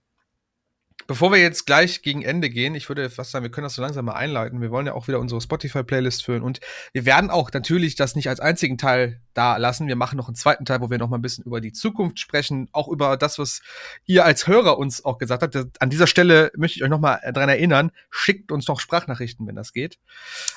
[1.07, 3.83] Bevor wir jetzt gleich gegen Ende gehen, ich würde fast sagen, wir können das so
[3.83, 4.61] langsam mal einleiten.
[4.61, 6.61] Wir wollen ja auch wieder unsere Spotify-Playlist führen und
[6.93, 9.89] wir werden auch natürlich das nicht als einzigen Teil da lassen.
[9.89, 12.19] Wir machen noch einen zweiten Teil, wo wir noch mal ein bisschen über die Zukunft
[12.19, 13.61] sprechen, auch über das, was
[14.07, 15.83] ihr als Hörer uns auch gesagt habt.
[15.83, 19.57] An dieser Stelle möchte ich euch noch mal dran erinnern, schickt uns doch Sprachnachrichten, wenn
[19.57, 19.99] das geht.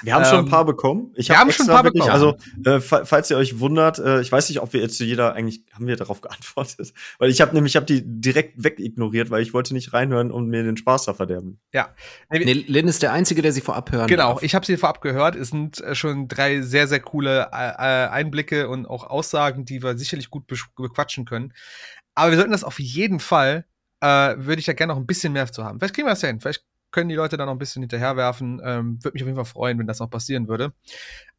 [0.02, 1.12] Wir haben ähm, schon ein ähm, paar bekommen.
[1.16, 2.38] Ich wir hab haben schon ein paar wirklich, bekommen.
[2.64, 5.34] Also, äh, falls ihr euch wundert, äh, ich weiß nicht, ob wir jetzt zu jeder
[5.34, 6.94] eigentlich, haben wir darauf geantwortet?
[7.18, 10.48] Weil ich habe nämlich, ich habe die direkt wegignoriert, weil ich wollte nicht reinhören und
[10.48, 11.60] mir den Spaß da verderben.
[11.74, 11.90] Ja.
[12.30, 14.44] Nee, Lin ist der Einzige, der sie vorab hören Genau, darf.
[14.44, 15.36] ich habe sie vorab gehört.
[15.36, 19.84] Es sind äh, schon drei sehr, sehr coole äh, äh, Einblicke und auch Aussagen, die
[19.84, 21.54] wir sicherlich gut bequatschen können.
[22.16, 23.66] Aber wir sollten das auf jeden Fall,
[24.02, 24.08] äh,
[24.38, 25.80] würde ich da gerne noch ein bisschen mehr zu haben.
[25.80, 26.40] Vielleicht kriegen wir das ja hin.
[26.40, 28.62] Vielleicht können die Leute da noch ein bisschen hinterherwerfen.
[28.64, 30.74] Ähm, würde mich auf jeden Fall freuen, wenn das noch passieren würde.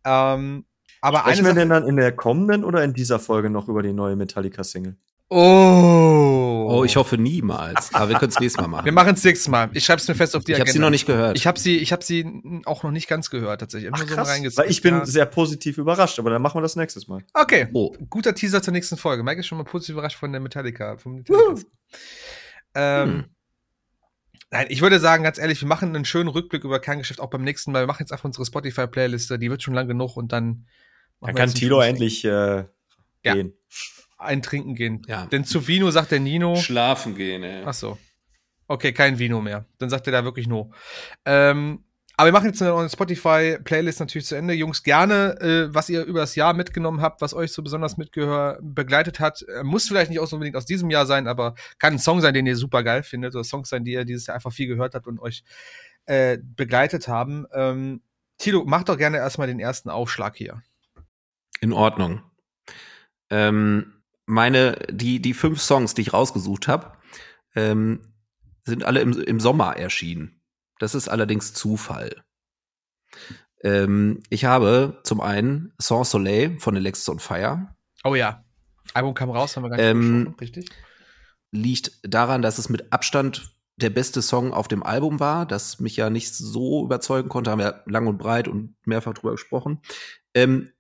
[0.05, 0.65] Ähm,
[1.01, 3.83] aber Sprechen wir Sache, denn dann in der kommenden oder in dieser Folge noch über
[3.83, 4.97] die neue Metallica-Single?
[5.31, 6.67] Oh.
[6.71, 7.93] Oh, ich hoffe niemals.
[7.95, 8.85] Aber wir können es nächstes Mal machen.
[8.85, 9.69] Wir machen es nächstes Mal.
[9.75, 11.37] Ich schreibe es mir fest auf die ich habe sie noch nicht gehört.
[11.37, 13.89] Ich habe sie, ich habe sie auch noch nicht ganz gehört tatsächlich.
[13.89, 15.07] Ich hab Ach, so krass, weil ich bin ja.
[15.07, 17.23] sehr positiv überrascht, aber dann machen wir das nächstes Mal.
[17.35, 19.23] Okay, oh, guter Teaser zur nächsten Folge.
[19.23, 20.97] Mike ist schon mal positiv überrascht von der Metallica.
[20.97, 21.63] Vom Metallica.
[22.75, 23.25] Ähm, Hm.
[24.51, 27.43] Nein, ich würde sagen, ganz ehrlich, wir machen einen schönen Rückblick über Kerngeschäft auch beim
[27.43, 27.83] nächsten Mal.
[27.83, 30.67] Wir machen jetzt einfach unsere Spotify-Playliste, die wird schon lang genug und dann
[31.21, 32.65] Dann kann Tilo endlich äh,
[33.25, 33.35] Ja.
[34.19, 35.03] Ein Trinken gehen.
[35.07, 35.27] Ja.
[35.27, 36.57] Denn zu Vino sagt der Nino.
[36.57, 37.63] schlafen gehen, ey.
[37.65, 37.99] Ach so.
[38.67, 39.65] Okay, kein Vino mehr.
[39.79, 40.73] Dann sagt er da wirklich no.
[41.25, 41.85] Ähm,
[42.17, 44.53] aber wir machen jetzt eine Spotify-Playlist natürlich zu Ende.
[44.53, 48.59] Jungs, gerne, äh, was ihr über das Jahr mitgenommen habt, was euch so besonders mitgehör
[48.61, 49.43] begleitet hat.
[49.43, 52.35] Äh, muss vielleicht nicht aus- unbedingt aus diesem Jahr sein, aber kann ein Song sein,
[52.35, 53.37] den ihr super geil findet.
[53.37, 55.45] Oder Songs sein, die ihr dieses Jahr einfach viel gehört habt und euch
[56.07, 57.47] äh, begleitet haben.
[57.55, 58.03] Ähm,
[58.37, 60.63] Tilo, mach doch gerne erstmal den ersten Aufschlag hier.
[61.61, 62.21] In Ordnung.
[63.31, 63.98] Ähm,
[64.29, 66.93] meine, die, die fünf Songs, die ich rausgesucht habe,
[67.55, 68.15] ähm,
[68.65, 70.43] sind alle im, im Sommer erschienen.
[70.79, 72.23] Das ist allerdings Zufall.
[73.63, 77.75] Ähm, ich habe zum einen Sans Soleil von Alexis on Fire.
[78.05, 78.45] Oh ja.
[78.95, 80.71] Album kam raus, haben wir gar nicht Ähm, richtig?
[81.51, 85.97] Liegt daran, dass es mit Abstand der beste Song auf dem Album war, das mich
[85.97, 89.81] ja nicht so überzeugen konnte, haben wir lang und breit und mehrfach drüber gesprochen.
[90.35, 90.73] Ähm,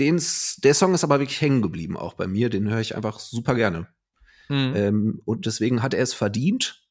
[0.00, 0.20] den,
[0.64, 2.50] der Song ist aber wirklich hängen geblieben, auch bei mir.
[2.50, 3.86] Den höre ich einfach super gerne.
[4.48, 4.72] Mhm.
[4.74, 6.88] Ähm, und deswegen hat er es verdient,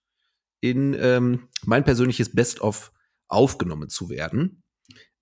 [0.62, 2.92] in ähm, mein persönliches Best-of
[3.28, 4.64] aufgenommen zu werden.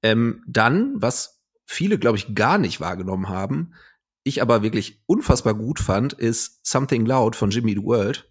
[0.03, 3.73] Ähm, dann, was viele, glaube ich, gar nicht wahrgenommen haben,
[4.23, 8.29] ich aber wirklich unfassbar gut fand, ist Something Loud von Jimmy the World.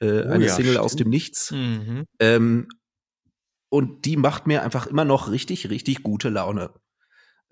[0.00, 1.06] Äh, Oh eine ja, Single aus stimmt.
[1.06, 1.50] dem Nichts.
[1.52, 2.04] Mhm.
[2.18, 2.68] Ähm,
[3.70, 6.74] und die macht mir einfach immer noch richtig, richtig gute Laune.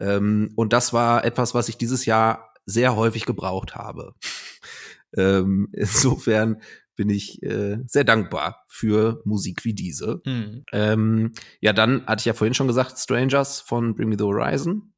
[0.00, 4.14] Ähm, und das war etwas, was ich dieses Jahr sehr häufig gebraucht habe.
[5.16, 6.60] ähm, insofern
[6.96, 10.20] bin ich äh, sehr dankbar für Musik wie diese.
[10.26, 10.64] Mhm.
[10.72, 14.92] Ähm, ja, dann hatte ich ja vorhin schon gesagt, Strangers von Bring Me the Horizon.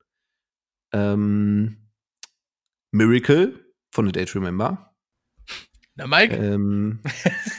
[0.92, 1.90] Ähm,
[2.90, 3.58] Miracle
[3.90, 4.92] von Day to Remember.
[5.94, 6.34] Na, Mike?
[6.34, 7.00] Ähm,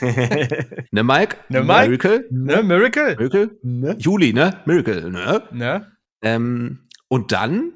[0.90, 1.36] ne Mike?
[1.48, 1.88] Ne Mike?
[1.88, 2.26] Miracle?
[2.30, 3.16] ne, Miracle?
[3.16, 3.58] Miracle?
[3.62, 3.96] ne?
[3.98, 4.60] Juli, ne?
[4.66, 5.42] Miracle, ne?
[5.52, 5.92] Ne?
[6.20, 6.83] Ähm,
[7.14, 7.72] und dann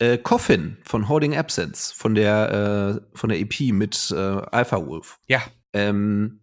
[0.00, 5.18] äh, Coffin von Holding Absence von der äh, von der EP mit äh, Alpha Wolf.
[5.26, 5.40] Ja.
[5.72, 6.40] Ähm,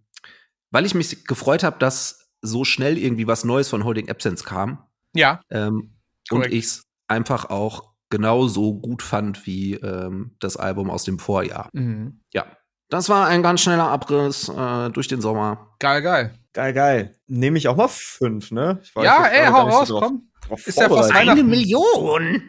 [0.71, 4.83] weil ich mich gefreut habe, dass so schnell irgendwie was Neues von Holding Absence kam
[5.13, 5.41] Ja.
[5.49, 5.95] ähm,
[6.31, 11.69] und ich es einfach auch genauso gut fand wie ähm, das Album aus dem Vorjahr.
[11.73, 12.21] Mhm.
[12.33, 12.45] Ja,
[12.89, 15.75] das war ein ganz schneller Abriss äh, durch den Sommer.
[15.79, 16.33] Geil, geil.
[16.53, 17.15] Geil, geil.
[17.27, 18.79] Nehme ich auch mal fünf, ne?
[18.83, 20.29] Ich war Ja, ey, hau raus, drauf- komm.
[20.47, 21.13] Drauf Ist ja fast.
[21.13, 21.47] Weihnachten.
[21.47, 22.41] Million!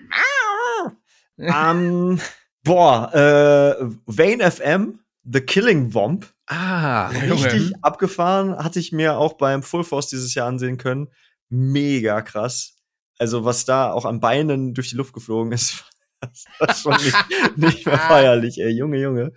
[1.39, 2.21] Ähm,
[2.65, 6.27] boah, äh, Vane FM, The Killing Womp.
[6.47, 7.45] Ah, Ja, Junge.
[7.45, 11.09] Richtig abgefahren, hatte ich mir auch beim Full Force dieses Jahr ansehen können.
[11.49, 12.77] Mega krass.
[13.19, 15.85] Also, was da auch an Beinen durch die Luft geflogen ist,
[16.21, 17.17] das war schon nicht,
[17.57, 18.71] nicht mehr feierlich, ey.
[18.71, 19.33] Junge, Junge.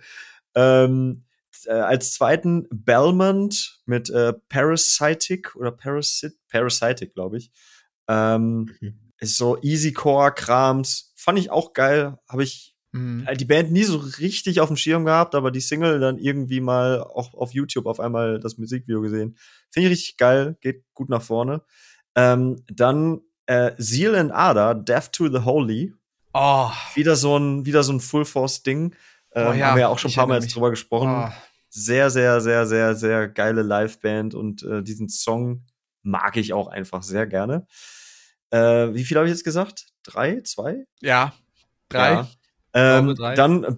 [0.54, 1.24] Ähm,
[1.66, 7.50] äh, als zweiten Belmont mit äh, Parasitic oder Parasit Parasitic, glaube ich.
[8.10, 8.94] Ähm, Mhm.
[9.18, 11.12] ist so Easy-Core-Krams.
[11.16, 12.18] Fand ich auch geil.
[12.28, 13.24] Habe ich Mhm.
[13.28, 16.60] äh, die Band nie so richtig auf dem Schirm gehabt, aber die Single dann irgendwie
[16.60, 19.36] mal auch auf YouTube auf einmal das Musikvideo gesehen.
[19.70, 21.62] Finde ich richtig geil, geht gut nach vorne.
[22.16, 25.94] Ähm, dann äh, Seal and Ada, Death to the Holy.
[26.34, 26.70] Oh.
[26.94, 28.94] Wieder so ein, wieder so ein Full Force Ding.
[29.34, 31.08] Ähm, Oh ja, haben wir ja auch schon ein paar Mal jetzt drüber gesprochen.
[31.08, 31.32] oh.
[31.68, 35.64] Sehr, sehr, sehr, sehr, sehr geile Liveband und äh, diesen Song
[36.02, 37.68] mag ich auch einfach sehr gerne.
[38.50, 39.86] Äh, wie viel habe ich jetzt gesagt?
[40.04, 40.40] Drei?
[40.42, 40.84] Zwei?
[41.00, 41.32] Ja.
[41.88, 42.10] Drei.
[42.12, 42.28] Ja.
[42.72, 43.34] Ähm, drei.
[43.34, 43.76] Dann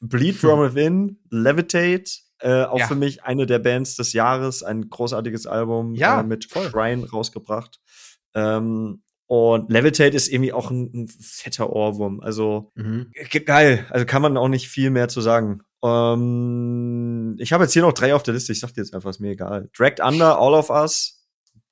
[0.00, 2.04] Bleed From Within, Levitate,
[2.40, 2.86] äh, auch Ja.
[2.86, 7.80] für mich eine der Bands des Jahres, ein großartiges Album Ja, äh, mit Shrine rausgebracht.
[8.34, 12.20] Ähm, und Levitate ist irgendwie auch ein, ein fetter Ohrwurm.
[12.20, 13.10] Also Mhm.
[13.30, 13.86] ge- geil.
[13.88, 15.62] Also kann man auch nicht viel mehr zu sagen.
[15.82, 18.52] Ähm, ich habe jetzt hier noch drei auf der Liste.
[18.52, 19.68] Ich sag dir jetzt einfach, ist mir egal.
[19.76, 21.23] Dragged Under, All of Us.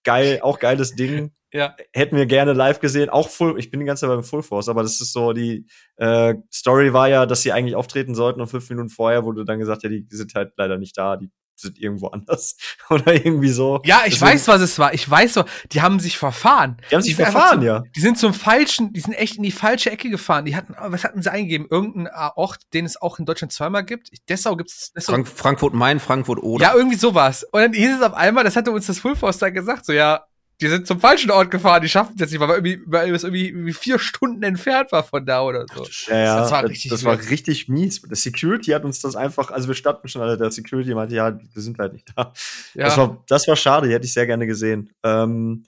[0.05, 1.77] Geil, auch geiles Ding Ja.
[1.93, 3.11] hätten wir gerne live gesehen.
[3.11, 5.67] Auch Full, ich bin die ganze Zeit beim Full Force, aber das ist so, die
[5.97, 9.59] äh, Story war ja, dass sie eigentlich auftreten sollten und fünf Minuten vorher wurde dann
[9.59, 11.31] gesagt, ja, die sind halt leider nicht da, die
[11.63, 12.57] sind irgendwo anders.
[12.91, 13.81] Oder irgendwie so.
[13.85, 14.93] Ja, ich Deswegen, weiß, was es war.
[14.95, 16.77] Ich weiß so, die haben sich verfahren.
[16.91, 17.83] Die haben sich die verfahren, zum, ja.
[17.97, 20.45] Die sind zum falschen, die sind echt in die falsche Ecke gefahren.
[20.45, 21.67] Die hatten, was hatten sie eingegeben?
[21.71, 24.11] Irgendein Ort, den es auch in Deutschland zweimal gibt.
[24.29, 25.13] Dessau gibt's Dessau.
[25.13, 26.67] Frank Frankfurt Main, Frankfurt Oder.
[26.67, 27.45] Ja, irgendwie sowas.
[27.53, 29.93] Und dann hieß es auf einmal, das hatte uns das Full Force dann gesagt, so
[29.93, 30.25] ja,
[30.63, 33.25] die sind zum falschen Ort gefahren, die schaffen es jetzt nicht, weil, irgendwie, weil es
[33.25, 35.85] irgendwie, irgendwie vier Stunden entfernt war von da oder so.
[36.11, 38.01] Ja, ja das, war richtig, das war richtig mies.
[38.03, 41.37] Der Security hat uns das einfach, also wir standen schon alle, der Security meinte, ja,
[41.37, 42.33] wir sind halt nicht da.
[42.75, 42.85] Ja.
[42.85, 44.91] Das, war, das war schade, die hätte ich sehr gerne gesehen.
[45.03, 45.65] Ähm,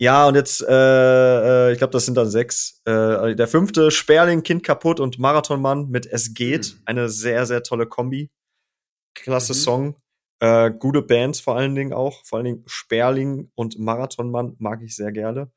[0.00, 2.80] ja, und jetzt, äh, äh ich glaube, das sind dann sechs.
[2.86, 6.74] Äh, der fünfte, Sperling, Kind kaputt und Marathonmann mit Es geht.
[6.74, 6.82] Mhm.
[6.86, 8.30] Eine sehr, sehr tolle Kombi.
[9.14, 9.56] Klasse mhm.
[9.56, 9.99] Song.
[10.40, 12.24] Äh, gute Bands vor allen Dingen auch.
[12.24, 15.50] Vor allen Dingen Sperling und Marathonmann mag ich sehr gerne.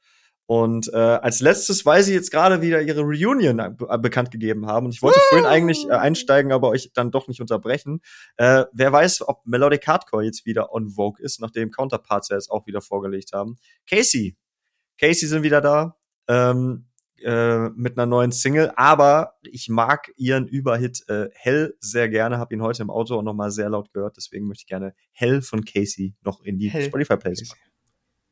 [0.46, 4.88] Und äh, als letztes, weil sie jetzt gerade wieder ihre Reunion äh, bekannt gegeben haben,
[4.88, 5.30] und ich wollte Woo!
[5.30, 8.02] vorhin eigentlich äh, einsteigen, aber euch dann doch nicht unterbrechen.
[8.36, 12.52] Äh, wer weiß, ob Melodic Hardcore jetzt wieder on Vogue ist, nachdem Counterparts ja jetzt
[12.52, 13.58] auch wieder vorgelegt haben.
[13.90, 14.36] Casey.
[15.00, 15.96] Casey sind wieder da.
[16.28, 16.88] Ähm,
[17.24, 22.54] äh, mit einer neuen Single, aber ich mag ihren Überhit äh, Hell sehr gerne, habe
[22.54, 25.42] ihn heute im Auto auch noch mal sehr laut gehört, deswegen möchte ich gerne Hell
[25.42, 26.84] von Casey noch in die Hell.
[26.84, 27.74] Spotify Playlist machen.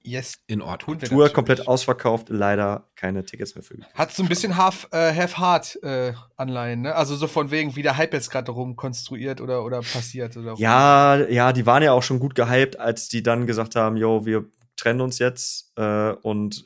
[0.04, 0.40] Yes.
[0.48, 1.00] In Ordnung.
[1.00, 3.78] Tour komplett ausverkauft, leider keine Tickets mehr für.
[3.94, 6.96] Hat so ein bisschen Half, äh, Half Hard äh, Anleihen, ne?
[6.96, 10.36] Also so von wegen, wie der Hype jetzt gerade rumkonstruiert oder, oder passiert.
[10.38, 13.96] Oder ja, ja, die waren ja auch schon gut gehypt, als die dann gesagt haben,
[13.96, 14.46] yo, wir
[14.76, 16.66] trennen uns jetzt äh, und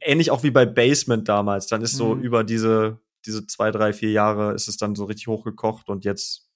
[0.00, 1.66] ähnlich auch wie bei Basement damals.
[1.66, 2.22] Dann ist so mhm.
[2.22, 6.48] über diese, diese zwei, drei, vier Jahre ist es dann so richtig hochgekocht und jetzt.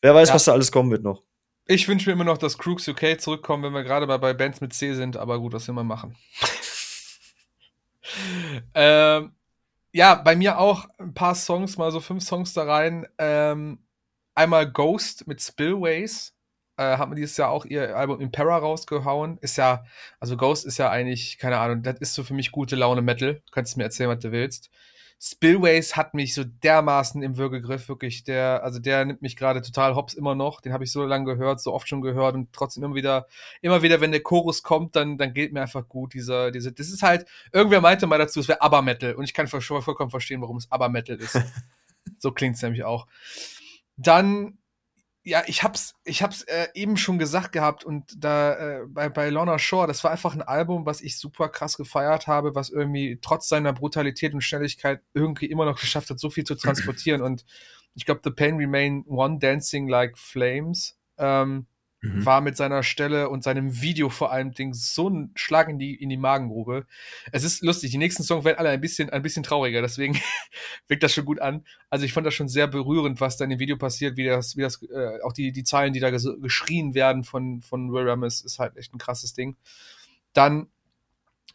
[0.00, 0.34] Wer weiß, ja.
[0.34, 1.22] was da alles kommen wird noch.
[1.66, 4.60] Ich wünsche mir immer noch, dass Crooks UK zurückkommen, wenn wir gerade bei, bei Bands
[4.60, 6.14] mit C sind, aber gut, was will man machen?
[8.74, 9.32] ähm,
[9.92, 13.06] ja, bei mir auch ein paar Songs, mal so fünf Songs da rein.
[13.16, 13.78] Ähm,
[14.34, 16.33] einmal Ghost mit Spillways
[16.76, 19.38] äh, hat man dieses Jahr auch ihr Album Impera rausgehauen.
[19.40, 19.84] Ist ja,
[20.20, 23.34] also Ghost ist ja eigentlich, keine Ahnung, das ist so für mich gute Laune Metal.
[23.34, 24.70] Du kannst mir erzählen, was du willst.
[25.20, 28.24] Spillways hat mich so dermaßen im Würgegriff, wirklich.
[28.24, 30.60] Der, also der nimmt mich gerade total hops immer noch.
[30.60, 33.26] Den habe ich so lange gehört, so oft schon gehört und trotzdem immer wieder,
[33.62, 36.12] immer wieder, wenn der Chorus kommt, dann, dann geht mir einfach gut.
[36.12, 39.32] Dieser, diese, das ist halt, irgendwer meinte mal dazu, es wäre Aber Metal und ich
[39.32, 41.40] kann schon vollkommen verstehen, warum es Aber Metal ist.
[42.18, 43.06] so klingt es nämlich auch.
[43.96, 44.58] Dann
[45.24, 49.30] ja, ich hab's, ich hab's äh, eben schon gesagt gehabt und da äh, bei, bei
[49.30, 53.18] Lorna Shore, das war einfach ein Album, was ich super krass gefeiert habe, was irgendwie
[53.22, 57.22] trotz seiner Brutalität und Schnelligkeit irgendwie immer noch geschafft hat, so viel zu transportieren.
[57.22, 57.46] und
[57.94, 61.66] ich glaube, The Pain Remain One Dancing Like Flames ähm,
[62.04, 62.26] mhm.
[62.26, 65.94] war mit seiner Stelle und seinem Video vor allem Ding so ein Schlag in die,
[65.94, 66.86] in die Magengrube.
[67.32, 70.20] Es ist lustig, die nächsten Songs werden alle ein bisschen, ein bisschen trauriger, deswegen
[70.88, 71.64] wirkt das schon gut an.
[71.90, 74.56] Also ich fand das schon sehr berührend, was da in dem Video passiert, wie das,
[74.56, 78.42] wie das, äh, auch die, die Zeilen, die da geschrien werden von, von Will Ramis,
[78.42, 79.56] ist halt echt ein krasses Ding.
[80.32, 80.68] Dann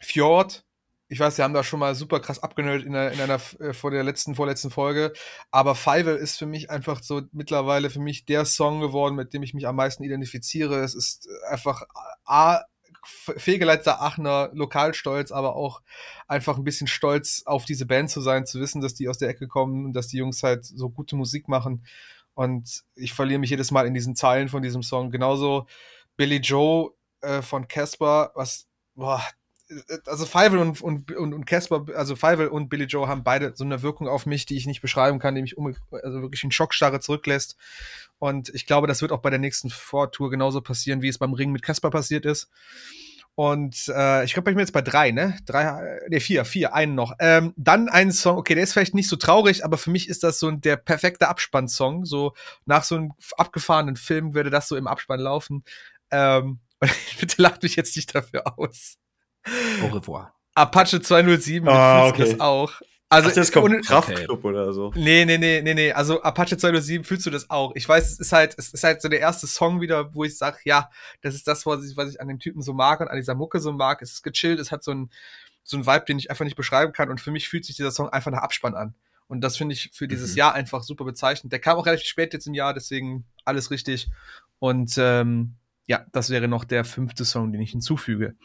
[0.00, 0.64] Fjord,
[1.10, 3.72] ich weiß, wir haben da schon mal super krass abgenölt in, einer, in einer äh,
[3.72, 5.12] vor der letzten, vorletzten Folge.
[5.50, 9.42] Aber Feivel ist für mich einfach so mittlerweile für mich der Song geworden, mit dem
[9.42, 10.76] ich mich am meisten identifiziere.
[10.76, 11.82] Es ist einfach
[12.24, 12.60] A,
[13.02, 15.82] fehlgeleiteter Aachener Lokalstolz, aber auch
[16.28, 19.30] einfach ein bisschen stolz auf diese Band zu sein, zu wissen, dass die aus der
[19.30, 21.84] Ecke kommen und dass die Jungs halt so gute Musik machen.
[22.34, 25.10] Und ich verliere mich jedes Mal in diesen Zeilen von diesem Song.
[25.10, 25.66] Genauso
[26.16, 29.20] Billy Joe äh, von Casper, was, boah,
[30.06, 33.64] also Feivel und, und, und, und Casper, also Feivel und Billy Joe haben beide so
[33.64, 36.50] eine Wirkung auf mich, die ich nicht beschreiben kann, die mich um, also wirklich in
[36.50, 37.56] Schockstarre zurücklässt.
[38.18, 41.32] Und ich glaube, das wird auch bei der nächsten Vortour genauso passieren, wie es beim
[41.32, 42.50] Ring mit Casper passiert ist.
[43.34, 45.38] Und äh, ich glaube, ich bin jetzt bei drei, ne?
[45.46, 47.14] Drei, ne, vier, vier, einen noch.
[47.20, 50.22] Ähm, dann ein Song, okay, der ist vielleicht nicht so traurig, aber für mich ist
[50.24, 52.04] das so der perfekte Abspannsong.
[52.04, 52.34] So
[52.66, 55.64] nach so einem abgefahrenen Film würde das so im Abspann laufen.
[56.10, 56.58] Ähm,
[57.20, 58.98] bitte lacht mich jetzt nicht dafür aus.
[59.82, 60.34] Au revoir.
[60.54, 62.24] Apache 207, ah, okay.
[62.24, 62.80] das auch.
[63.12, 64.46] Also, Ach, das kommt Kraftclub okay.
[64.46, 64.92] oder so.
[64.94, 65.92] Nee, nee, nee, nee, nee.
[65.92, 67.72] Also Apache 207 fühlst du das auch.
[67.74, 70.38] Ich weiß, es ist halt, es ist halt so der erste Song wieder, wo ich
[70.38, 70.90] sage, ja,
[71.20, 73.34] das ist das, was ich, was ich an dem Typen so mag und an dieser
[73.34, 74.00] Mucke so mag.
[74.00, 75.10] Es ist gechillt, es hat so ein,
[75.64, 77.10] so ein Vibe, den ich einfach nicht beschreiben kann.
[77.10, 78.94] Und für mich fühlt sich dieser Song einfach nach Abspann an.
[79.26, 80.38] Und das finde ich für dieses mhm.
[80.38, 81.52] Jahr einfach super bezeichnend.
[81.52, 84.08] Der kam auch relativ spät jetzt im Jahr, deswegen alles richtig.
[84.60, 85.56] Und ähm,
[85.86, 88.36] ja, das wäre noch der fünfte Song, den ich hinzufüge.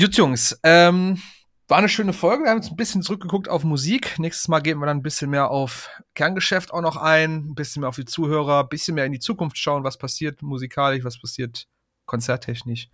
[0.00, 1.20] Gut, Jungs, ähm,
[1.68, 2.44] war eine schöne Folge.
[2.44, 4.18] Wir haben uns ein bisschen zurückgeguckt auf Musik.
[4.18, 7.80] Nächstes Mal gehen wir dann ein bisschen mehr auf Kerngeschäft auch noch ein, ein bisschen
[7.80, 11.20] mehr auf die Zuhörer, ein bisschen mehr in die Zukunft schauen, was passiert musikalisch, was
[11.20, 11.66] passiert
[12.06, 12.88] konzerttechnisch.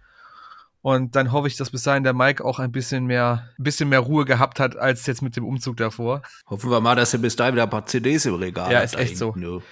[0.81, 3.89] Und dann hoffe ich, dass bis dahin der Mike auch ein bisschen mehr, ein bisschen
[3.89, 6.23] mehr Ruhe gehabt hat, als jetzt mit dem Umzug davor.
[6.49, 8.73] Hoffen wir mal, dass er bis dahin wieder ein paar CDs im Regal hat.
[8.73, 9.35] Ja, ist echt so.
[9.37, 9.62] No.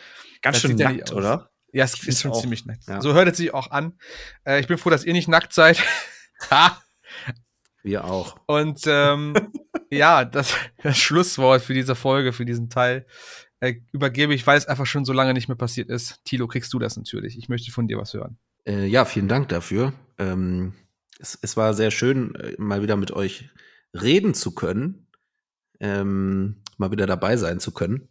[0.43, 1.51] Ganz Das schön nackt, oder?
[1.73, 2.41] Ja, es Ich ist schon auch.
[2.41, 2.87] ziemlich nackt.
[2.89, 3.01] Ja.
[3.01, 3.99] So hört es sich auch an.
[4.45, 5.83] Äh, ich bin froh, dass ihr nicht nackt seid.
[6.51, 6.81] ha!
[7.87, 8.37] Wir auch.
[8.47, 9.33] Und ähm,
[9.93, 10.53] ja, das,
[10.83, 13.07] das Schlusswort für diese Folge, für diesen Teil,
[13.61, 16.21] äh, übergebe ich, weil es einfach schon so lange nicht mehr passiert ist.
[16.25, 17.39] Tilo, kriegst du das natürlich.
[17.39, 18.39] Ich möchte von dir was hören.
[18.67, 19.93] Äh, ja, vielen Dank dafür.
[20.19, 20.75] Ähm,
[21.21, 23.51] es, es war sehr schön, äh, mal wieder mit euch
[23.95, 25.07] reden zu können,
[25.79, 28.09] ähm, mal wieder dabei sein zu können.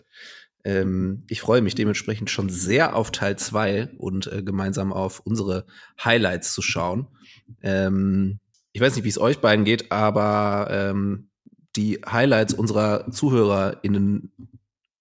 [0.64, 5.66] Ähm, ich freue mich dementsprechend schon sehr auf Teil zwei und äh, gemeinsam auf unsere
[6.02, 7.08] Highlights zu schauen.
[7.62, 8.40] Ähm,
[8.76, 11.30] ich weiß nicht, wie es euch beiden geht, aber ähm,
[11.78, 14.34] die Highlights unserer ZuhörerInnen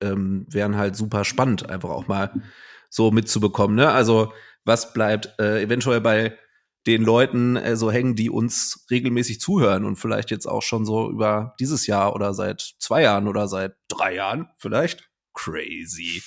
[0.01, 2.41] ähm, wären halt super spannend, einfach auch mal
[2.89, 3.75] so mitzubekommen.
[3.75, 3.91] Ne?
[3.91, 4.33] Also
[4.65, 6.39] was bleibt äh, eventuell bei
[6.87, 11.11] den Leuten äh, so hängen, die uns regelmäßig zuhören und vielleicht jetzt auch schon so
[11.11, 15.11] über dieses Jahr oder seit zwei Jahren oder seit drei Jahren vielleicht.
[15.33, 16.23] Crazy.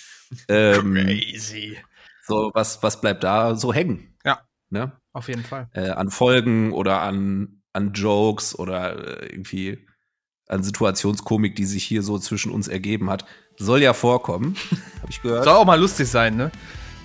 [0.50, 1.78] Ähm, Crazy.
[2.24, 4.17] So, was, was bleibt da so hängen?
[4.70, 4.92] Ne?
[5.14, 5.70] Auf jeden Fall.
[5.74, 9.88] Äh, an Folgen oder an, an Jokes oder äh, irgendwie
[10.48, 13.26] an Situationskomik, die sich hier so zwischen uns ergeben hat.
[13.58, 14.56] Soll ja vorkommen,
[15.02, 15.44] habe ich gehört.
[15.44, 16.52] Soll auch mal lustig sein, ne?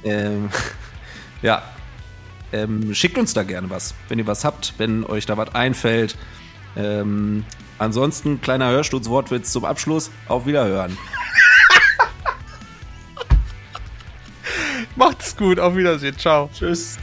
[0.05, 0.51] Ähm,
[1.43, 1.63] ja.
[2.53, 6.19] Ähm, schickt uns da gerne was, wenn ihr was habt, wenn euch da was einfällt.
[6.77, 7.45] Ähm,
[7.79, 10.11] ansonsten, kleiner Hörsturz, Wortwitz zum Abschluss.
[10.29, 10.99] Auf Wiederhören.
[14.97, 15.59] Macht's gut.
[15.59, 16.19] Auf Wiedersehen.
[16.19, 16.51] Ciao.
[16.53, 16.99] Tschüss.